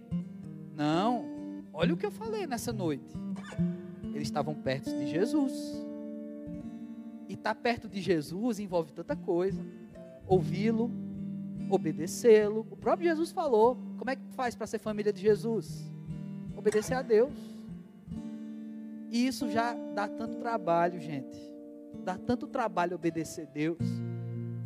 Não. 0.75 1.65
Olha 1.73 1.95
o 1.95 1.97
que 1.97 2.07
eu 2.07 2.11
falei 2.11 2.47
nessa 2.47 2.73
noite. 2.73 3.15
Eles 4.03 4.29
estavam 4.29 4.55
perto 4.55 4.91
de 4.91 5.07
Jesus. 5.07 5.53
E 7.29 7.35
estar 7.35 7.55
tá 7.55 7.61
perto 7.61 7.89
de 7.89 8.01
Jesus 8.01 8.59
envolve 8.59 8.93
tanta 8.93 9.15
coisa. 9.15 9.65
Ouvi-lo, 10.27 10.91
obedecê-lo. 11.69 12.67
O 12.71 12.77
próprio 12.77 13.09
Jesus 13.09 13.31
falou: 13.31 13.77
como 13.99 14.11
é 14.11 14.17
que 14.17 14.23
faz 14.33 14.55
para 14.55 14.67
ser 14.67 14.79
família 14.79 15.13
de 15.13 15.21
Jesus? 15.21 15.91
Obedecer 16.57 16.95
a 16.95 17.03
Deus. 17.03 17.33
E 19.11 19.27
isso 19.27 19.51
já 19.51 19.75
dá 19.95 20.07
tanto 20.07 20.37
trabalho, 20.37 21.01
gente. 21.01 21.39
Dá 22.05 22.17
tanto 22.17 22.47
trabalho 22.47 22.95
obedecer 22.95 23.47
a 23.49 23.51
Deus. 23.51 23.79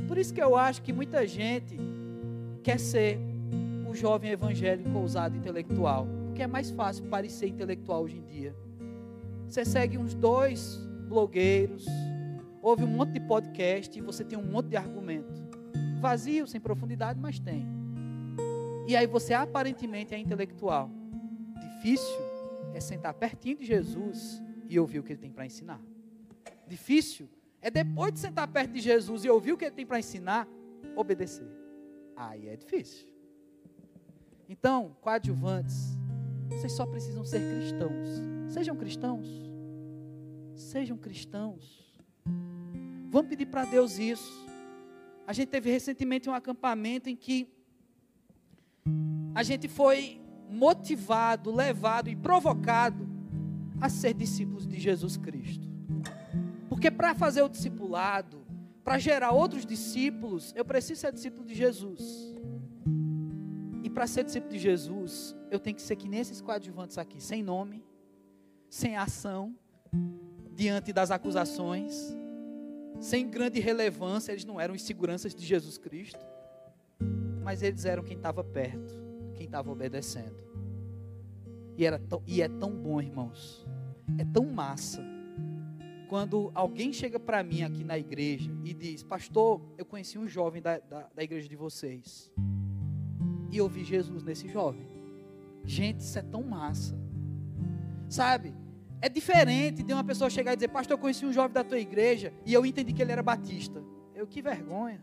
Por 0.07 0.19
isso 0.19 0.35
que 0.35 0.43
eu 0.43 0.55
acho 0.55 0.83
que 0.83 0.93
muita 0.93 1.27
gente 1.27 1.79
quer 2.63 2.79
ser 2.79 3.19
o 3.89 3.95
jovem 3.95 4.31
evangélico 4.31 4.99
ousado 4.99 5.37
intelectual. 5.37 6.07
Porque 6.27 6.43
é 6.43 6.47
mais 6.47 6.71
fácil 6.71 7.05
parecer 7.07 7.49
intelectual 7.49 8.03
hoje 8.03 8.19
em 8.19 8.25
dia. 8.25 8.55
Você 9.49 9.65
segue 9.65 9.97
uns 9.97 10.15
dois 10.15 10.77
blogueiros, 11.09 11.87
ouve 12.61 12.83
um 12.83 12.89
monte 12.89 13.13
de 13.13 13.21
podcast 13.21 13.97
e 13.97 14.03
você 14.03 14.25
tem 14.25 14.39
um 14.39 14.43
monte 14.43 14.71
de 14.71 14.77
argumento. 14.77 15.44
Vazio, 16.05 16.47
sem 16.47 16.61
profundidade, 16.61 17.19
mas 17.19 17.39
tem. 17.39 17.67
E 18.87 18.95
aí 18.95 19.07
você 19.07 19.33
aparentemente 19.33 20.15
é 20.15 20.19
intelectual. 20.19 20.91
Difícil 21.59 22.21
é 22.75 22.81
sentar 22.81 23.15
pertinho 23.15 23.57
de 23.57 23.65
Jesus 23.65 24.43
e 24.69 24.79
ouvir 24.79 24.99
o 24.99 25.03
que 25.03 25.13
ele 25.13 25.21
tem 25.21 25.33
para 25.33 25.47
ensinar 25.47 25.81
difícil 26.67 27.29
é 27.61 27.71
depois 27.71 28.13
de 28.13 28.19
sentar 28.19 28.47
perto 28.49 28.73
de 28.73 28.81
Jesus 28.81 29.25
e 29.25 29.31
ouvir 29.31 29.53
o 29.53 29.57
que 29.57 29.65
ele 29.65 29.75
tem 29.75 29.87
para 29.87 29.99
ensinar, 29.99 30.47
obedecer. 30.97 31.49
Aí 32.17 32.49
é 32.49 32.57
difícil. 32.57 33.09
Então, 34.49 34.95
coadjuvantes, 35.01 35.97
vocês 36.51 36.73
só 36.73 36.85
precisam 36.85 37.25
ser 37.25 37.41
cristãos. 37.41 38.09
Sejam 38.53 38.77
cristãos. 38.77 39.27
Sejam 40.55 40.97
cristãos. 40.99 41.99
Vamos 43.11 43.29
pedir 43.29 43.47
para 43.47 43.65
Deus 43.65 43.99
isso. 43.99 44.44
A 45.27 45.33
gente 45.33 45.49
teve 45.49 45.71
recentemente 45.71 46.29
um 46.29 46.35
acampamento 46.35 47.09
em 47.09 47.17
que 47.17 47.49
a 49.35 49.43
gente 49.43 49.69
foi 49.69 50.21
motivado, 50.51 51.51
levado 51.51 52.09
e 52.09 52.17
provocado 52.17 53.09
a 53.81 53.89
ser 53.89 54.15
discípulos 54.15 54.67
de 54.67 54.79
Jesus 54.79 55.17
Cristo. 55.17 55.67
Porque 56.69 56.91
para 56.91 57.15
fazer 57.15 57.43
o 57.43 57.49
discipulado, 57.49 58.45
para 58.85 58.99
gerar 58.99 59.33
outros 59.33 59.65
discípulos, 59.65 60.53
eu 60.55 60.65
preciso 60.65 61.01
ser 61.01 61.13
discípulo 61.13 61.47
de 61.47 61.55
Jesus. 61.55 62.35
E 63.83 63.89
para 63.89 64.07
ser 64.07 64.25
discípulo 64.25 64.53
de 64.53 64.59
Jesus, 64.59 65.35
eu 65.51 65.59
tenho 65.59 65.75
que 65.75 65.83
ser 65.83 65.97
que 65.97 66.09
nesses 66.09 66.41
coadjuvantes 66.41 66.99
aqui, 66.99 67.23
sem 67.23 67.43
nome, 67.43 67.83
sem 68.69 68.97
ação, 68.97 69.55
diante 70.53 70.93
das 70.93 71.11
acusações, 71.11 72.15
sem 73.01 73.29
grande 73.29 73.61
relevância, 73.61 74.33
eles 74.33 74.45
não 74.45 74.61
eram 74.61 74.75
os 74.75 74.83
seguranças 74.83 75.35
de 75.35 75.45
Jesus 75.45 75.79
Cristo, 75.79 76.25
mas 77.43 77.63
eles 77.63 77.85
eram 77.85 78.03
quem 78.03 78.17
estava 78.17 78.43
perto, 78.43 78.95
quem 79.35 79.47
estava 79.47 79.71
obedecendo. 79.71 80.37
E, 81.77 81.85
era 81.85 81.99
tão, 81.99 82.23
e 82.27 82.41
é 82.41 82.49
tão 82.49 82.71
bom, 82.71 83.01
irmãos, 83.01 83.67
é 84.19 84.25
tão 84.25 84.47
massa 84.47 85.03
quando 86.09 86.53
alguém 86.55 86.93
chega 86.93 87.19
para 87.19 87.43
mim 87.43 87.63
aqui 87.63 87.83
na 87.83 87.99
igreja 87.99 88.51
e 88.63 88.73
diz, 88.73 89.03
pastor, 89.03 89.61
eu 89.77 89.85
conheci 89.85 90.19
um 90.19 90.29
jovem 90.29 90.63
da, 90.63 90.79
da, 90.79 91.09
da, 91.15 91.23
igreja 91.23 91.49
de 91.49 91.57
vocês. 91.57 92.31
E 93.51 93.57
eu 93.57 93.69
vi 93.69 93.83
Jesus 93.83 94.23
nesse 94.23 94.49
jovem. 94.49 94.87
Gente, 95.65 96.01
isso 96.01 96.19
é 96.19 96.23
tão 96.23 96.43
massa. 96.43 96.97
Sabe? 98.09 98.55
É 99.05 99.09
diferente 99.11 99.83
de 99.83 99.93
uma 99.93 100.03
pessoa 100.03 100.31
chegar 100.31 100.55
e 100.55 100.57
dizer, 100.57 100.69
pastor, 100.69 100.95
eu 100.95 100.99
conheci 100.99 101.27
um 101.27 101.33
jovem 101.33 101.53
da 101.53 101.63
tua 101.63 101.79
igreja 101.79 102.33
e 102.47 102.55
eu 102.55 102.65
entendi 102.65 102.91
que 102.91 103.03
ele 103.03 103.13
era 103.13 103.23
batista. 103.23 103.85
Eu, 104.15 104.27
que 104.27 104.41
vergonha. 104.41 104.99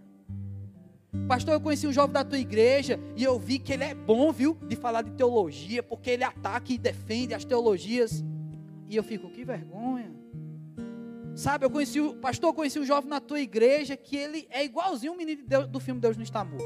Pastor, 1.28 1.54
eu 1.54 1.62
conheci 1.62 1.86
um 1.86 1.94
jovem 1.94 2.12
da 2.12 2.24
tua 2.24 2.40
igreja 2.40 3.00
e 3.16 3.24
eu 3.24 3.38
vi 3.38 3.60
que 3.60 3.72
ele 3.72 3.84
é 3.84 3.94
bom, 3.94 4.32
viu, 4.32 4.58
de 4.68 4.76
falar 4.76 5.04
de 5.04 5.12
teologia, 5.12 5.84
porque 5.84 6.10
ele 6.10 6.24
ataca 6.24 6.74
e 6.74 6.80
defende 6.80 7.36
as 7.36 7.46
teologias. 7.46 8.24
E 8.90 8.96
eu 8.96 9.04
fico, 9.04 9.30
que 9.30 9.46
vergonha. 9.46 10.12
Sabe, 11.36 11.68
eu 11.68 11.70
conheci 11.70 12.02
o 12.02 12.16
pastor, 12.16 12.50
eu 12.50 12.54
conheci 12.56 12.80
um 12.80 12.86
jovem 12.86 13.08
na 13.08 13.20
tua 13.20 13.40
igreja 13.40 13.96
que 13.96 14.18
ele 14.18 14.48
é 14.50 14.66
igualzinho 14.66 15.14
o 15.14 15.16
menino 15.16 15.44
de 15.44 15.48
Deus, 15.48 15.68
do 15.68 15.80
filme 15.80 16.02
Deus 16.02 16.18
não 16.18 16.24
está 16.24 16.44
morto. 16.44 16.66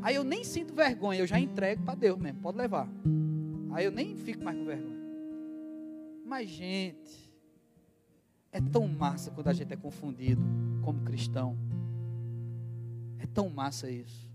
Aí 0.00 0.14
eu 0.14 0.22
nem 0.22 0.44
sinto 0.44 0.72
vergonha, 0.72 1.18
eu 1.18 1.26
já 1.26 1.40
entrego 1.40 1.82
para 1.82 1.96
Deus 1.96 2.16
mesmo, 2.20 2.40
pode 2.40 2.56
levar. 2.56 2.88
Aí 3.74 3.84
eu 3.86 3.90
nem 3.90 4.14
fico 4.14 4.44
mais 4.44 4.56
com 4.56 4.64
vergonha. 4.64 5.04
Mas 6.24 6.48
gente, 6.48 7.34
é 8.52 8.60
tão 8.60 8.86
massa 8.86 9.32
quando 9.32 9.48
a 9.48 9.52
gente 9.52 9.72
é 9.72 9.76
confundido 9.76 10.40
como 10.80 11.00
cristão. 11.00 11.58
É 13.18 13.26
tão 13.26 13.50
massa 13.50 13.90
isso. 13.90 14.30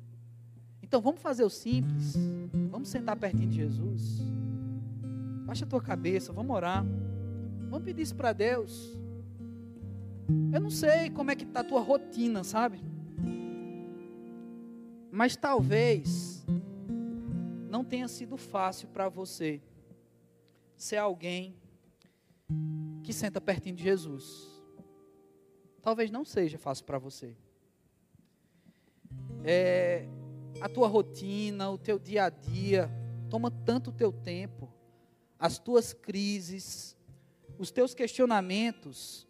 Então 0.83 0.99
vamos 0.99 1.21
fazer 1.21 1.45
o 1.45 1.49
simples. 1.49 2.17
Vamos 2.69 2.89
sentar 2.89 3.15
pertinho 3.15 3.47
de 3.47 3.55
Jesus. 3.55 4.19
Baixa 5.45 5.63
a 5.63 5.67
tua 5.67 5.81
cabeça, 5.81 6.33
vamos 6.33 6.53
orar. 6.53 6.85
Vamos 7.69 7.85
pedir 7.85 8.01
isso 8.01 8.15
para 8.15 8.33
Deus. 8.33 8.93
Eu 10.51 10.59
não 10.59 10.69
sei 10.69 11.09
como 11.11 11.31
é 11.31 11.35
que 11.35 11.45
está 11.45 11.61
a 11.61 11.63
tua 11.63 11.79
rotina, 11.79 12.43
sabe? 12.43 12.81
Mas 15.09 15.37
talvez 15.37 16.45
não 17.69 17.83
tenha 17.83 18.07
sido 18.07 18.35
fácil 18.35 18.87
para 18.89 19.07
você 19.07 19.61
ser 20.75 20.97
alguém 20.97 21.55
que 23.03 23.13
senta 23.13 23.39
pertinho 23.39 23.75
de 23.75 23.83
Jesus. 23.83 24.49
Talvez 25.81 26.09
não 26.09 26.25
seja 26.25 26.57
fácil 26.57 26.85
para 26.85 26.97
você. 26.97 27.35
É, 29.43 30.05
a 30.59 30.67
tua 30.67 30.87
rotina, 30.87 31.69
o 31.69 31.77
teu 31.77 31.99
dia 31.99 32.25
a 32.25 32.29
dia, 32.29 32.89
toma 33.29 33.51
tanto 33.51 33.91
teu 33.91 34.11
tempo, 34.11 34.71
as 35.37 35.59
tuas 35.59 35.93
crises, 35.93 36.97
os 37.57 37.71
teus 37.71 37.93
questionamentos 37.93 39.27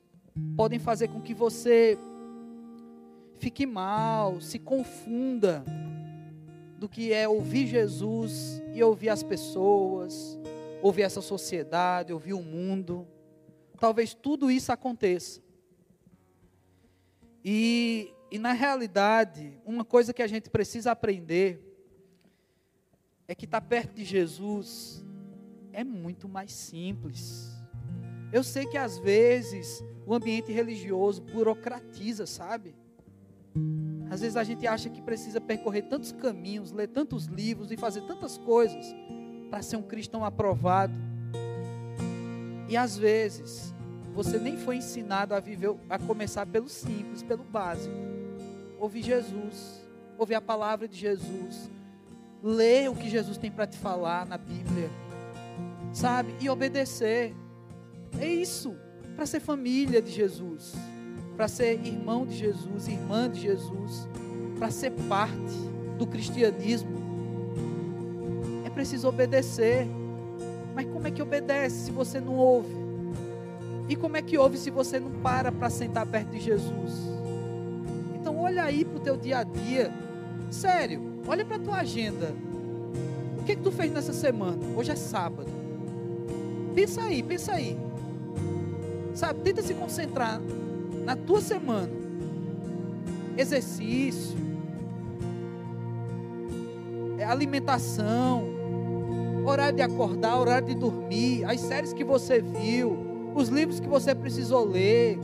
podem 0.56 0.80
fazer 0.80 1.10
com 1.10 1.22
que 1.22 1.34
você 1.34 1.98
fique 3.38 3.66
mal, 3.66 4.40
se 4.40 4.58
confunda 4.58 5.64
do 6.80 6.88
que 6.88 7.12
é 7.12 7.28
ouvir 7.28 7.68
Jesus 7.68 8.62
e 8.74 8.82
ouvir 8.82 9.10
as 9.10 9.22
pessoas, 9.22 10.40
ouvir 10.82 11.02
essa 11.02 11.22
sociedade, 11.22 12.14
ouvir 12.14 12.34
o 12.34 12.42
mundo. 12.42 13.06
Talvez 13.78 14.14
tudo 14.14 14.50
isso 14.50 14.72
aconteça. 14.72 15.42
E, 17.44 18.14
e 18.32 18.40
na 18.40 18.54
realidade, 18.54 19.60
uma 19.66 19.84
coisa 19.84 20.14
que 20.14 20.22
a 20.22 20.28
gente 20.28 20.50
precisa 20.50 20.92
aprender 20.92 21.62
é 23.28 23.36
que 23.36 23.44
estar 23.44 23.62
perto 23.62 23.94
de 23.94 24.06
Jesus 24.06 25.06
é 25.74 25.84
muito 25.84 26.30
mais 26.30 26.54
simples. 26.54 27.50
Eu 28.32 28.44
sei 28.44 28.66
que 28.66 28.78
às 28.78 28.98
vezes 28.98 29.84
o 30.06 30.14
ambiente 30.14 30.52
religioso 30.52 31.22
burocratiza, 31.22 32.26
sabe? 32.26 32.74
Às 34.10 34.22
vezes 34.22 34.36
a 34.36 34.44
gente 34.44 34.66
acha 34.66 34.90
que 34.90 35.02
precisa 35.02 35.40
percorrer 35.40 35.84
tantos 35.84 36.12
caminhos, 36.12 36.72
ler 36.72 36.88
tantos 36.88 37.26
livros 37.26 37.72
e 37.72 37.78
fazer 37.78 38.02
tantas 38.02 38.38
coisas 38.38 38.86
para 39.50 39.62
ser 39.62 39.78
um 39.78 39.84
cristão 39.84 40.26
aprovado. 40.26 40.94
E 42.68 42.76
às 42.76 42.98
vezes 42.98 43.74
você 44.14 44.38
nem 44.38 44.58
foi 44.58 44.78
ensinado 44.78 45.34
a 45.34 45.40
viver, 45.40 45.76
a 45.90 46.00
começar 46.00 46.46
pelo 46.46 46.68
simples, 46.68 47.22
pelo 47.24 47.44
básico. 47.44 47.96
Ouvir 48.80 49.04
Jesus, 49.04 49.88
ouvir 50.18 50.36
a 50.36 50.42
palavra 50.42 50.88
de 50.88 50.98
Jesus, 50.98 51.70
ler 52.44 52.90
o 52.90 52.96
que 52.96 53.10
Jesus 53.10 53.38
tem 53.38 53.52
para 53.52 53.68
te 53.68 53.78
falar 53.78 54.26
na 54.26 54.38
Bíblia, 54.38 54.90
sabe? 55.94 56.36
E 56.40 56.50
obedecer. 56.50 57.36
É 58.20 58.28
isso, 58.28 58.76
para 59.16 59.26
ser 59.26 59.40
família 59.40 60.02
de 60.02 60.12
Jesus, 60.12 60.74
para 61.40 61.48
ser 61.48 61.80
irmão 61.86 62.26
de 62.26 62.36
Jesus, 62.36 62.90
irmã 62.90 63.30
de 63.30 63.40
Jesus, 63.40 64.10
para 64.58 64.70
ser 64.70 64.92
parte 65.08 65.56
do 65.98 66.06
cristianismo. 66.06 67.00
É 68.66 68.70
preciso 68.70 69.08
obedecer. 69.08 69.88
Mas 70.76 70.86
como 70.88 71.08
é 71.08 71.12
que 71.12 71.22
obedece 71.22 71.86
se 71.86 71.92
você 71.94 72.20
não 72.20 72.36
ouve? 72.36 72.76
E 73.88 73.96
como 73.96 74.18
é 74.18 74.22
que 74.22 74.38
ouve 74.38 74.58
se 74.58 74.70
você 74.70 75.00
não 75.00 75.12
para 75.12 75.50
para 75.50 75.70
sentar 75.70 76.06
perto 76.06 76.32
de 76.32 76.42
Jesus? 76.42 76.92
Então 78.20 78.38
olha 78.38 78.66
aí 78.66 78.84
para 78.84 78.98
o 78.98 79.00
teu 79.00 79.16
dia 79.16 79.38
a 79.38 79.44
dia. 79.44 79.94
Sério, 80.52 81.22
olha 81.26 81.46
para 81.46 81.56
a 81.56 81.60
tua 81.60 81.78
agenda. 81.78 82.36
O 83.40 83.44
que, 83.46 83.56
que 83.56 83.62
tu 83.62 83.72
fez 83.72 83.90
nessa 83.94 84.12
semana? 84.12 84.60
Hoje 84.76 84.92
é 84.92 84.96
sábado. 84.98 85.50
Pensa 86.76 87.02
aí, 87.04 87.24
pensa 87.24 87.54
aí. 87.54 87.78
Sabe, 89.14 89.40
tenta 89.40 89.62
se 89.62 89.74
concentrar 89.74 90.42
na 91.04 91.16
tua 91.16 91.42
semana. 91.42 91.92
Exercício, 93.38 94.38
é 97.18 97.24
alimentação, 97.24 98.44
horário 99.46 99.76
de 99.76 99.82
acordar, 99.82 100.40
horário 100.40 100.68
de 100.68 100.76
dormir, 100.76 101.44
as 101.46 101.60
séries 101.60 101.94
que 101.94 102.04
você 102.04 102.42
viu, 102.42 102.98
os 103.36 103.50
livros 103.50 103.80
que 103.80 103.88
você 103.88 104.14
precisou 104.14 104.66
ler, 104.66 105.20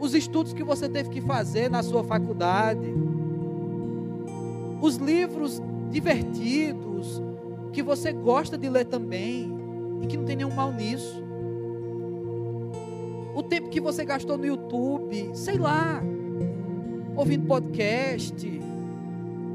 os 0.00 0.14
estudos 0.14 0.52
que 0.52 0.62
você 0.62 0.88
teve 0.88 1.08
que 1.08 1.20
fazer 1.20 1.70
na 1.70 1.82
sua 1.82 2.04
faculdade, 2.04 2.94
os 4.80 4.96
livros 4.96 5.62
divertidos 5.90 7.22
que 7.72 7.82
você 7.82 8.12
gosta 8.12 8.58
de 8.58 8.68
ler 8.68 8.84
também 8.84 9.50
e 10.02 10.06
que 10.06 10.16
não 10.16 10.24
tem 10.24 10.36
nenhum 10.36 10.54
mal 10.54 10.72
nisso. 10.72 11.23
O 13.34 13.42
tempo 13.42 13.68
que 13.68 13.80
você 13.80 14.04
gastou 14.04 14.38
no 14.38 14.46
YouTube, 14.46 15.30
sei 15.34 15.58
lá, 15.58 16.00
ouvindo 17.16 17.46
podcast, 17.46 18.46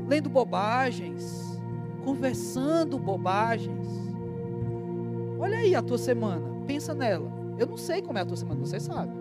lendo 0.08 0.30
bobagens, 0.30 1.58
conversando 2.04 3.00
bobagens. 3.00 3.88
Olha 5.40 5.60
aí 5.60 5.74
a 5.76 5.82
tua 5.82 5.98
semana, 5.98 6.46
pensa 6.68 6.94
nela. 6.94 7.32
Eu 7.58 7.68
não 7.68 7.78
sei 7.78 8.02
como 8.02 8.18
é 8.18 8.22
a 8.22 8.26
tua 8.26 8.36
semana, 8.36 8.60
você 8.60 8.80
sabe. 8.80 9.14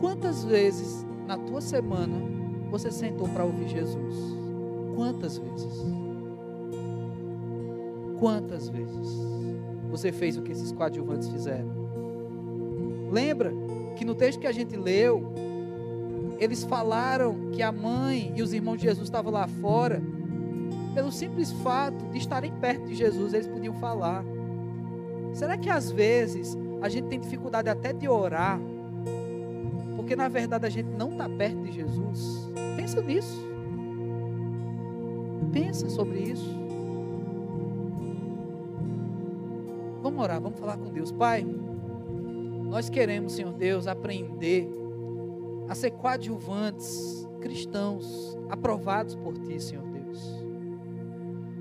Quantas 0.00 0.44
vezes 0.44 1.06
na 1.26 1.36
tua 1.38 1.60
semana 1.60 2.16
você 2.70 2.90
sentou 2.90 3.28
para 3.28 3.44
ouvir 3.44 3.68
Jesus? 3.68 4.16
Quantas 4.96 5.38
vezes? 5.38 5.84
Quantas 8.18 8.68
vezes 8.68 9.08
você 9.90 10.10
fez 10.10 10.36
o 10.36 10.42
que 10.42 10.52
esses 10.52 10.72
coadjuvantes 10.72 11.28
fizeram? 11.28 11.79
Lembra 13.10 13.52
que 13.96 14.04
no 14.04 14.14
texto 14.14 14.40
que 14.40 14.46
a 14.46 14.52
gente 14.52 14.76
leu, 14.76 15.32
eles 16.38 16.64
falaram 16.64 17.50
que 17.52 17.62
a 17.62 17.72
mãe 17.72 18.32
e 18.34 18.42
os 18.42 18.52
irmãos 18.52 18.76
de 18.76 18.84
Jesus 18.84 19.06
estavam 19.06 19.32
lá 19.32 19.46
fora 19.46 20.00
pelo 20.94 21.12
simples 21.12 21.52
fato 21.52 22.04
de 22.10 22.18
estarem 22.18 22.52
perto 22.52 22.86
de 22.86 22.94
Jesus, 22.94 23.32
eles 23.32 23.46
podiam 23.46 23.74
falar. 23.74 24.24
Será 25.32 25.56
que 25.56 25.70
às 25.70 25.90
vezes 25.90 26.56
a 26.82 26.88
gente 26.88 27.08
tem 27.08 27.20
dificuldade 27.20 27.68
até 27.68 27.92
de 27.92 28.08
orar, 28.08 28.60
porque 29.96 30.16
na 30.16 30.28
verdade 30.28 30.66
a 30.66 30.70
gente 30.70 30.88
não 30.88 31.10
está 31.12 31.28
perto 31.28 31.62
de 31.62 31.72
Jesus? 31.72 32.50
Pensa 32.76 33.00
nisso. 33.00 33.48
Pensa 35.52 35.88
sobre 35.88 36.18
isso. 36.18 36.58
Vamos 40.02 40.22
orar, 40.22 40.40
vamos 40.40 40.58
falar 40.58 40.76
com 40.76 40.90
Deus. 40.90 41.12
Pai, 41.12 41.46
nós 42.70 42.88
queremos, 42.88 43.34
Senhor 43.34 43.52
Deus, 43.52 43.86
aprender 43.86 44.66
a 45.68 45.74
ser 45.74 45.90
coadjuvantes 45.90 47.28
cristãos 47.40 48.38
aprovados 48.48 49.14
por 49.14 49.36
Ti, 49.36 49.60
Senhor 49.60 49.90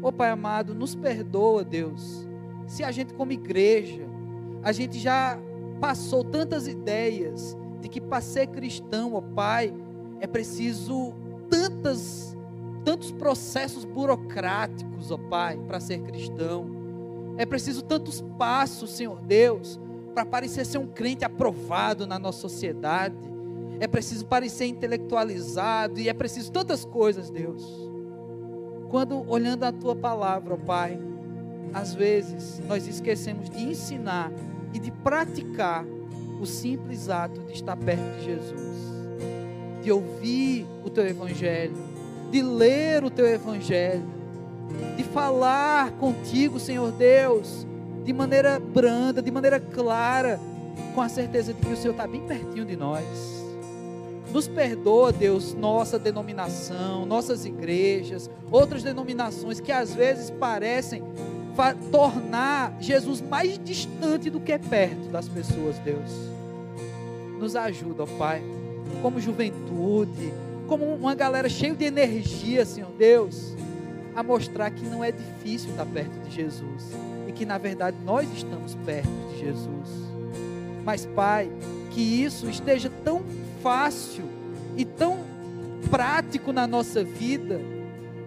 Ô 0.01 0.07
oh, 0.07 0.11
Pai 0.13 0.29
amado, 0.29 0.73
nos 0.73 0.95
perdoa, 0.95 1.61
Deus, 1.61 2.25
se 2.65 2.85
a 2.85 2.91
gente, 2.91 3.13
como 3.13 3.33
igreja, 3.33 4.03
a 4.63 4.71
gente 4.71 4.97
já 4.97 5.37
passou 5.81 6.23
tantas 6.23 6.67
ideias 6.67 7.57
de 7.81 7.89
que 7.89 7.99
para 7.99 8.21
ser 8.21 8.47
cristão, 8.47 9.13
ó 9.13 9.17
oh, 9.17 9.21
Pai, 9.21 9.73
é 10.21 10.27
preciso 10.27 11.13
tantas, 11.49 12.37
tantos 12.85 13.11
processos 13.11 13.83
burocráticos, 13.83 15.11
ó 15.11 15.15
oh, 15.15 15.19
Pai, 15.19 15.57
para 15.67 15.81
ser 15.81 15.99
cristão. 16.03 16.77
É 17.37 17.45
preciso 17.45 17.83
tantos 17.83 18.21
passos, 18.37 18.91
Senhor 18.91 19.19
Deus, 19.19 19.77
para 20.19 20.25
parecer 20.25 20.65
ser 20.65 20.77
um 20.79 20.87
crente 20.87 21.23
aprovado 21.23 22.05
na 22.05 22.19
nossa 22.19 22.39
sociedade. 22.39 23.15
É 23.79 23.87
preciso 23.87 24.25
parecer 24.25 24.65
intelectualizado 24.65 25.97
e 25.97 26.09
é 26.09 26.13
preciso 26.13 26.51
tantas 26.51 26.83
coisas, 26.83 27.29
Deus. 27.29 27.63
Quando 28.89 29.23
olhando 29.29 29.63
a 29.63 29.71
tua 29.71 29.95
palavra, 29.95 30.55
ó 30.55 30.57
Pai, 30.57 30.99
às 31.73 31.93
vezes 31.93 32.61
nós 32.67 32.85
esquecemos 32.85 33.49
de 33.49 33.63
ensinar 33.63 34.29
e 34.73 34.79
de 34.79 34.91
praticar 34.91 35.85
o 36.41 36.45
simples 36.45 37.07
ato 37.07 37.39
de 37.43 37.53
estar 37.53 37.77
perto 37.77 38.17
de 38.17 38.25
Jesus, 38.25 38.77
de 39.81 39.89
ouvir 39.89 40.65
o 40.83 40.89
teu 40.89 41.07
evangelho, 41.07 41.77
de 42.29 42.41
ler 42.41 43.05
o 43.05 43.09
teu 43.09 43.25
evangelho, 43.25 44.03
de 44.97 45.03
falar 45.03 45.91
contigo, 45.91 46.59
Senhor 46.59 46.91
Deus, 46.91 47.65
de 48.09 48.13
maneira 48.13 48.59
branda, 48.59 49.21
de 49.21 49.29
maneira 49.29 49.59
clara, 49.59 50.39
com 50.95 51.01
a 51.01 51.07
certeza 51.07 51.53
de 51.53 51.61
que 51.61 51.71
o 51.71 51.77
Senhor 51.77 51.91
está 51.91 52.07
bem 52.07 52.21
pertinho 52.21 52.65
de 52.65 52.75
nós. 52.75 53.05
Nos 54.33 54.47
perdoa, 54.47 55.13
Deus, 55.13 55.53
nossa 55.53 55.99
denominação, 55.99 57.05
nossas 57.05 57.45
igrejas, 57.45 58.27
outras 58.49 58.81
denominações 58.81 59.59
que 59.59 59.71
às 59.71 59.93
vezes 59.93 60.31
parecem 60.31 61.03
tornar 61.91 62.75
Jesus 62.79 63.21
mais 63.21 63.59
distante 63.63 64.31
do 64.31 64.39
que 64.39 64.57
perto 64.57 65.07
das 65.09 65.29
pessoas, 65.29 65.77
Deus. 65.77 66.09
Nos 67.39 67.55
ajuda, 67.55 68.05
ó 68.05 68.07
Pai, 68.17 68.41
como 69.03 69.21
juventude, 69.21 70.33
como 70.65 70.95
uma 70.95 71.13
galera 71.13 71.47
cheia 71.47 71.75
de 71.75 71.85
energia, 71.85 72.65
Senhor 72.65 72.89
Deus, 72.97 73.55
a 74.15 74.23
mostrar 74.23 74.71
que 74.71 74.83
não 74.85 75.03
é 75.03 75.11
difícil 75.11 75.69
estar 75.69 75.85
perto 75.85 76.19
de 76.27 76.35
Jesus 76.35 76.85
e 77.29 77.31
que 77.31 77.45
na 77.45 77.59
verdade 77.59 77.95
nós 78.03 78.27
estamos 78.35 78.73
perto 78.83 79.07
de 79.31 79.39
Jesus. 79.39 79.87
Mas, 80.83 81.05
Pai, 81.05 81.51
que 81.91 82.01
isso 82.01 82.49
esteja 82.49 82.91
tão 83.03 83.21
fácil 83.61 84.25
e 84.75 84.83
tão 84.83 85.19
prático 85.91 86.51
na 86.51 86.65
nossa 86.65 87.03
vida 87.03 87.61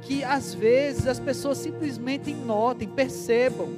que 0.02 0.22
às 0.22 0.54
vezes 0.54 1.08
as 1.08 1.18
pessoas 1.18 1.58
simplesmente 1.58 2.32
notem, 2.32 2.88
percebam 2.88 3.70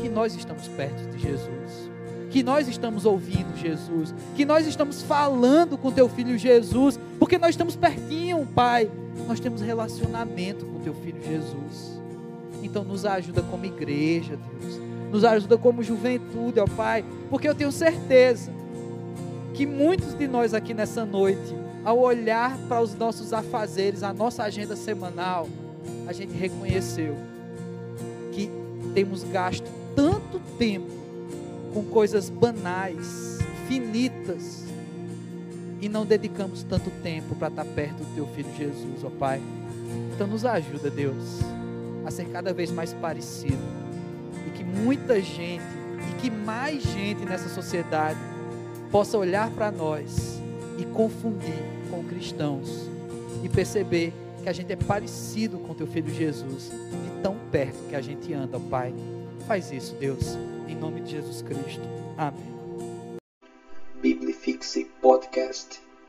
que 0.00 0.08
nós 0.08 0.34
estamos 0.34 0.66
perto 0.68 1.10
de 1.10 1.18
Jesus, 1.18 1.90
que 2.30 2.42
nós 2.42 2.66
estamos 2.66 3.04
ouvindo 3.04 3.54
Jesus, 3.58 4.14
que 4.34 4.46
nós 4.46 4.66
estamos 4.66 5.02
falando 5.02 5.76
com 5.76 5.92
teu 5.92 6.08
filho 6.08 6.38
Jesus, 6.38 6.98
porque 7.18 7.36
nós 7.36 7.50
estamos 7.50 7.76
pertinho, 7.76 8.46
Pai. 8.46 8.90
Nós 9.28 9.40
temos 9.40 9.60
relacionamento 9.60 10.64
com 10.64 10.80
teu 10.80 10.94
filho 10.94 11.22
Jesus. 11.22 12.03
Então 12.64 12.82
nos 12.82 13.04
ajuda 13.04 13.42
como 13.42 13.66
igreja, 13.66 14.36
Deus. 14.36 14.80
Nos 15.12 15.22
ajuda 15.24 15.56
como 15.58 15.82
juventude, 15.82 16.58
ó 16.58 16.66
Pai, 16.66 17.04
porque 17.30 17.48
eu 17.48 17.54
tenho 17.54 17.70
certeza 17.70 18.50
que 19.52 19.66
muitos 19.66 20.14
de 20.14 20.26
nós 20.26 20.52
aqui 20.52 20.74
nessa 20.74 21.04
noite, 21.04 21.54
ao 21.84 21.98
olhar 21.98 22.56
para 22.66 22.80
os 22.80 22.94
nossos 22.94 23.32
afazeres, 23.32 24.02
a 24.02 24.12
nossa 24.12 24.42
agenda 24.42 24.74
semanal, 24.74 25.46
a 26.08 26.12
gente 26.12 26.32
reconheceu 26.32 27.14
que 28.32 28.50
temos 28.94 29.22
gasto 29.22 29.70
tanto 29.94 30.40
tempo 30.58 30.90
com 31.72 31.84
coisas 31.84 32.30
banais, 32.30 33.38
finitas, 33.68 34.64
e 35.80 35.88
não 35.88 36.06
dedicamos 36.06 36.62
tanto 36.62 36.90
tempo 37.02 37.34
para 37.34 37.48
estar 37.48 37.64
perto 37.66 37.98
do 37.98 38.14
teu 38.14 38.26
filho 38.28 38.48
Jesus, 38.56 39.04
ó 39.04 39.10
Pai. 39.10 39.40
Então 40.14 40.26
nos 40.26 40.44
ajuda, 40.44 40.90
Deus, 40.90 41.40
a 42.04 42.10
ser 42.10 42.26
cada 42.26 42.52
vez 42.52 42.70
mais 42.70 42.92
parecido. 42.92 43.62
E 44.46 44.50
que 44.50 44.64
muita 44.64 45.20
gente, 45.20 45.64
e 46.10 46.20
que 46.20 46.30
mais 46.30 46.82
gente 46.82 47.24
nessa 47.24 47.48
sociedade 47.48 48.18
possa 48.90 49.18
olhar 49.18 49.50
para 49.50 49.70
nós 49.70 50.40
e 50.78 50.84
confundir 50.84 51.62
com 51.90 52.04
cristãos 52.04 52.88
e 53.42 53.48
perceber 53.48 54.12
que 54.42 54.48
a 54.48 54.52
gente 54.52 54.72
é 54.72 54.76
parecido 54.76 55.58
com 55.58 55.74
teu 55.74 55.86
filho 55.86 56.12
Jesus, 56.12 56.70
de 56.70 57.22
tão 57.22 57.36
perto 57.50 57.88
que 57.88 57.96
a 57.96 58.00
gente 58.00 58.32
anda, 58.32 58.60
Pai. 58.60 58.94
Faz 59.46 59.72
isso, 59.72 59.94
Deus, 59.96 60.36
em 60.68 60.74
nome 60.74 61.00
de 61.00 61.12
Jesus 61.12 61.42
Cristo. 61.42 61.82
Amém. 62.16 62.54
Biblifixe 64.00 64.84
Podcast. 65.00 65.83